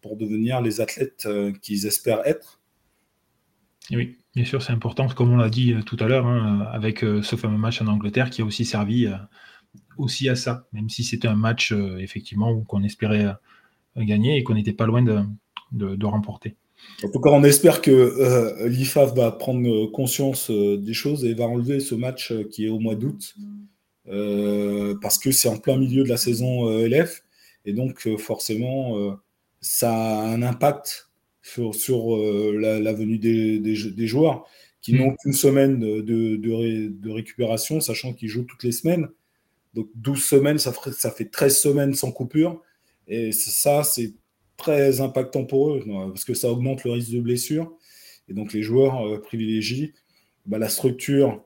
pour 0.00 0.16
devenir 0.16 0.60
les 0.60 0.80
athlètes 0.80 1.28
qu'ils 1.62 1.86
espèrent 1.86 2.26
être. 2.26 2.58
Oui, 3.90 4.18
bien 4.34 4.44
sûr, 4.44 4.62
c'est 4.62 4.72
important, 4.72 5.08
comme 5.08 5.32
on 5.32 5.36
l'a 5.36 5.48
dit 5.48 5.72
euh, 5.72 5.82
tout 5.82 5.96
à 6.00 6.08
l'heure, 6.08 6.26
hein, 6.26 6.60
euh, 6.60 6.76
avec 6.76 7.02
euh, 7.04 7.22
ce 7.22 7.36
fameux 7.36 7.56
match 7.56 7.80
en 7.80 7.86
Angleterre 7.86 8.30
qui 8.30 8.42
a 8.42 8.44
aussi 8.44 8.64
servi 8.64 9.06
aussi 9.96 10.28
à 10.28 10.36
ça, 10.36 10.66
même 10.72 10.88
si 10.88 11.04
c'était 11.04 11.28
un 11.28 11.36
match 11.36 11.72
effectivement 11.98 12.60
qu'on 12.62 12.82
espérait 12.82 13.26
gagner 13.96 14.36
et 14.36 14.44
qu'on 14.44 14.54
n'était 14.54 14.72
pas 14.72 14.86
loin 14.86 15.02
de, 15.02 16.04
remporter. 16.04 16.56
En 17.02 17.08
tout 17.08 17.20
cas, 17.20 17.30
on 17.30 17.42
espère 17.42 17.82
que 17.82 18.66
l'IFAF 18.68 19.14
va 19.14 19.32
prendre 19.32 19.86
conscience 19.86 20.50
des 20.50 20.94
choses 20.94 21.24
et 21.24 21.34
va 21.34 21.46
enlever 21.46 21.80
ce 21.80 21.96
match 21.96 22.32
qui 22.50 22.66
est 22.66 22.68
au 22.68 22.78
mois 22.78 22.94
d'août, 22.94 23.34
parce 25.00 25.18
que 25.18 25.32
c'est 25.32 25.48
en 25.48 25.58
plein 25.58 25.76
milieu 25.76 26.04
de 26.04 26.08
la 26.08 26.16
saison 26.16 26.68
LF, 26.68 27.24
et 27.64 27.72
donc 27.72 28.08
forcément, 28.18 29.16
ça 29.60 29.92
a 29.92 30.26
un 30.28 30.42
impact 30.42 31.08
sur, 31.72 32.16
euh, 32.16 32.56
la, 32.58 32.92
venue 32.92 33.18
des, 33.18 34.06
joueurs 34.06 34.46
qui 34.80 34.94
mm. 34.94 34.98
n'ont 34.98 35.16
qu'une 35.16 35.32
semaine 35.32 35.78
de, 35.78 37.12
récupération, 37.12 37.80
sachant 37.80 38.12
qu'ils 38.12 38.28
jouent 38.28 38.44
toutes 38.44 38.64
les 38.64 38.72
semaines. 38.72 39.08
Donc 39.78 39.88
12 39.94 40.22
semaines, 40.22 40.58
ça, 40.58 40.72
fait 40.72 41.30
13 41.30 41.56
semaines 41.56 41.94
sans 41.94 42.10
coupure. 42.10 42.62
Et 43.06 43.30
ça, 43.32 43.84
c'est 43.84 44.14
très 44.56 45.00
impactant 45.00 45.44
pour 45.44 45.70
eux, 45.70 45.84
parce 45.86 46.24
que 46.24 46.34
ça 46.34 46.50
augmente 46.50 46.82
le 46.82 46.90
risque 46.90 47.12
de 47.12 47.20
blessure. 47.20 47.72
Et 48.28 48.34
donc 48.34 48.52
les 48.52 48.62
joueurs 48.62 49.06
euh, 49.06 49.20
privilégient 49.20 49.94
bah, 50.46 50.58
la 50.58 50.68
structure 50.68 51.42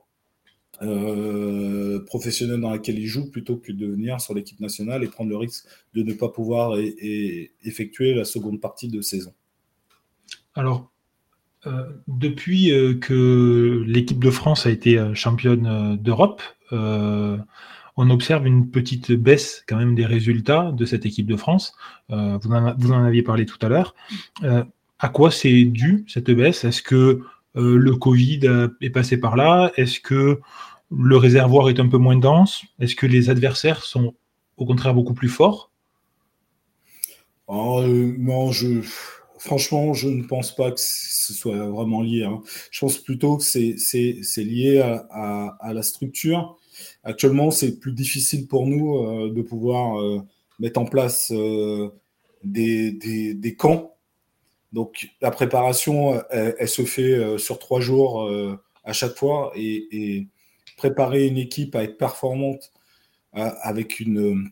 euh, 0.81 2.03
professionnelle 2.05 2.59
dans 2.59 2.71
laquelle 2.71 2.97
ils 2.97 3.07
jouent 3.07 3.29
plutôt 3.29 3.57
que 3.57 3.71
de 3.71 3.85
venir 3.85 4.19
sur 4.19 4.33
l'équipe 4.33 4.59
nationale 4.59 5.03
et 5.03 5.07
prendre 5.07 5.29
le 5.29 5.37
risque 5.37 5.65
de 5.93 6.01
ne 6.01 6.13
pas 6.13 6.29
pouvoir 6.29 6.77
effectuer 7.61 8.15
la 8.15 8.25
seconde 8.25 8.59
partie 8.59 8.89
de 8.89 8.99
saison. 9.01 9.33
Alors, 10.55 10.91
euh, 11.65 11.83
depuis 12.07 12.71
euh, 12.71 12.95
que 12.95 13.83
l'équipe 13.87 14.21
de 14.21 14.29
France 14.29 14.65
a 14.65 14.69
été 14.69 14.97
euh, 14.97 15.13
championne 15.13 15.97
d'Europe, 15.97 16.41
on 17.97 18.09
observe 18.09 18.47
une 18.47 18.69
petite 18.69 19.11
baisse 19.11 19.63
quand 19.67 19.77
même 19.77 19.95
des 19.95 20.05
résultats 20.05 20.71
de 20.71 20.85
cette 20.85 21.05
équipe 21.05 21.27
de 21.27 21.35
France. 21.35 21.75
Vous 22.09 22.51
en, 22.51 23.03
aviez 23.03 23.23
parlé 23.23 23.45
tout 23.45 23.59
à 23.61 23.69
l'heure. 23.69 23.95
à 24.99 25.09
quoi 25.09 25.31
c'est 25.31 25.63
dû 25.65 26.05
cette 26.07 26.31
baisse? 26.31 26.63
Est-ce 26.63 26.81
que 26.81 27.21
le 27.55 27.95
Covid 27.95 28.41
est 28.81 28.89
passé 28.89 29.17
par 29.17 29.35
là? 29.35 29.71
Est-ce 29.75 29.99
que 29.99 30.39
le 30.91 31.17
réservoir 31.17 31.69
est 31.69 31.79
un 31.79 31.87
peu 31.87 31.97
moins 31.97 32.17
dense? 32.17 32.63
Est-ce 32.79 32.95
que 32.95 33.05
les 33.05 33.29
adversaires 33.29 33.83
sont 33.83 34.15
au 34.57 34.65
contraire 34.65 34.93
beaucoup 34.93 35.13
plus 35.13 35.29
forts? 35.29 35.71
Oh, 37.47 37.83
Non, 37.85 38.51
je 38.51 38.81
franchement, 39.43 39.93
je 39.93 40.07
ne 40.07 40.23
pense 40.23 40.55
pas 40.55 40.71
que 40.71 40.79
ce 40.79 41.33
soit 41.33 41.67
vraiment 41.67 42.01
lié. 42.01 42.23
Hein. 42.23 42.41
Je 42.71 42.79
pense 42.79 42.97
plutôt 42.97 43.37
que 43.37 43.43
c'est 43.43 44.43
lié 44.43 44.79
à, 44.79 45.73
la 45.73 45.83
structure. 45.83 46.57
Actuellement, 47.03 47.51
c'est 47.51 47.79
plus 47.79 47.91
difficile 47.91 48.47
pour 48.47 48.65
nous 48.65 48.97
euh, 48.97 49.29
de 49.29 49.41
pouvoir 49.41 50.01
euh, 50.01 50.21
mettre 50.59 50.79
en 50.79 50.85
place 50.85 51.31
euh, 51.31 51.89
des, 52.43 53.55
camps. 53.57 53.97
Donc, 54.71 55.09
la 55.21 55.29
préparation, 55.29 56.23
elle, 56.29 56.67
se 56.67 56.83
fait 56.83 57.37
sur 57.37 57.59
trois 57.59 57.79
jours 57.79 58.27
à 58.83 58.93
chaque 58.93 59.15
fois. 59.15 59.51
Et, 59.55 60.27
préparer 60.77 61.27
une 61.27 61.37
équipe 61.37 61.75
à 61.75 61.83
être 61.83 61.97
performante 61.97 62.71
avec 63.31 63.99
une. 63.99 64.49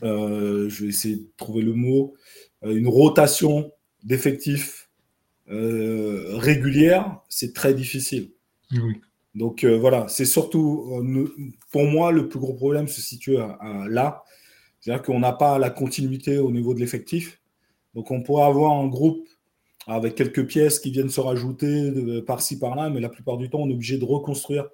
je 0.00 0.82
vais 0.82 0.88
essayer 0.88 1.16
de 1.16 1.28
trouver 1.36 1.62
le 1.62 1.72
mot 1.72 2.14
une 2.62 2.86
rotation 2.86 3.72
d'effectifs 4.04 4.88
régulière, 5.48 7.20
c'est 7.28 7.52
très 7.52 7.74
difficile. 7.74 8.30
Donc 9.34 9.64
euh, 9.64 9.78
voilà, 9.78 10.06
c'est 10.08 10.24
surtout, 10.24 11.02
pour 11.72 11.84
moi, 11.84 12.12
le 12.12 12.28
plus 12.28 12.38
gros 12.38 12.54
problème 12.54 12.88
se 12.88 13.00
situe 13.00 13.36
là. 13.88 14.22
C'est-à-dire 14.80 15.02
qu'on 15.02 15.18
n'a 15.18 15.32
pas 15.32 15.58
la 15.58 15.70
continuité 15.70 16.38
au 16.38 16.50
niveau 16.50 16.74
de 16.74 16.80
l'effectif. 16.80 17.40
Donc 17.94 18.10
on 18.10 18.22
pourrait 18.22 18.44
avoir 18.44 18.72
un 18.72 18.86
groupe 18.86 19.26
avec 19.86 20.14
quelques 20.14 20.46
pièces 20.46 20.78
qui 20.78 20.90
viennent 20.90 21.08
se 21.08 21.20
rajouter 21.20 21.92
par-ci, 22.26 22.58
par-là, 22.58 22.90
mais 22.90 23.00
la 23.00 23.08
plupart 23.08 23.36
du 23.36 23.50
temps, 23.50 23.60
on 23.60 23.70
est 23.70 23.74
obligé 23.74 23.98
de 23.98 24.04
reconstruire 24.04 24.68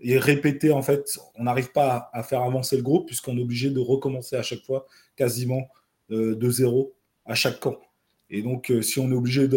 et 0.00 0.18
répéter. 0.18 0.70
En 0.72 0.82
fait, 0.82 1.18
on 1.36 1.44
n'arrive 1.44 1.72
pas 1.72 2.10
à, 2.12 2.22
faire 2.22 2.42
avancer 2.42 2.76
le 2.76 2.82
groupe 2.82 3.06
puisqu'on 3.06 3.38
est 3.38 3.42
obligé 3.42 3.70
de 3.70 3.80
recommencer 3.80 4.36
à 4.36 4.42
chaque 4.42 4.62
fois 4.62 4.86
quasiment 5.16 5.68
de 6.10 6.50
zéro 6.50 6.94
à 7.24 7.34
chaque 7.34 7.60
camp. 7.60 7.78
Et 8.30 8.42
donc, 8.42 8.70
euh, 8.70 8.82
si 8.82 8.98
on 8.98 9.10
est 9.10 9.14
obligé 9.14 9.48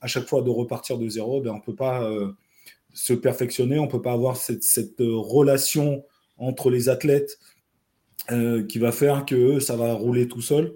à 0.00 0.06
chaque 0.06 0.26
fois 0.26 0.42
de 0.42 0.50
repartir 0.50 0.98
de 0.98 1.08
zéro, 1.08 1.40
ben, 1.40 1.50
on 1.50 1.56
ne 1.56 1.60
peut 1.60 1.74
pas 1.74 2.04
euh, 2.04 2.32
se 2.94 3.12
perfectionner, 3.12 3.78
on 3.78 3.84
ne 3.84 3.90
peut 3.90 4.02
pas 4.02 4.12
avoir 4.12 4.36
cette, 4.36 5.00
euh, 5.00 5.16
relation 5.16 6.04
entre 6.38 6.70
les 6.70 6.88
athlètes 6.88 7.38
qui 8.68 8.78
va 8.78 8.90
faire 8.90 9.26
que 9.26 9.60
ça 9.60 9.76
va 9.76 9.92
rouler 9.92 10.26
tout 10.28 10.40
seul. 10.40 10.74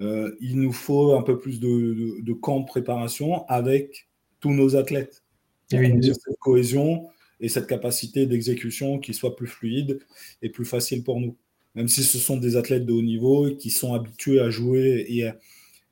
il 0.00 0.60
nous 0.60 0.72
faut 0.72 1.14
un 1.14 1.22
peu 1.22 1.38
plus 1.38 1.60
de, 1.60 2.20
de, 2.20 2.32
camps 2.32 2.58
de 2.58 2.66
préparation 2.66 3.46
avec 3.46 4.08
tous 4.40 4.50
nos 4.50 4.74
athlètes. 4.74 5.22
Et 5.70 6.02
cette 6.02 6.38
cohésion 6.40 7.06
et 7.40 7.48
cette 7.48 7.66
capacité 7.66 8.26
d'exécution 8.26 8.98
qui 8.98 9.14
soit 9.14 9.36
plus 9.36 9.46
fluide 9.46 10.00
et 10.42 10.48
plus 10.48 10.64
facile 10.64 11.04
pour 11.04 11.20
nous. 11.20 11.36
Même 11.74 11.88
si 11.88 12.02
ce 12.02 12.18
sont 12.18 12.36
des 12.36 12.56
athlètes 12.56 12.86
de 12.86 12.92
haut 12.92 13.02
niveau 13.02 13.54
qui 13.54 13.70
sont 13.70 13.94
habitués 13.94 14.40
à 14.40 14.48
jouer 14.50 15.04
et 15.08 15.26
à, 15.26 15.36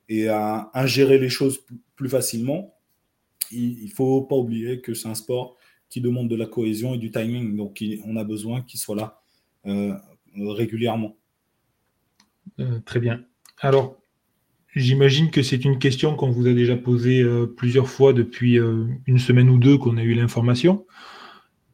et 0.09 0.27
à 0.27 0.71
ingérer 0.73 1.19
les 1.19 1.29
choses 1.29 1.59
plus 1.95 2.09
facilement, 2.09 2.74
il 3.51 3.85
ne 3.85 3.89
faut 3.89 4.21
pas 4.23 4.35
oublier 4.35 4.81
que 4.81 4.93
c'est 4.93 5.07
un 5.07 5.15
sport 5.15 5.55
qui 5.89 6.01
demande 6.01 6.29
de 6.29 6.35
la 6.35 6.45
cohésion 6.45 6.93
et 6.93 6.97
du 6.97 7.11
timing. 7.11 7.55
Donc, 7.55 7.83
on 8.05 8.15
a 8.17 8.23
besoin 8.23 8.61
qu'il 8.61 8.79
soit 8.79 8.95
là 8.95 9.21
euh, 9.65 9.93
régulièrement. 10.35 11.15
Euh, 12.59 12.79
très 12.85 12.99
bien. 12.99 13.23
Alors, 13.59 13.97
j'imagine 14.75 15.31
que 15.31 15.43
c'est 15.43 15.63
une 15.63 15.79
question 15.79 16.15
qu'on 16.15 16.31
vous 16.31 16.47
a 16.47 16.53
déjà 16.53 16.75
posée 16.75 17.21
euh, 17.21 17.45
plusieurs 17.45 17.89
fois 17.89 18.13
depuis 18.13 18.57
une 18.57 19.19
semaine 19.19 19.49
ou 19.49 19.57
deux 19.57 19.77
qu'on 19.77 19.97
a 19.97 20.03
eu 20.03 20.13
l'information. 20.13 20.85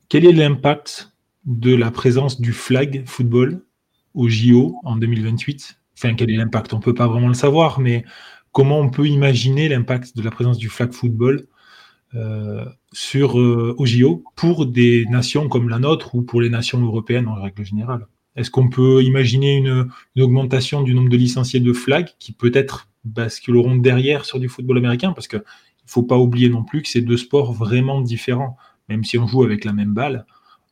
Quel 0.10 0.26
est 0.26 0.34
l'impact 0.34 1.14
de 1.46 1.74
la 1.76 1.90
présence 1.90 2.40
du 2.40 2.54
flag 2.54 3.04
football 3.08 3.66
au 4.14 4.30
JO 4.30 4.76
en 4.84 4.98
2028 4.98 5.82
enfin, 6.02 6.16
quel 6.16 6.32
est 6.32 6.38
l'impact? 6.38 6.74
On 6.74 6.78
ne 6.78 6.82
peut 6.82 6.94
pas 6.94 7.08
vraiment 7.08 7.28
le 7.28 7.34
savoir, 7.34 7.80
mais 7.80 8.04
comment 8.52 8.80
on 8.80 8.90
peut 8.90 9.08
imaginer 9.08 9.70
l'impact 9.70 10.16
de 10.16 10.22
la 10.22 10.32
présence 10.32 10.58
du 10.58 10.70
flag 10.70 10.92
football 10.92 11.48
sur 12.92 13.40
euh, 13.40 13.76
JO 13.80 14.24
pour 14.36 14.66
des 14.66 15.06
nations 15.10 15.48
comme 15.48 15.70
la 15.70 15.80
nôtre 15.80 16.16
ou 16.16 16.24
pour 16.24 16.42
les 16.42 16.50
nations 16.50 16.82
européennes 16.82 17.28
en 17.28 17.36
règle 17.36 17.64
générale 17.66 18.08
Est-ce 18.36 18.52
qu'on 18.52 18.70
peut 18.70 19.02
imaginer 19.04 19.56
une, 19.56 19.90
augmentation 20.20 20.82
du 20.82 20.94
nombre 20.94 21.10
de 21.10 21.18
licenciés 21.18 21.60
de 21.60 21.74
flag 21.74 22.10
qui 22.20 22.34
peut-être 22.34 22.90
basculeront 23.06 23.76
derrière 23.76 24.26
sur 24.26 24.40
du 24.40 24.50
football 24.50 24.78
américain? 24.78 25.14
Parce 25.14 25.28
qu'il 25.28 25.40
ne 25.40 25.44
faut 25.90 26.04
pas 26.04 26.18
oublier 26.18 26.50
non 26.50 26.64
plus 26.64 26.82
que 26.82 26.90
c'est 26.90 27.02
deux 27.02 27.18
sports 27.18 27.54
vraiment 27.54 28.02
différents. 28.02 28.58
Même 28.90 29.04
si 29.04 29.18
on 29.18 29.26
joue 29.28 29.44
avec 29.44 29.64
la 29.64 29.72
même 29.72 29.94
balle, 29.94 30.26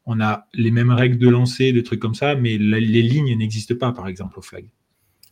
on 0.05 0.19
a 0.19 0.45
les 0.53 0.71
mêmes 0.71 0.91
règles 0.91 1.17
de 1.17 1.29
lancer, 1.29 1.71
des 1.71 1.83
trucs 1.83 1.99
comme 1.99 2.15
ça, 2.15 2.35
mais 2.35 2.57
les 2.57 3.01
lignes 3.01 3.37
n'existent 3.37 3.75
pas, 3.75 3.91
par 3.91 4.07
exemple, 4.07 4.39
au 4.39 4.41
flag. 4.41 4.69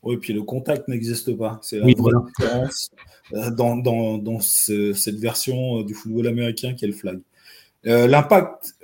Oui, 0.03 0.17
puis 0.17 0.33
le 0.33 0.43
contact 0.43 0.87
n'existe 0.87 1.35
pas. 1.35 1.59
C'est 1.61 1.79
la 1.79 1.85
différence 1.85 2.91
euh, 3.33 3.49
dans, 3.51 4.39
cette 4.39 5.19
version 5.19 5.79
euh, 5.79 5.83
du 5.83 5.93
football 5.93 6.27
américain 6.27 6.73
qui 6.73 6.85
est 6.85 6.87
le 6.87 6.93
flag. 6.93 7.19
Euh, 7.85 8.07
l'impact, 8.07 8.75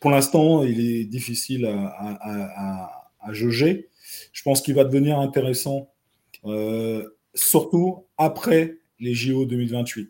pour 0.00 0.10
l'instant, 0.10 0.64
il 0.64 0.80
est 0.80 1.04
difficile 1.04 1.66
à, 1.66 2.98
à, 3.20 3.32
jauger. 3.32 3.88
Je 4.32 4.42
pense 4.42 4.60
qu'il 4.60 4.74
va 4.74 4.84
devenir 4.84 5.18
intéressant, 5.18 5.90
surtout 7.34 8.06
après 8.18 8.78
les 8.98 9.14
JO 9.14 9.44
2028. 9.44 10.08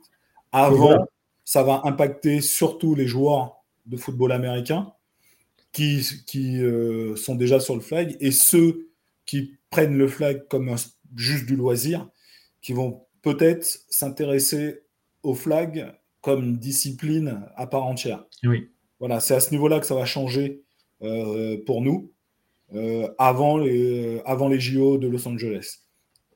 Avant, 0.53 1.07
ça 1.45 1.63
va 1.63 1.83
impacter 1.85 2.41
surtout 2.41 2.95
les 2.95 3.07
joueurs 3.07 3.63
de 3.87 3.97
football 3.97 4.33
américain 4.33 4.93
qui, 5.73 6.03
qui 6.27 6.61
sont 7.17 7.35
déjà 7.35 7.61
sur 7.61 7.75
le 7.75 7.81
flag 7.81 8.17
et 8.21 8.31
ceux 8.31 8.92
qui 9.33 9.55
prennent 9.71 9.97
le 9.97 10.09
flag 10.09 10.47
comme 10.49 10.77
juste 11.17 11.47
du 11.47 11.57
loisir, 11.57 12.07
qui 12.61 12.75
vont 12.75 13.07
peut-être 13.23 13.65
s'intéresser 13.89 14.83
au 15.23 15.35
flag 15.35 15.91
comme 16.21 16.45
une 16.45 16.59
discipline 16.59 17.41
à 17.57 17.67
part 17.67 17.85
entière. 17.85 18.27
Oui. 18.45 18.69
Voilà, 18.99 19.21
c'est 19.21 19.35
à 19.35 19.41
ce 19.41 19.51
niveau-là 19.53 19.81
que 19.81 19.87
ça 19.87 19.95
va 19.95 20.05
changer 20.05 20.65
euh, 21.01 21.57
pour 21.65 21.81
nous 21.81 22.13
euh, 22.75 23.09
avant, 23.17 23.57
les, 23.57 24.21
avant 24.27 24.49
les 24.49 24.61
JO 24.61 24.99
de 24.99 25.09
Los 25.09 25.27
Angeles. 25.27 25.79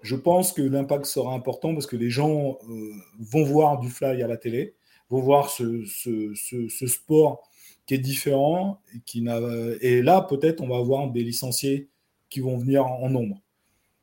Je 0.01 0.16
pense 0.16 0.55
que 0.55 0.62
l'impact 0.62 1.05
sera 1.05 1.34
important 1.34 1.74
parce 1.74 1.86
que 1.86 1.97
les 1.97 2.09
gens 2.09 2.57
euh, 2.70 2.92
vont 3.18 3.44
voir 3.44 3.78
du 3.78 3.90
flag 3.90 4.22
à 4.22 4.26
la 4.26 4.38
télé, 4.38 4.74
vont 5.11 5.20
voir 5.20 5.51
ce, 5.51 5.84
ce, 5.84 6.32
ce, 6.34 6.86
sport 6.86 7.47
qui 7.84 7.92
est 7.92 7.99
différent 7.99 8.80
et, 8.94 9.01
qui 9.05 9.22
et 9.82 10.01
là 10.01 10.22
peut-être 10.22 10.62
on 10.62 10.68
va 10.68 10.78
avoir 10.78 11.11
des 11.11 11.22
licenciés 11.22 11.90
qui 12.31 12.41
vont 12.41 12.59
venir 12.59 12.87
en 12.87 13.09
nombre. 13.09 13.43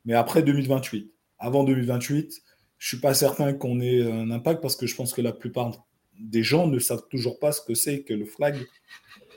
Mais 0.06 0.14
après 0.14 0.44
2028, 0.44 1.12
avant 1.40 1.64
2028, 1.64 2.42
je 2.78 2.88
suis 2.88 3.00
pas 3.00 3.14
certain 3.14 3.54
qu'on 3.54 3.80
ait 3.80 4.04
un 4.04 4.32
impact 4.32 4.62
parce 4.62 4.76
que 4.76 4.88
je 4.88 4.96
pense 4.96 5.14
que 5.14 5.22
la 5.22 5.32
plupart 5.32 5.86
des 6.20 6.44
gens 6.44 6.68
ne 6.68 6.80
savent 6.80 7.08
toujours 7.10 7.40
pas 7.40 7.52
ce 7.52 7.62
que 7.62 7.74
c'est 7.74 8.04
que 8.04 8.14
le 8.14 8.26
flag 8.26 8.56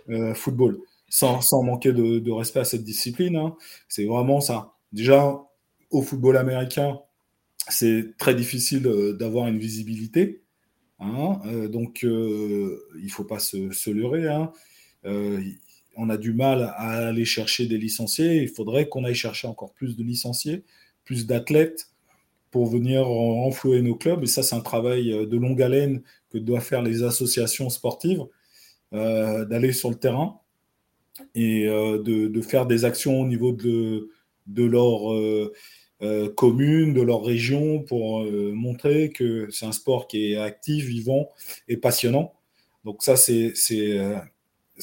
euh, 0.08 0.34
football, 0.34 0.78
sans, 1.08 1.62
manquer 1.62 1.92
de, 1.92 2.30
respect 2.30 2.60
à 2.60 2.64
cette 2.64 2.84
discipline. 2.84 3.36
Hein. 3.36 3.56
C'est 3.88 4.04
vraiment 4.04 4.40
ça. 4.40 4.74
Déjà, 4.92 5.42
au 5.90 6.02
football 6.02 6.36
américain, 6.36 7.00
c'est 7.68 8.16
très 8.18 8.34
difficile 8.34 8.86
euh, 8.86 9.12
d'avoir 9.14 9.48
une 9.48 9.58
visibilité. 9.58 10.42
Hein. 11.00 11.40
Euh, 11.46 11.68
donc, 11.68 12.02
il 12.02 12.08
ne 12.08 13.08
faut 13.08 13.24
pas 13.24 13.38
se, 13.38 13.90
leurrer. 13.90 14.28
Hein. 14.28 14.52
On 15.96 16.10
a 16.10 16.16
du 16.16 16.32
mal 16.32 16.74
à 16.76 17.08
aller 17.08 17.24
chercher 17.24 17.66
des 17.66 17.78
licenciés. 17.78 18.42
Il 18.42 18.48
faudrait 18.48 18.88
qu'on 18.88 19.04
aille 19.04 19.14
chercher 19.14 19.48
encore 19.48 19.72
plus 19.72 19.96
de 19.96 20.02
licenciés, 20.02 20.62
plus 21.04 21.26
d'athlètes 21.26 21.90
pour 22.50 22.66
venir 22.66 23.08
enflouer 23.08 23.82
nos 23.82 23.94
clubs. 23.94 24.22
Et 24.22 24.26
ça, 24.26 24.42
c'est 24.42 24.54
un 24.54 24.60
travail 24.60 25.12
euh, 25.12 25.26
de 25.26 25.36
longue 25.36 25.60
haleine 25.62 26.02
que 26.30 26.38
doivent 26.38 26.64
faire 26.64 26.82
les 26.82 27.02
associations 27.02 27.70
sportives, 27.70 28.24
euh, 28.92 29.44
d'aller 29.44 29.72
sur 29.72 29.90
le 29.90 29.96
terrain 29.96 30.38
et 31.34 31.66
euh, 31.66 32.02
de, 32.02 32.40
faire 32.42 32.66
des 32.66 32.84
actions 32.84 33.20
au 33.20 33.26
niveau 33.26 33.52
de, 33.52 34.10
de 34.46 34.64
leur 34.64 35.00
commune, 36.34 36.92
de 36.92 37.00
leur 37.02 37.24
région, 37.24 37.82
pour 37.82 38.24
montrer 38.24 39.10
que 39.10 39.48
c'est 39.50 39.64
un 39.64 39.72
sport 39.72 40.08
qui 40.08 40.32
est 40.32 40.36
actif, 40.36 40.84
vivant 40.84 41.30
et 41.68 41.78
passionnant. 41.78 42.34
Donc 42.84 43.02
ça, 43.02 43.16
c'est 43.16 43.54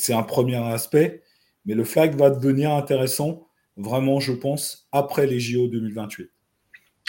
un 0.09 0.23
premier 0.23 0.55
aspect. 0.55 1.21
Mais 1.65 1.75
le 1.75 1.83
flag 1.83 2.15
va 2.15 2.29
devenir 2.29 2.71
intéressant, 2.71 3.47
vraiment, 3.77 4.19
je 4.19 4.33
pense, 4.33 4.87
après 4.91 5.27
les 5.27 5.39
JO 5.39 5.67
2028. 5.67 6.29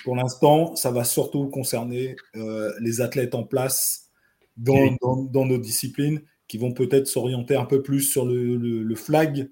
Pour 0.05 0.17
l'instant, 0.17 0.77
ça 0.77 0.91
va 0.91 1.05
surtout 1.05 1.49
concerner 1.49 2.17
euh, 2.37 2.73
les 2.81 3.01
athlètes 3.01 3.35
en 3.35 3.43
place 3.43 4.11
dans, 4.57 4.97
nos 5.33 5.59
disciplines 5.59 6.23
qui 6.47 6.59
vont 6.59 6.73
peut-être 6.73 7.09
s'orienter 7.09 7.57
un 7.57 7.65
peu 7.65 7.83
plus 7.83 8.03
sur 8.03 8.27
le, 8.27 8.95
flag 8.95 9.51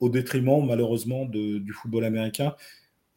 au 0.00 0.08
détriment, 0.08 0.64
malheureusement, 0.64 1.26
du 1.26 1.72
football 1.72 2.04
américain 2.04 2.54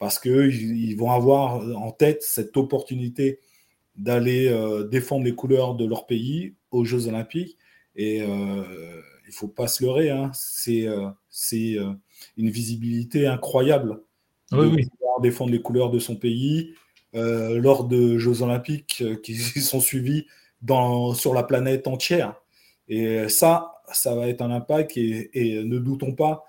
parce 0.02 0.18
qu'ils 0.18 0.96
vont 0.96 1.12
avoir 1.12 1.62
en 1.80 1.92
tête 1.92 2.24
cette 2.24 2.56
opportunité 2.56 3.38
d'aller 3.94 4.48
euh, 4.48 4.82
défendre 4.82 5.24
les 5.24 5.36
couleurs 5.36 5.76
de 5.76 5.86
leur 5.86 6.06
pays 6.06 6.56
aux 6.72 6.84
Jeux 6.84 7.06
Olympiques. 7.06 7.56
Et 7.96 8.22
euh, 8.22 9.02
il 9.24 9.28
ne 9.28 9.34
faut 9.34 9.48
pas 9.48 9.68
se 9.68 9.84
leurrer, 9.84 10.10
hein, 10.10 10.30
c'est 10.34 10.86
une 12.36 12.50
visibilité 12.50 13.26
incroyable 13.26 14.00
oui, 14.52 14.66
oui. 14.66 14.88
défendre 15.20 15.52
les 15.52 15.62
couleurs 15.62 15.90
de 15.90 15.98
son 15.98 16.16
pays 16.16 16.74
euh, 17.14 17.58
lors 17.58 17.84
de 17.84 18.16
Jeux 18.16 18.42
Olympiques 18.42 19.02
euh, 19.02 19.16
qui 19.16 19.34
sont 19.60 19.80
suivis 19.80 20.26
dans, 20.62 21.14
sur 21.14 21.34
la 21.34 21.42
planète 21.42 21.86
entière. 21.86 22.36
Et 22.88 23.28
ça, 23.28 23.82
ça 23.92 24.14
va 24.14 24.28
être 24.28 24.42
un 24.42 24.50
impact 24.50 24.96
et, 24.96 25.62
ne 25.64 25.78
doutons 25.78 26.12
pas, 26.12 26.44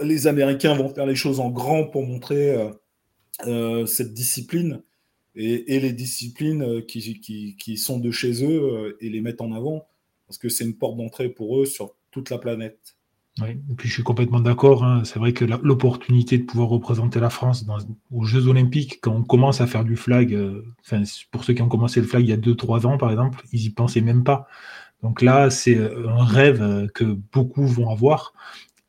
les 0.00 0.26
Américains 0.26 0.74
vont 0.74 0.88
faire 0.92 1.06
les 1.06 1.14
choses 1.14 1.40
en 1.40 1.50
grand 1.50 1.84
pour 1.84 2.06
montrer 2.06 2.70
euh, 3.46 3.86
cette 3.86 4.12
discipline 4.12 4.82
et, 5.34 5.80
les 5.80 5.92
disciplines 5.92 6.84
qui, 6.84 7.20
qui, 7.20 7.56
qui, 7.56 7.76
sont 7.76 7.98
de 7.98 8.10
chez 8.10 8.44
eux 8.44 8.96
et 9.00 9.08
les 9.08 9.20
mettre 9.20 9.42
en 9.42 9.52
avant 9.52 9.88
parce 10.26 10.38
que 10.38 10.48
c'est 10.48 10.64
une 10.64 10.76
porte 10.76 10.96
d'entrée 10.96 11.28
pour 11.28 11.60
eux 11.60 11.66
sur 11.66 11.94
toute 12.10 12.30
la 12.30 12.38
planète. 12.38 12.96
Oui, 13.40 13.48
et 13.48 13.74
puis 13.76 13.88
je 13.88 13.94
suis 13.94 14.02
complètement 14.04 14.38
d'accord. 14.38 14.84
Hein. 14.84 15.02
C'est 15.04 15.18
vrai 15.18 15.32
que 15.32 15.44
l'opportunité 15.44 16.38
de 16.38 16.44
pouvoir 16.44 16.68
représenter 16.68 17.18
la 17.18 17.30
France 17.30 17.66
dans, 17.66 17.78
aux 18.12 18.24
Jeux 18.24 18.46
Olympiques, 18.46 19.00
quand 19.00 19.12
on 19.12 19.24
commence 19.24 19.60
à 19.60 19.66
faire 19.66 19.84
du 19.84 19.96
flag, 19.96 20.32
euh, 20.32 20.64
pour 21.32 21.42
ceux 21.42 21.52
qui 21.52 21.62
ont 21.62 21.68
commencé 21.68 22.00
le 22.00 22.06
flag 22.06 22.22
il 22.22 22.30
y 22.30 22.32
a 22.32 22.36
2-3 22.36 22.86
ans 22.86 22.96
par 22.96 23.10
exemple, 23.10 23.42
ils 23.52 23.64
y 23.64 23.70
pensaient 23.70 24.02
même 24.02 24.22
pas. 24.22 24.46
Donc 25.02 25.20
là, 25.20 25.50
c'est 25.50 25.76
euh, 25.76 26.08
un 26.08 26.24
rêve 26.24 26.62
euh, 26.62 26.86
que 26.94 27.04
beaucoup 27.04 27.66
vont 27.66 27.90
avoir. 27.90 28.34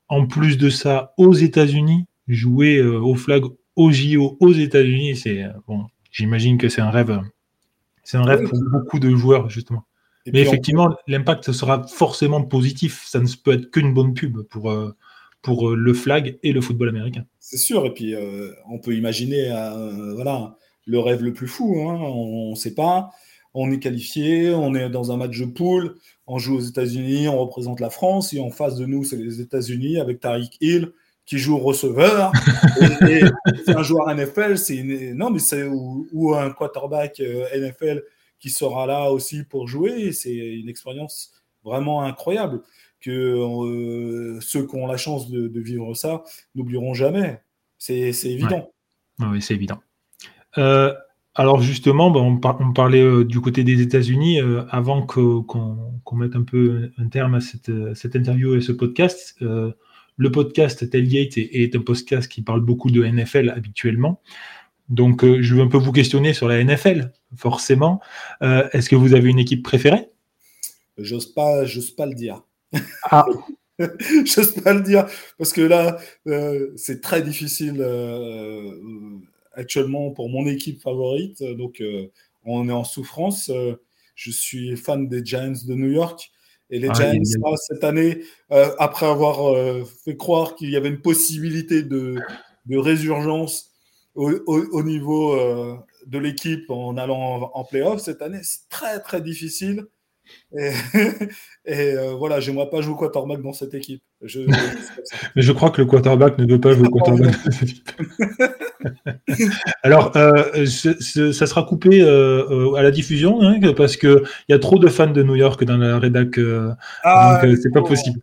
En 0.10 0.28
plus 0.28 0.60
de 0.60 0.70
ça, 0.70 1.14
aux 1.18 1.34
États-Unis, 1.34 2.06
jouer 2.28 2.82
au 2.82 3.16
flag 3.16 3.44
au 3.76 3.92
JO 3.92 4.38
aux 4.40 4.54
États-Unis, 4.54 5.16
c'est 5.16 5.46
bon. 5.68 5.88
J'imagine 6.12 6.60
que 6.60 6.70
c'est 6.70 6.82
un 6.82 6.92
rêve. 6.92 7.20
C'est 8.04 8.18
un 8.18 8.24
rêve 8.24 8.48
pour 8.48 8.60
beaucoup 8.72 9.00
de 9.00 9.10
joueurs 9.16 9.50
justement. 9.50 9.84
Mais 10.34 10.42
effectivement, 10.42 10.96
l'impact 11.08 11.52
sera 11.52 11.86
forcément 11.88 12.42
positif. 12.42 13.04
Ça 13.06 13.20
ne 13.20 13.28
peut 13.44 13.54
être 13.54 13.72
qu'une 13.72 13.94
bonne 13.94 14.14
pub 14.14 14.42
pour, 14.44 14.72
euh, 14.72 14.96
pour 15.42 15.70
euh, 15.70 15.76
le 15.76 15.94
flag 15.94 16.38
et 16.42 16.52
le 16.52 16.62
football 16.62 16.90
américain. 16.90 17.26
C'est 17.40 17.58
sûr. 17.58 17.86
Et 17.86 17.94
puis, 17.94 18.16
euh, 18.16 18.52
on 18.70 18.80
peut 18.80 18.96
imaginer 18.96 19.50
voilà, 20.16 20.58
le 20.86 21.00
rêve 21.00 21.24
le 21.24 21.34
plus 21.34 21.48
fou. 21.48 21.76
Hein. 21.88 22.00
On 22.02 22.52
ne 22.52 22.56
sait 22.56 22.74
pas. 22.74 23.12
On 23.54 23.72
est 23.72 23.80
qualifié, 23.80 24.50
on 24.50 24.76
est 24.76 24.90
dans 24.90 25.14
un 25.14 25.18
match 25.18 25.40
de 25.40 25.46
poule, 25.46 25.96
on 26.28 26.38
joue 26.40 26.58
aux 26.58 26.62
États-Unis, 26.62 27.30
on 27.30 27.38
représente 27.38 27.80
la 27.80 27.90
France, 27.90 28.34
et 28.34 28.42
en 28.42 28.50
face 28.50 28.76
de 28.76 28.86
nous, 28.86 29.06
c'est 29.06 29.16
les 29.16 29.40
États-Unis 29.40 29.98
avec 29.98 30.20
Tariq 30.20 30.58
Hill 30.60 30.92
qui 31.26 31.38
joue 31.38 31.58
receveur. 31.58 32.34
c'est 33.66 33.74
un 33.74 33.82
joueur 33.82 34.14
NFL, 34.14 34.58
c'est 34.58 34.84
non 34.84 35.30
mais 35.30 35.40
c'est 35.40 35.64
ou, 35.64 36.36
un 36.36 36.52
quarterback 36.52 37.22
NFL 37.22 38.04
qui 38.46 38.52
sera 38.52 38.86
là 38.86 39.10
aussi 39.10 39.44
pour 39.44 39.68
jouer. 39.68 40.12
C'est 40.12 40.36
une 40.36 40.70
expérience 40.70 41.32
vraiment 41.64 42.04
incroyable 42.04 42.62
que 43.02 43.10
euh, 43.10 44.40
ceux 44.40 44.68
qui 44.68 44.76
ont 44.76 44.86
la 44.86 44.98
chance 44.98 45.32
de, 45.32 45.60
vivre 45.60 45.96
ça 45.96 46.22
n'oublieront 46.54 46.94
jamais. 46.94 47.42
C'est 47.80 48.12
évident. 48.26 48.72
Oui, 49.18 49.42
c'est 49.42 49.56
évident. 49.56 49.82
Euh, 50.60 50.94
alors 51.34 51.60
justement, 51.60 52.12
ben, 52.12 52.20
on, 52.20 52.72
parlait 52.72 53.02
euh, 53.02 53.26
du 53.26 53.42
côté 53.42 53.64
des 53.64 53.82
États-Unis 53.82 54.38
avant 54.70 55.02
qu'on 55.02 55.46
mette 56.12 56.36
un 56.36 56.44
peu 56.44 56.92
un 57.00 57.08
terme 57.08 57.34
à 57.34 57.42
cette, 57.42 57.72
cette 57.96 58.16
interview 58.16 58.54
et 58.54 58.62
ce 58.62 58.74
podcast. 58.74 59.38
le 59.42 60.32
podcast 60.32 60.88
Tailgate 60.88 61.40
est, 61.40 61.50
est, 61.52 61.76
un 61.76 61.82
podcast 61.82 62.32
qui 62.32 62.44
parle 62.44 62.62
beaucoup 62.62 62.92
de 62.92 63.04
NFL 63.04 63.50
habituellement. 63.50 64.22
Donc, 64.90 65.24
euh, 65.24 65.42
je 65.42 65.56
veux 65.56 65.62
un 65.62 65.68
peu 65.68 65.78
vous 65.78 65.92
questionner 65.92 66.34
sur 66.34 66.48
la 66.48 66.64
NFL, 66.64 67.12
forcément. 67.36 68.02
Euh, 68.42 68.68
est-ce 68.72 68.90
que 68.90 68.96
vous 68.96 69.16
avez 69.16 69.30
une 69.30 69.40
équipe 69.40 69.64
préférée? 69.64 70.10
J'ose 70.98 71.26
pas, 71.26 71.66
j'ose 71.66 71.92
pas 71.92 72.06
le 72.06 72.14
dire. 72.14 72.44
Ah. 73.04 73.26
j'ose 74.26 74.54
pas 74.54 74.74
le 74.74 74.82
dire 74.82 75.06
parce 75.38 75.52
que 75.52 75.62
là, 75.62 75.98
euh, 76.28 76.72
c'est 76.78 77.02
très 77.02 77.22
difficile 77.22 77.86
actuellement 79.54 80.12
pour 80.12 80.30
mon 80.30 80.46
équipe 80.46 80.82
favorite. 80.82 81.44
Donc, 81.44 81.84
on 82.46 82.70
est 82.70 82.74
en 82.74 82.84
souffrance. 82.84 83.52
je 84.16 84.32
suis 84.32 84.78
fan 84.78 85.08
des 85.08 85.26
Giants 85.26 85.54
de 85.68 85.74
New 85.74 85.92
York. 85.92 86.32
Et 86.70 86.80
les 86.80 86.90
ah, 86.90 86.94
Giants, 86.94 87.56
cette 87.58 87.84
année, 87.84 88.22
après 88.50 89.08
avoir 89.08 89.56
fait 90.06 90.16
croire 90.16 90.56
qu'il 90.56 90.70
y 90.70 90.78
avait 90.78 90.90
une 90.90 91.02
possibilité 91.02 91.84
de, 91.84 92.16
de 92.68 92.78
résurgence 92.78 93.75
au, 94.16 94.84
niveau 94.84 95.34
euh, 95.34 95.76
de 96.08 96.20
l'équipe 96.20 96.70
en 96.70 96.98
allant 96.98 97.52
en, 97.54 97.64
playoff 97.64 98.02
cette 98.02 98.22
année, 98.22 98.40
c'est 98.44 98.68
très 98.70 99.00
très 99.00 99.22
difficile. 99.22 99.86
Et, 100.58 100.60
euh, 101.68 102.16
voilà, 102.16 102.40
j'aimerais 102.40 102.70
pas 102.72 102.82
jouer 102.82 102.96
quarterback 102.96 103.44
dans 103.44 103.54
cette 103.54 103.76
équipe. 103.76 104.02
Je, 104.24 104.40
Mais 105.36 105.42
je 105.44 105.52
crois 105.52 105.70
que 105.70 105.82
le 105.82 105.88
quarterback 105.88 106.40
ne 106.40 106.48
veut 106.48 106.60
pas 106.60 106.74
jouer 106.74 106.90
quarterback 106.90 107.32
dans 107.32 107.52
cette 107.52 107.70
équipe. 107.70 107.92
Alors, 109.84 110.16
euh, 110.18 110.66
ça 110.66 111.46
sera 111.46 111.64
coupé 111.64 112.02
à 112.02 112.82
la 112.82 112.92
diffusion 112.92 113.42
hein, 113.42 113.60
parce 113.78 113.98
qu'il 113.98 114.24
y 114.50 114.54
a 114.54 114.60
trop 114.60 114.80
de 114.80 114.88
fans 114.88 115.12
de 115.12 115.22
New 115.22 115.36
York 115.36 115.64
dans 115.64 115.78
la 115.78 116.00
rédac. 116.00 116.40
Ah, 117.04 117.42
donc, 117.44 117.58
c'est 117.62 117.72
pas 117.72 117.84
possible. 117.84 118.22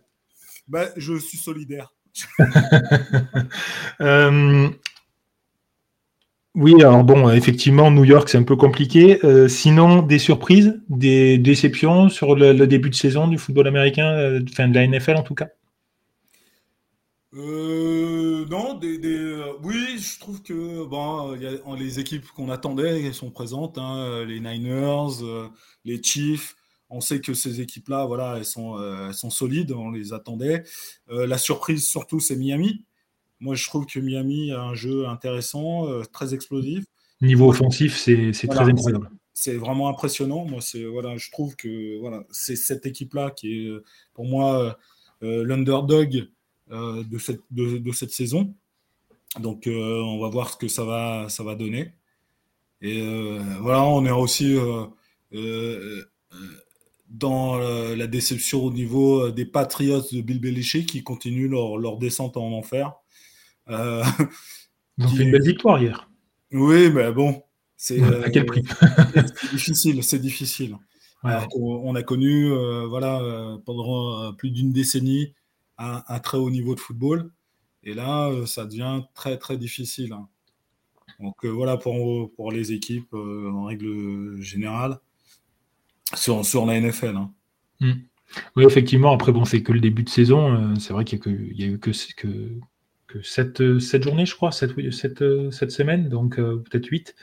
Ben, 0.67 0.89
je 0.97 1.17
suis 1.19 1.37
solidaire. 1.37 1.93
Oui, 6.55 6.75
alors 6.79 7.03
bon, 7.03 7.29
effectivement, 7.31 7.89
New 7.91 8.05
York, 8.05 8.29
c'est 8.29 8.37
un 8.37 8.43
peu 8.43 8.55
compliqué. 8.55 9.19
sinon, 9.47 10.01
des 10.01 10.19
surprises, 10.19 10.81
des 10.89 11.37
déceptions 11.37 12.09
sur 12.09 12.35
le, 12.35 12.67
début 12.67 12.89
de 12.89 12.95
saison 12.95 13.27
du 13.27 13.37
football 13.37 13.67
américain, 13.67 14.39
enfin 14.51 14.67
de 14.67 14.75
la 14.75 14.87
NFL 14.87 15.15
en 15.15 15.23
tout 15.23 15.35
cas? 15.35 15.49
Euh, 17.35 18.45
non, 18.45 18.75
des, 18.75 18.99
euh, 19.03 19.53
oui, 19.63 19.97
je 19.97 20.19
trouve 20.19 20.43
que 20.43 20.85
bon, 20.85 21.35
les 21.75 21.99
équipes 21.99 22.27
qu'on 22.27 22.49
attendait 22.49 23.03
elles 23.03 23.13
sont 23.15 23.31
présentes, 23.31 23.79
hein, 23.79 24.23
les 24.25 24.39
Niners, 24.39 25.23
euh, 25.23 25.47
les 25.83 26.01
Chiefs. 26.01 26.55
On 26.91 27.01
sait 27.01 27.21
que 27.21 27.33
ces 27.33 27.59
équipes-là, 27.59 28.05
voilà, 28.05 28.37
elles 28.37 28.45
sont 28.45 29.29
solides, 29.31 29.71
on 29.71 29.89
les 29.89 30.13
attendait. 30.13 30.63
la 31.09 31.39
surprise 31.39 31.87
surtout, 31.87 32.19
c'est 32.19 32.35
Miami. 32.35 32.85
Moi, 33.43 33.55
je 33.55 33.65
trouve 33.65 33.85
que 33.85 33.99
Miami 33.99 34.51
a 34.51 34.61
un 34.61 34.73
jeu 34.73 35.07
intéressant, 35.07 35.87
très 36.11 36.33
explosif. 36.33 36.85
Niveau 37.21 37.49
offensif, 37.49 37.97
c'est 37.97 38.31
très 38.47 38.65
incroyable. 38.65 39.09
C'est 39.33 39.55
vraiment 39.55 39.89
impressionnant. 39.89 40.45
Moi, 40.45 40.61
c'est 40.61 40.85
voilà, 40.85 41.17
je 41.17 41.29
trouve 41.31 41.55
que 41.55 41.99
voilà, 41.99 42.23
c'est 42.31 42.55
cette 42.55 42.85
équipe-là 42.85 43.31
qui 43.31 43.67
est 43.67 43.71
pour 44.13 44.25
moi 44.25 44.77
l'underdog 45.21 46.27
euh, 46.71 47.03
de, 47.03 47.17
cette, 47.17 47.41
de, 47.51 47.91
cette 47.91 48.11
saison. 48.11 48.53
Donc 49.39 49.67
euh, 49.67 50.01
on 50.01 50.19
va 50.19 50.29
voir 50.29 50.49
ce 50.49 50.57
que 50.57 50.69
ça 50.69 50.85
va, 50.85 51.27
ça 51.27 51.43
va 51.43 51.55
donner. 51.55 51.93
Et 52.81 53.01
euh, 53.01 53.39
voilà, 53.59 53.83
on 53.83 54.05
est 54.05 54.11
aussi 54.11 54.55
dans 57.09 57.57
la 57.57 58.07
déception 58.07 58.63
au 58.63 58.71
niveau 58.71 59.29
des 59.29 59.45
Patriots 59.45 60.01
de 60.11 60.21
Bill 60.21 60.39
Belichick 60.39 60.89
qui 60.89 61.03
continuent 61.03 61.49
leur, 61.49 61.77
leur 61.77 61.97
descente 61.97 62.37
en 62.37 62.51
enfer. 62.53 62.93
Euh, 63.69 64.03
Ils 64.97 65.05
ont 65.05 65.09
fait 65.09 65.23
une 65.23 65.31
belle 65.31 65.43
victoire 65.43 65.81
hier. 65.81 66.09
Oui, 66.51 66.91
mais 66.91 67.11
bon. 67.11 67.41
C'est, 67.77 68.01
à 68.23 68.29
quel 68.29 68.45
prix? 68.45 68.63
C'est 69.15 69.51
difficile, 69.51 70.03
c'est 70.03 70.19
difficile. 70.19 70.77
on, 71.23 71.95
a 71.95 72.03
connu 72.03 72.51
voilà, 72.87 73.57
pendant 73.65 74.33
plus 74.33 74.51
d'une 74.51 74.71
décennie 74.71 75.33
un, 75.77 76.19
très 76.19 76.37
haut 76.37 76.49
niveau 76.49 76.75
de 76.75 76.79
football. 76.79 77.31
Et 77.83 77.93
là, 77.93 78.29
euh, 78.29 78.45
ça 78.45 78.65
devient 78.65 79.01
très 79.13 79.37
très 79.37 79.57
difficile. 79.57 80.13
Hein. 80.13 80.27
Donc 81.19 81.43
euh, 81.45 81.49
voilà 81.49 81.77
pour, 81.77 82.33
pour 82.33 82.51
les 82.51 82.71
équipes 82.71 83.13
euh, 83.13 83.51
en 83.51 83.65
règle 83.65 84.41
générale 84.41 84.99
sur, 86.15 86.45
sur 86.45 86.65
la 86.65 86.79
NFL. 86.79 87.17
Hein. 87.17 87.31
Hmm. 87.79 87.93
Oui, 88.55 88.65
effectivement. 88.65 89.11
Après, 89.11 89.31
bon, 89.31 89.45
c'est 89.45 89.61
que 89.61 89.73
le 89.73 89.79
début 89.79 90.03
de 90.03 90.09
saison. 90.09 90.75
c'est 90.79 90.93
vrai 90.93 91.05
qu'il 91.05 91.19
n'y 91.55 91.63
a, 91.63 91.67
eu 91.67 91.79
que 91.79 91.91
7, 93.21 93.79
7, 93.79 94.03
journées, 94.03 94.25
je 94.25 94.35
crois, 94.35 94.51
7, 94.51 94.91
7, 94.91 95.51
7 95.51 95.71
semaines, 95.71 96.09
donc 96.09 96.37
peut-être 96.37 96.87
8. 96.87 97.15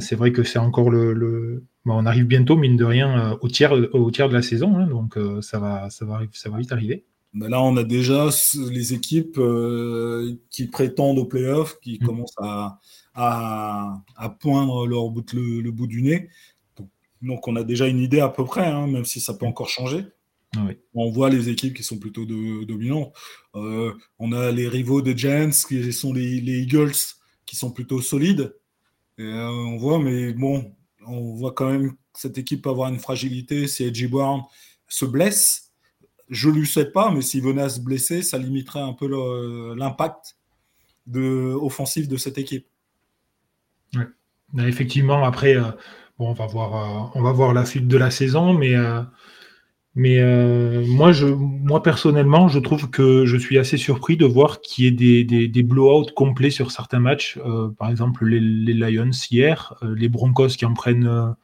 c'est 0.00 0.14
vrai 0.14 0.32
que 0.32 0.42
c'est 0.42 0.58
encore 0.58 0.90
le. 0.90 1.64
on 1.86 2.06
arrive 2.06 2.26
bientôt, 2.26 2.56
mine 2.56 2.76
de 2.76 2.84
rien, 2.84 3.38
au, 3.40 3.48
tiers, 3.48 3.72
au 3.72 4.10
tiers 4.10 4.28
de 4.28 4.34
la 4.34 4.42
saison. 4.42 4.76
Hein, 4.76 4.86
donc 4.86 5.18
ça, 5.40 5.58
va, 5.58 5.90
ça, 5.90 6.04
va, 6.04 6.22
ça 6.32 6.50
va 6.50 6.58
vite 6.58 6.72
arriver. 6.72 7.04
Ben 7.34 7.48
là, 7.48 7.60
on 7.60 7.76
a 7.76 7.82
déjà 7.82 8.28
les 8.70 8.94
équipes 8.94 9.38
euh, 9.38 10.36
qui 10.50 10.68
prétendent 10.68 11.18
aux 11.18 11.24
playoffs, 11.24 11.80
qui 11.80 11.98
mm. 12.00 12.06
commencent 12.06 12.38
à, 12.38 12.78
à, 13.14 14.28
poindre 14.40 14.86
leur 14.86 15.10
bout, 15.10 15.32
le, 15.32 15.70
bout 15.72 15.88
du 15.88 16.02
nez. 16.02 16.28
Donc, 17.22 17.48
on 17.48 17.56
a 17.56 17.64
déjà 17.64 17.88
une 17.88 17.98
idée 17.98 18.20
à 18.20 18.28
peu 18.28 18.44
près, 18.44 18.66
hein, 18.66 18.86
même 18.86 19.04
si 19.04 19.18
ça 19.18 19.34
peut 19.34 19.46
encore 19.46 19.68
changer. 19.68 20.04
Ah 20.56 20.68
on 20.94 21.10
voit 21.10 21.30
les 21.30 21.48
équipes 21.48 21.74
qui 21.74 21.82
sont 21.82 21.98
plutôt 21.98 22.24
dominantes. 22.24 23.12
Euh, 23.54 23.92
on 24.18 24.32
a 24.32 24.50
les 24.50 24.68
rivaux 24.68 25.02
des 25.02 25.16
Giants, 25.16 25.50
qui 25.68 25.92
sont 25.92 26.12
les, 26.12 26.38
Eagles, 26.38 26.92
qui 27.46 27.56
sont 27.56 27.70
plutôt 27.70 28.00
solides. 28.00 28.54
Euh, 29.20 29.46
on 29.46 29.76
voit, 29.76 29.98
mais 29.98 30.32
bon, 30.32 30.74
on 31.06 31.34
voit 31.34 31.52
quand 31.52 31.70
même 31.70 31.92
cette 32.14 32.38
équipe 32.38 32.66
avoir 32.66 32.88
une 32.88 32.98
fragilité. 32.98 33.66
Si 33.66 33.84
Edgy 33.84 34.06
Brown 34.06 34.42
se 34.88 35.04
blesse, 35.04 35.72
je 36.28 36.48
ne 36.48 36.54
lui 36.54 36.66
souhaite 36.66 36.92
pas, 36.92 37.10
mais 37.10 37.22
s'il 37.22 37.42
venait 37.42 37.62
à 37.62 37.68
se 37.68 37.80
blesser, 37.80 38.22
ça 38.22 38.38
limiterait 38.38 38.80
un 38.80 38.92
peu 38.92 39.08
l'impact 39.76 40.36
offensif 41.14 42.08
de 42.08 42.16
cette 42.16 42.38
équipe. 42.38 42.66
Effectivement, 44.58 45.24
après, 45.24 45.56
euh, 45.56 45.70
on, 46.18 46.32
va 46.32 46.46
voir, 46.46 47.12
on 47.16 47.22
va 47.22 47.32
voir 47.32 47.52
la 47.52 47.64
suite 47.64 47.88
de 47.88 47.96
la 47.96 48.10
saison, 48.10 48.54
mais, 48.54 48.74
euh, 49.96 50.82
mais 50.84 50.86
moi, 50.88 51.12
je, 51.12 51.26
moi, 51.26 51.82
personnellement, 51.82 52.48
je 52.48 52.58
trouve 52.58 52.90
que 52.90 53.26
je 53.26 53.36
suis 53.36 53.58
assez 53.58 53.76
surpris 53.76 54.16
de 54.16 54.26
voir 54.26 54.60
qu'il 54.60 54.84
y 54.84 54.88
ait 54.88 54.90
des, 54.90 55.24
des, 55.24 55.48
des 55.48 55.62
blowouts 55.62 56.12
complets 56.14 56.50
sur 56.50 56.70
certains 56.70 57.00
matchs. 57.00 57.38
par 57.78 57.90
exemple, 57.90 58.26
les, 58.26 58.40
les, 58.40 58.74
Lions 58.74 59.10
hier, 59.30 59.74
les 59.82 60.08
Broncos 60.08 60.48
qui 60.48 60.64
en 60.64 60.74
prennent 60.74 61.34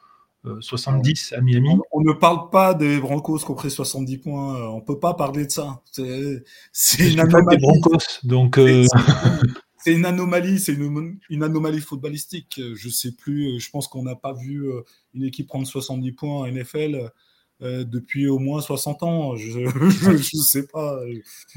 70 0.61 1.35
à 1.37 1.41
Miami. 1.41 1.69
On, 1.93 2.01
ne 2.01 2.13
parle 2.13 2.51
pas 2.51 2.75
des 2.75 2.99
Broncos 2.99 3.39
qui 3.39 3.51
ont 3.51 3.55
pris 3.55 3.71
70 3.71 4.19
points. 4.19 4.57
Euh, 4.57 4.67
on 4.69 4.81
peut 4.81 4.99
pas 4.99 5.15
parler 5.15 5.47
de 5.47 5.51
ça. 5.51 5.83
C'est 5.93 7.13
une 7.13 7.21
anomalie. 7.21 7.63
donc. 8.25 8.59
Euh, 8.59 8.87
c'est 9.79 9.93
une 9.93 10.07
anomalie, 10.07 10.59
c'est 10.59 10.73
une, 10.73 11.19
une, 11.29 11.43
anomalie 11.43 11.81
footballistique. 11.81 12.61
Je 12.75 12.89
sais 12.89 13.13
plus. 13.13 13.61
Je 13.61 13.71
pense 13.71 13.87
qu'on 13.89 14.03
n'a 14.03 14.17
pas 14.17 14.33
vu 14.33 14.67
euh, 14.67 14.83
une 15.15 15.25
équipe 15.25 15.47
prendre 15.47 15.67
70 15.67 16.13
points 16.13 16.41
en 16.41 16.47
NFL. 16.47 17.11
Depuis 17.61 18.29
au 18.29 18.39
moins 18.39 18.61
60 18.61 19.03
ans. 19.03 19.37
Je 19.37 19.59
ne 20.11 20.43
sais 20.43 20.67
pas. 20.67 21.01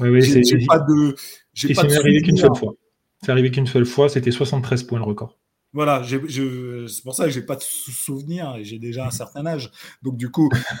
Oui, 0.00 0.08
oui, 0.08 0.22
c'est 0.22 0.66
pas 0.66 0.78
de. 0.78 1.14
C'est 1.54 1.78
arrivé 1.78 2.22
qu'une 2.22 2.36
seule 2.36 2.54
fois. 2.56 2.74
C'est 3.22 3.32
arrivé 3.32 3.50
qu'une 3.50 3.66
seule 3.66 3.86
fois. 3.86 4.08
C'était 4.08 4.30
73 4.30 4.82
points 4.82 4.98
le 4.98 5.04
record. 5.04 5.38
Voilà, 5.74 6.04
c'est 6.06 7.02
pour 7.02 7.16
ça 7.16 7.24
que 7.24 7.30
j'ai 7.30 7.42
pas 7.42 7.56
de 7.56 7.62
souvenir 7.62 8.54
et 8.56 8.64
j'ai 8.64 8.78
déjà 8.78 9.06
un 9.06 9.10
certain 9.22 9.44
âge. 9.44 9.72
Donc 10.02 10.16
du 10.16 10.30
coup. 10.30 10.48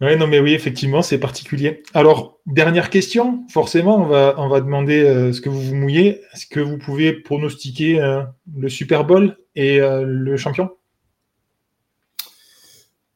oui, 0.00 0.16
non, 0.16 0.28
mais 0.28 0.38
oui, 0.38 0.54
effectivement, 0.54 1.02
c'est 1.02 1.18
particulier. 1.18 1.82
Alors, 1.94 2.38
dernière 2.46 2.90
question, 2.90 3.44
forcément, 3.50 3.96
on 4.00 4.06
va, 4.06 4.36
on 4.38 4.48
va 4.48 4.60
demander 4.60 5.02
euh, 5.02 5.32
ce 5.32 5.40
que 5.40 5.48
vous 5.48 5.60
vous 5.60 5.74
mouillez. 5.74 6.20
Est-ce 6.32 6.46
que 6.46 6.60
vous 6.60 6.78
pouvez 6.78 7.12
pronostiquer 7.12 8.00
euh, 8.00 8.22
le 8.56 8.68
Super 8.68 9.04
Bowl 9.04 9.36
et 9.56 9.80
euh, 9.80 10.04
le 10.06 10.36
champion? 10.36 10.70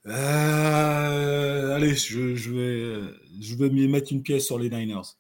Allez, 0.05 1.95
je, 1.95 2.35
je, 2.35 2.51
vais, 2.51 3.01
je 3.41 3.55
vais 3.57 3.71
m'y 3.71 3.87
mettre 3.89 4.13
une 4.13 4.23
pièce 4.23 4.47
sur 4.47 4.59
les 4.59 4.71
Niners. 4.71 5.17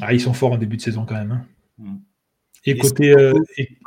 Ah, 0.00 0.12
ils 0.12 0.20
sont 0.20 0.32
forts 0.32 0.52
en 0.52 0.58
début 0.58 0.76
de 0.76 0.82
saison 0.82 1.04
quand 1.04 1.14
même. 1.14 1.44
Hein. 1.80 1.98
Et, 2.66 2.76
côté 2.76 3.12
euh, 3.12 3.32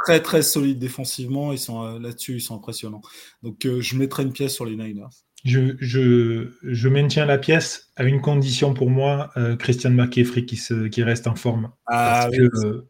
très 0.06 0.22
très 0.22 0.42
solide 0.42 0.80
défensivement, 0.80 1.52
ils 1.52 1.60
sont 1.60 1.84
euh, 1.84 2.00
là-dessus, 2.00 2.36
ils 2.36 2.42
sont 2.42 2.56
impressionnants. 2.56 3.02
Donc 3.44 3.66
euh, 3.66 3.82
je 3.82 3.96
mettrai 3.98 4.24
une 4.24 4.32
pièce 4.32 4.54
sur 4.54 4.66
les 4.66 4.78
Niners. 4.78 5.10
Je, 5.44 5.76
je, 5.80 6.52
je, 6.64 6.90
maintiens 6.90 7.26
la 7.26 7.38
pièce 7.38 7.92
à 7.96 8.04
une 8.04 8.20
condition 8.20 8.74
pour 8.74 8.90
moi, 8.90 9.32
Christian 9.58 9.92
McCaffrey 9.92 10.44
qui, 10.44 10.58
se, 10.58 10.88
qui 10.88 11.02
reste 11.02 11.28
en 11.28 11.36
forme. 11.36 11.72
Ah 11.88 12.28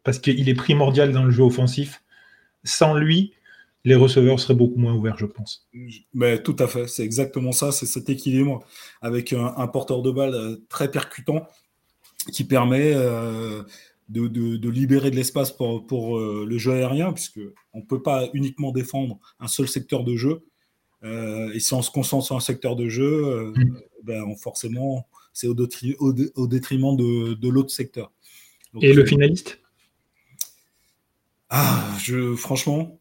parce 0.02 0.18
qu'il 0.18 0.48
est 0.48 0.54
primordial 0.54 1.12
dans 1.12 1.24
le 1.24 1.30
jeu 1.30 1.44
offensif. 1.44 2.02
Sans 2.64 2.94
lui, 2.94 3.32
les 3.84 3.94
receveurs 3.94 4.38
seraient 4.38 4.54
beaucoup 4.54 4.78
moins 4.78 4.94
ouverts, 4.94 5.18
je 5.18 5.26
pense. 5.26 5.68
Mais 6.12 6.42
tout 6.42 6.56
à 6.58 6.66
fait, 6.66 6.86
c'est 6.86 7.04
exactement 7.04 7.52
ça, 7.52 7.72
c'est 7.72 7.86
cet 7.86 8.10
équilibre 8.10 8.60
avec 9.00 9.32
un, 9.32 9.66
porteur 9.68 10.02
de 10.02 10.10
balle 10.10 10.58
très 10.68 10.90
percutant 10.90 11.46
qui 12.30 12.44
permet 12.44 12.94
de, 14.10 14.68
libérer 14.68 15.10
de 15.10 15.16
l'espace 15.16 15.52
pour, 15.52 15.86
pour 15.86 16.18
euh, 16.18 16.46
le 16.48 16.58
jeu 16.58 16.72
aérien, 16.72 17.12
puisque 17.12 17.40
on 17.72 17.78
ne 17.78 17.84
peut 17.84 18.02
pas 18.02 18.28
uniquement 18.34 18.72
défendre 18.72 19.18
un 19.38 19.48
seul 19.48 19.68
secteur 19.68 20.04
de 20.04 20.16
jeu. 20.16 20.44
Euh, 21.02 21.52
et 21.52 21.60
si 21.60 21.72
on 21.72 21.82
se 21.82 21.90
concentre 21.90 22.26
sur 22.26 22.36
un 22.36 22.40
secteur 22.40 22.76
de 22.76 22.88
jeu, 22.88 23.24
euh, 23.24 23.52
mm. 23.56 23.80
ben, 24.02 24.36
forcément, 24.36 25.06
c'est 25.32 25.46
au, 25.46 25.54
au, 25.54 26.46
détriment 26.46 26.96
de, 26.96 27.48
l'autre 27.48 27.70
secteur. 27.70 28.12
et 28.80 28.92
le 28.92 29.06
finaliste? 29.06 29.60
Ah, 31.48 31.96
je, 32.00 32.36
franchement, 32.36 32.99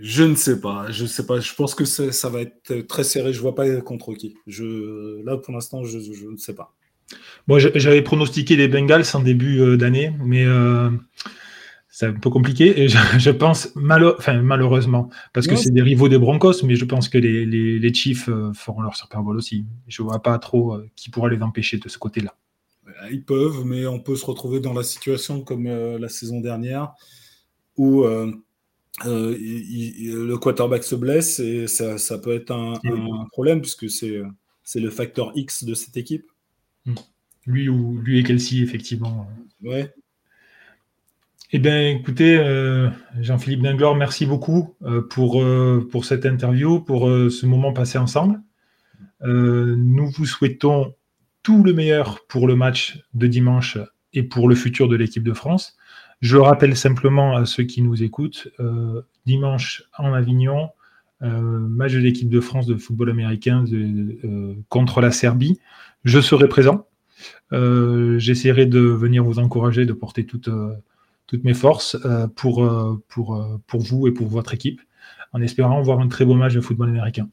je 0.00 0.22
ne 0.22 0.34
sais 0.34 0.60
pas. 0.60 0.90
Je 0.90 1.06
sais 1.06 1.26
pas. 1.26 1.40
Je 1.40 1.54
pense 1.54 1.74
que 1.74 1.84
ça 1.84 2.28
va 2.28 2.42
être 2.42 2.86
très 2.86 3.04
serré. 3.04 3.32
Je 3.32 3.40
vois 3.40 3.54
pas 3.54 3.80
contre 3.80 4.14
qui. 4.14 4.36
Je, 4.46 5.22
là, 5.24 5.36
pour 5.36 5.52
l'instant, 5.52 5.84
je, 5.84 5.98
je 5.98 6.26
ne 6.26 6.36
sais 6.36 6.54
pas. 6.54 6.74
Moi, 7.46 7.58
j'avais 7.58 8.02
pronostiqué 8.02 8.56
les 8.56 8.68
Bengals 8.68 9.04
en 9.14 9.20
début 9.20 9.60
euh, 9.60 9.76
d'année, 9.76 10.12
mais 10.22 10.44
euh, 10.44 10.90
c'est 11.88 12.06
un 12.06 12.12
peu 12.12 12.30
compliqué. 12.30 12.82
Et 12.82 12.88
je, 12.88 13.30
pense, 13.30 13.72
malheureusement, 13.74 15.08
parce 15.32 15.46
que 15.46 15.56
c'est 15.56 15.70
des 15.70 15.82
rivaux 15.82 16.08
des 16.08 16.18
Broncos, 16.18 16.62
mais 16.64 16.76
je 16.76 16.84
pense 16.84 17.08
que 17.08 17.18
les, 17.18 17.94
Chiefs 17.94 18.28
euh, 18.28 18.52
feront 18.52 18.82
leur 18.82 18.96
Super 18.96 19.22
Bowl 19.22 19.36
aussi. 19.36 19.64
Je 19.88 20.02
ne 20.02 20.08
vois 20.08 20.22
pas 20.22 20.38
trop 20.38 20.78
qui 20.94 21.10
pourra 21.10 21.28
les 21.28 21.42
empêcher 21.42 21.78
de 21.78 21.88
ce 21.88 21.98
côté-là. 21.98 22.34
Ils 23.10 23.24
peuvent, 23.24 23.64
mais 23.64 23.86
on 23.86 24.00
peut 24.00 24.16
se 24.16 24.24
retrouver 24.24 24.60
dans 24.60 24.72
la 24.72 24.82
situation 24.82 25.42
comme 25.42 25.66
la 25.66 26.08
saison 26.08 26.40
dernière, 26.40 26.92
où 27.76 28.04
le 29.04 30.36
quarterback 30.36 30.84
se 30.84 30.94
blesse 30.94 31.40
et 31.40 31.66
ça, 31.66 32.18
peut 32.18 32.34
être 32.34 32.50
un, 32.50 32.74
un 32.84 33.24
problème, 33.30 33.60
puisque 33.60 33.88
c'est 33.90 34.80
le 34.80 34.90
facteur 34.90 35.32
X 35.34 35.64
de 35.64 35.74
cette 35.74 35.96
équipe. 35.96 36.26
Hmm. 36.86 36.94
Lui 37.46 37.68
ou 37.68 37.98
lui 37.98 38.18
et 38.18 38.22
Kelsey, 38.22 38.58
effectivement. 38.58 39.26
Ouais. 39.62 39.92
Eh 41.50 41.58
bien, 41.58 41.88
écoutez, 41.88 42.36
euh, 42.36 42.90
Jean-Philippe 43.20 43.62
Dinglor, 43.62 43.96
merci 43.96 44.26
beaucoup 44.26 44.74
euh, 44.82 45.00
pour, 45.00 45.42
euh, 45.42 45.88
pour 45.90 46.04
cette 46.04 46.26
interview, 46.26 46.80
pour 46.80 47.08
ce 47.08 47.46
moment 47.46 47.72
passé 47.72 47.96
ensemble. 47.96 48.42
nous 49.22 50.10
vous 50.10 50.26
souhaitons 50.26 50.94
tout 51.42 51.64
le 51.64 51.72
meilleur 51.72 52.26
pour 52.28 52.46
le 52.46 52.54
match 52.54 53.00
de 53.14 53.26
dimanche 53.26 53.78
et 54.12 54.22
pour 54.22 54.46
le 54.46 54.54
futur 54.54 54.88
de 54.88 54.96
l'équipe 54.96 55.22
de 55.22 55.32
France. 55.32 55.78
Je 56.20 56.36
rappelle 56.36 56.76
simplement 56.76 57.36
à 57.36 57.46
ceux 57.46 57.62
qui 57.62 57.80
nous 57.82 58.02
écoutent, 58.02 58.48
dimanche 59.24 59.84
en 59.96 60.12
Avignon, 60.12 60.70
match 61.20 61.92
de 61.92 61.98
l'équipe 61.98 62.28
de 62.28 62.40
France 62.40 62.66
de 62.66 62.76
football 62.76 63.10
américain 63.10 63.64
contre 64.68 65.00
la 65.00 65.12
Serbie. 65.12 65.60
Je 66.04 66.20
serai 66.20 66.48
présent. 66.48 66.86
J'essaierai 67.52 68.66
de 68.66 68.80
venir 68.80 69.22
vous 69.22 69.38
encourager, 69.38 69.86
de 69.86 69.92
porter 69.92 70.26
toute 70.26 70.48
toutes 71.28 71.44
mes 71.44 71.54
forces 71.54 71.94
euh, 72.04 72.26
euh, 72.26 72.96
euh, 73.18 73.58
pour 73.66 73.80
vous 73.80 74.08
et 74.08 74.12
pour 74.12 74.26
votre 74.26 74.54
équipe, 74.54 74.80
en 75.32 75.40
espérant 75.40 75.80
voir 75.82 76.00
un 76.00 76.08
très 76.08 76.24
beau 76.24 76.34
match 76.34 76.54
de 76.54 76.60
football 76.60 76.88
américain. 76.88 77.28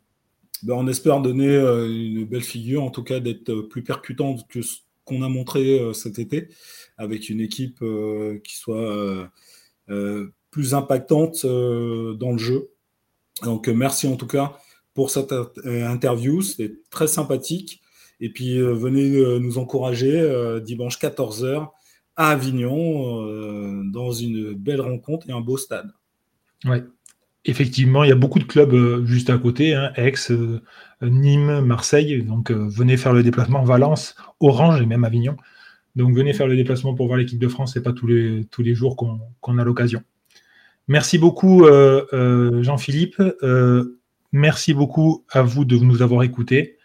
Ben, 0.63 0.75
on 0.75 0.87
espère 0.87 1.21
donner 1.21 1.55
une 1.57 2.25
belle 2.25 2.43
figure, 2.43 2.83
en 2.83 2.91
tout 2.91 3.03
cas 3.03 3.19
d'être 3.19 3.53
plus 3.61 3.83
percutant 3.83 4.35
que 4.49 4.61
ce 4.61 4.77
qu'on 5.05 5.21
a 5.21 5.29
montré 5.29 5.79
cet 5.93 6.19
été, 6.19 6.49
avec 6.97 7.29
une 7.29 7.39
équipe 7.39 7.83
qui 8.43 8.55
soit 8.55 9.31
plus 10.51 10.73
impactante 10.73 11.45
dans 11.45 12.31
le 12.31 12.37
jeu. 12.37 12.71
Donc 13.43 13.67
merci 13.67 14.07
en 14.07 14.15
tout 14.15 14.27
cas 14.27 14.57
pour 14.93 15.09
cette 15.11 15.33
interview, 15.63 16.41
c'était 16.41 16.75
très 16.89 17.07
sympathique. 17.07 17.81
Et 18.19 18.29
puis 18.29 18.59
venez 18.59 19.39
nous 19.39 19.57
encourager 19.57 20.59
dimanche 20.63 20.97
14h 20.99 21.69
à 22.15 22.29
Avignon 22.29 23.27
euh, 23.27 23.83
dans 23.91 24.11
une 24.11 24.53
belle 24.53 24.81
rencontre 24.81 25.29
et 25.29 25.33
un 25.33 25.41
beau 25.41 25.57
stade. 25.57 25.91
Oui, 26.65 26.77
effectivement, 27.45 28.03
il 28.03 28.09
y 28.09 28.11
a 28.11 28.15
beaucoup 28.15 28.39
de 28.39 28.43
clubs 28.43 28.73
euh, 28.73 29.05
juste 29.05 29.29
à 29.29 29.37
côté, 29.37 29.73
hein, 29.73 29.91
Aix, 29.95 30.13
euh, 30.31 30.59
Nîmes, 31.01 31.61
Marseille. 31.61 32.23
Donc 32.23 32.51
venez 32.51 32.97
faire 32.97 33.13
le 33.13 33.23
déplacement 33.23 33.63
Valence, 33.63 34.15
Orange 34.39 34.81
et 34.81 34.85
même 34.85 35.03
Avignon. 35.03 35.37
Donc 35.95 36.15
venez 36.15 36.33
faire 36.33 36.47
le 36.47 36.55
déplacement 36.55 36.93
pour 36.93 37.07
voir 37.07 37.17
l'équipe 37.17 37.39
de 37.39 37.47
France, 37.47 37.77
et 37.77 37.81
pas 37.81 37.93
tous 37.93 38.07
les, 38.07 38.45
tous 38.51 38.61
les 38.61 38.75
jours 38.75 38.97
qu'on 38.97 39.57
a 39.57 39.63
l'occasion. 39.63 40.03
Merci 40.89 41.17
beaucoup 41.17 41.65
Jean-Philippe. 42.11 43.21
merci 44.33 44.73
beaucoup 44.73 45.23
à 45.31 45.41
vous 45.41 45.63
de 45.63 45.77
nous 45.77 46.01
avoir 46.01 46.23
écoutés. 46.23 46.77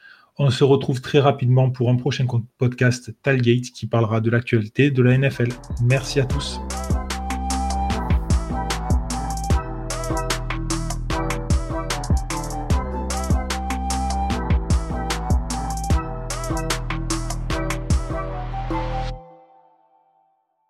On 0.42 0.48
se 0.48 0.64
retrouve 0.64 1.02
très 1.02 1.18
rapidement 1.18 1.70
pour 1.70 1.90
un 1.90 1.96
prochain 1.96 2.26
podcast 2.56 3.12
Talgate 3.22 3.72
qui 3.74 3.86
parlera 3.86 4.22
de 4.22 4.30
l'actualité 4.30 4.90
de 4.90 5.02
la 5.02 5.18
NFL. 5.18 5.48
Merci 5.82 6.18
à 6.18 6.24
tous. 6.24 6.60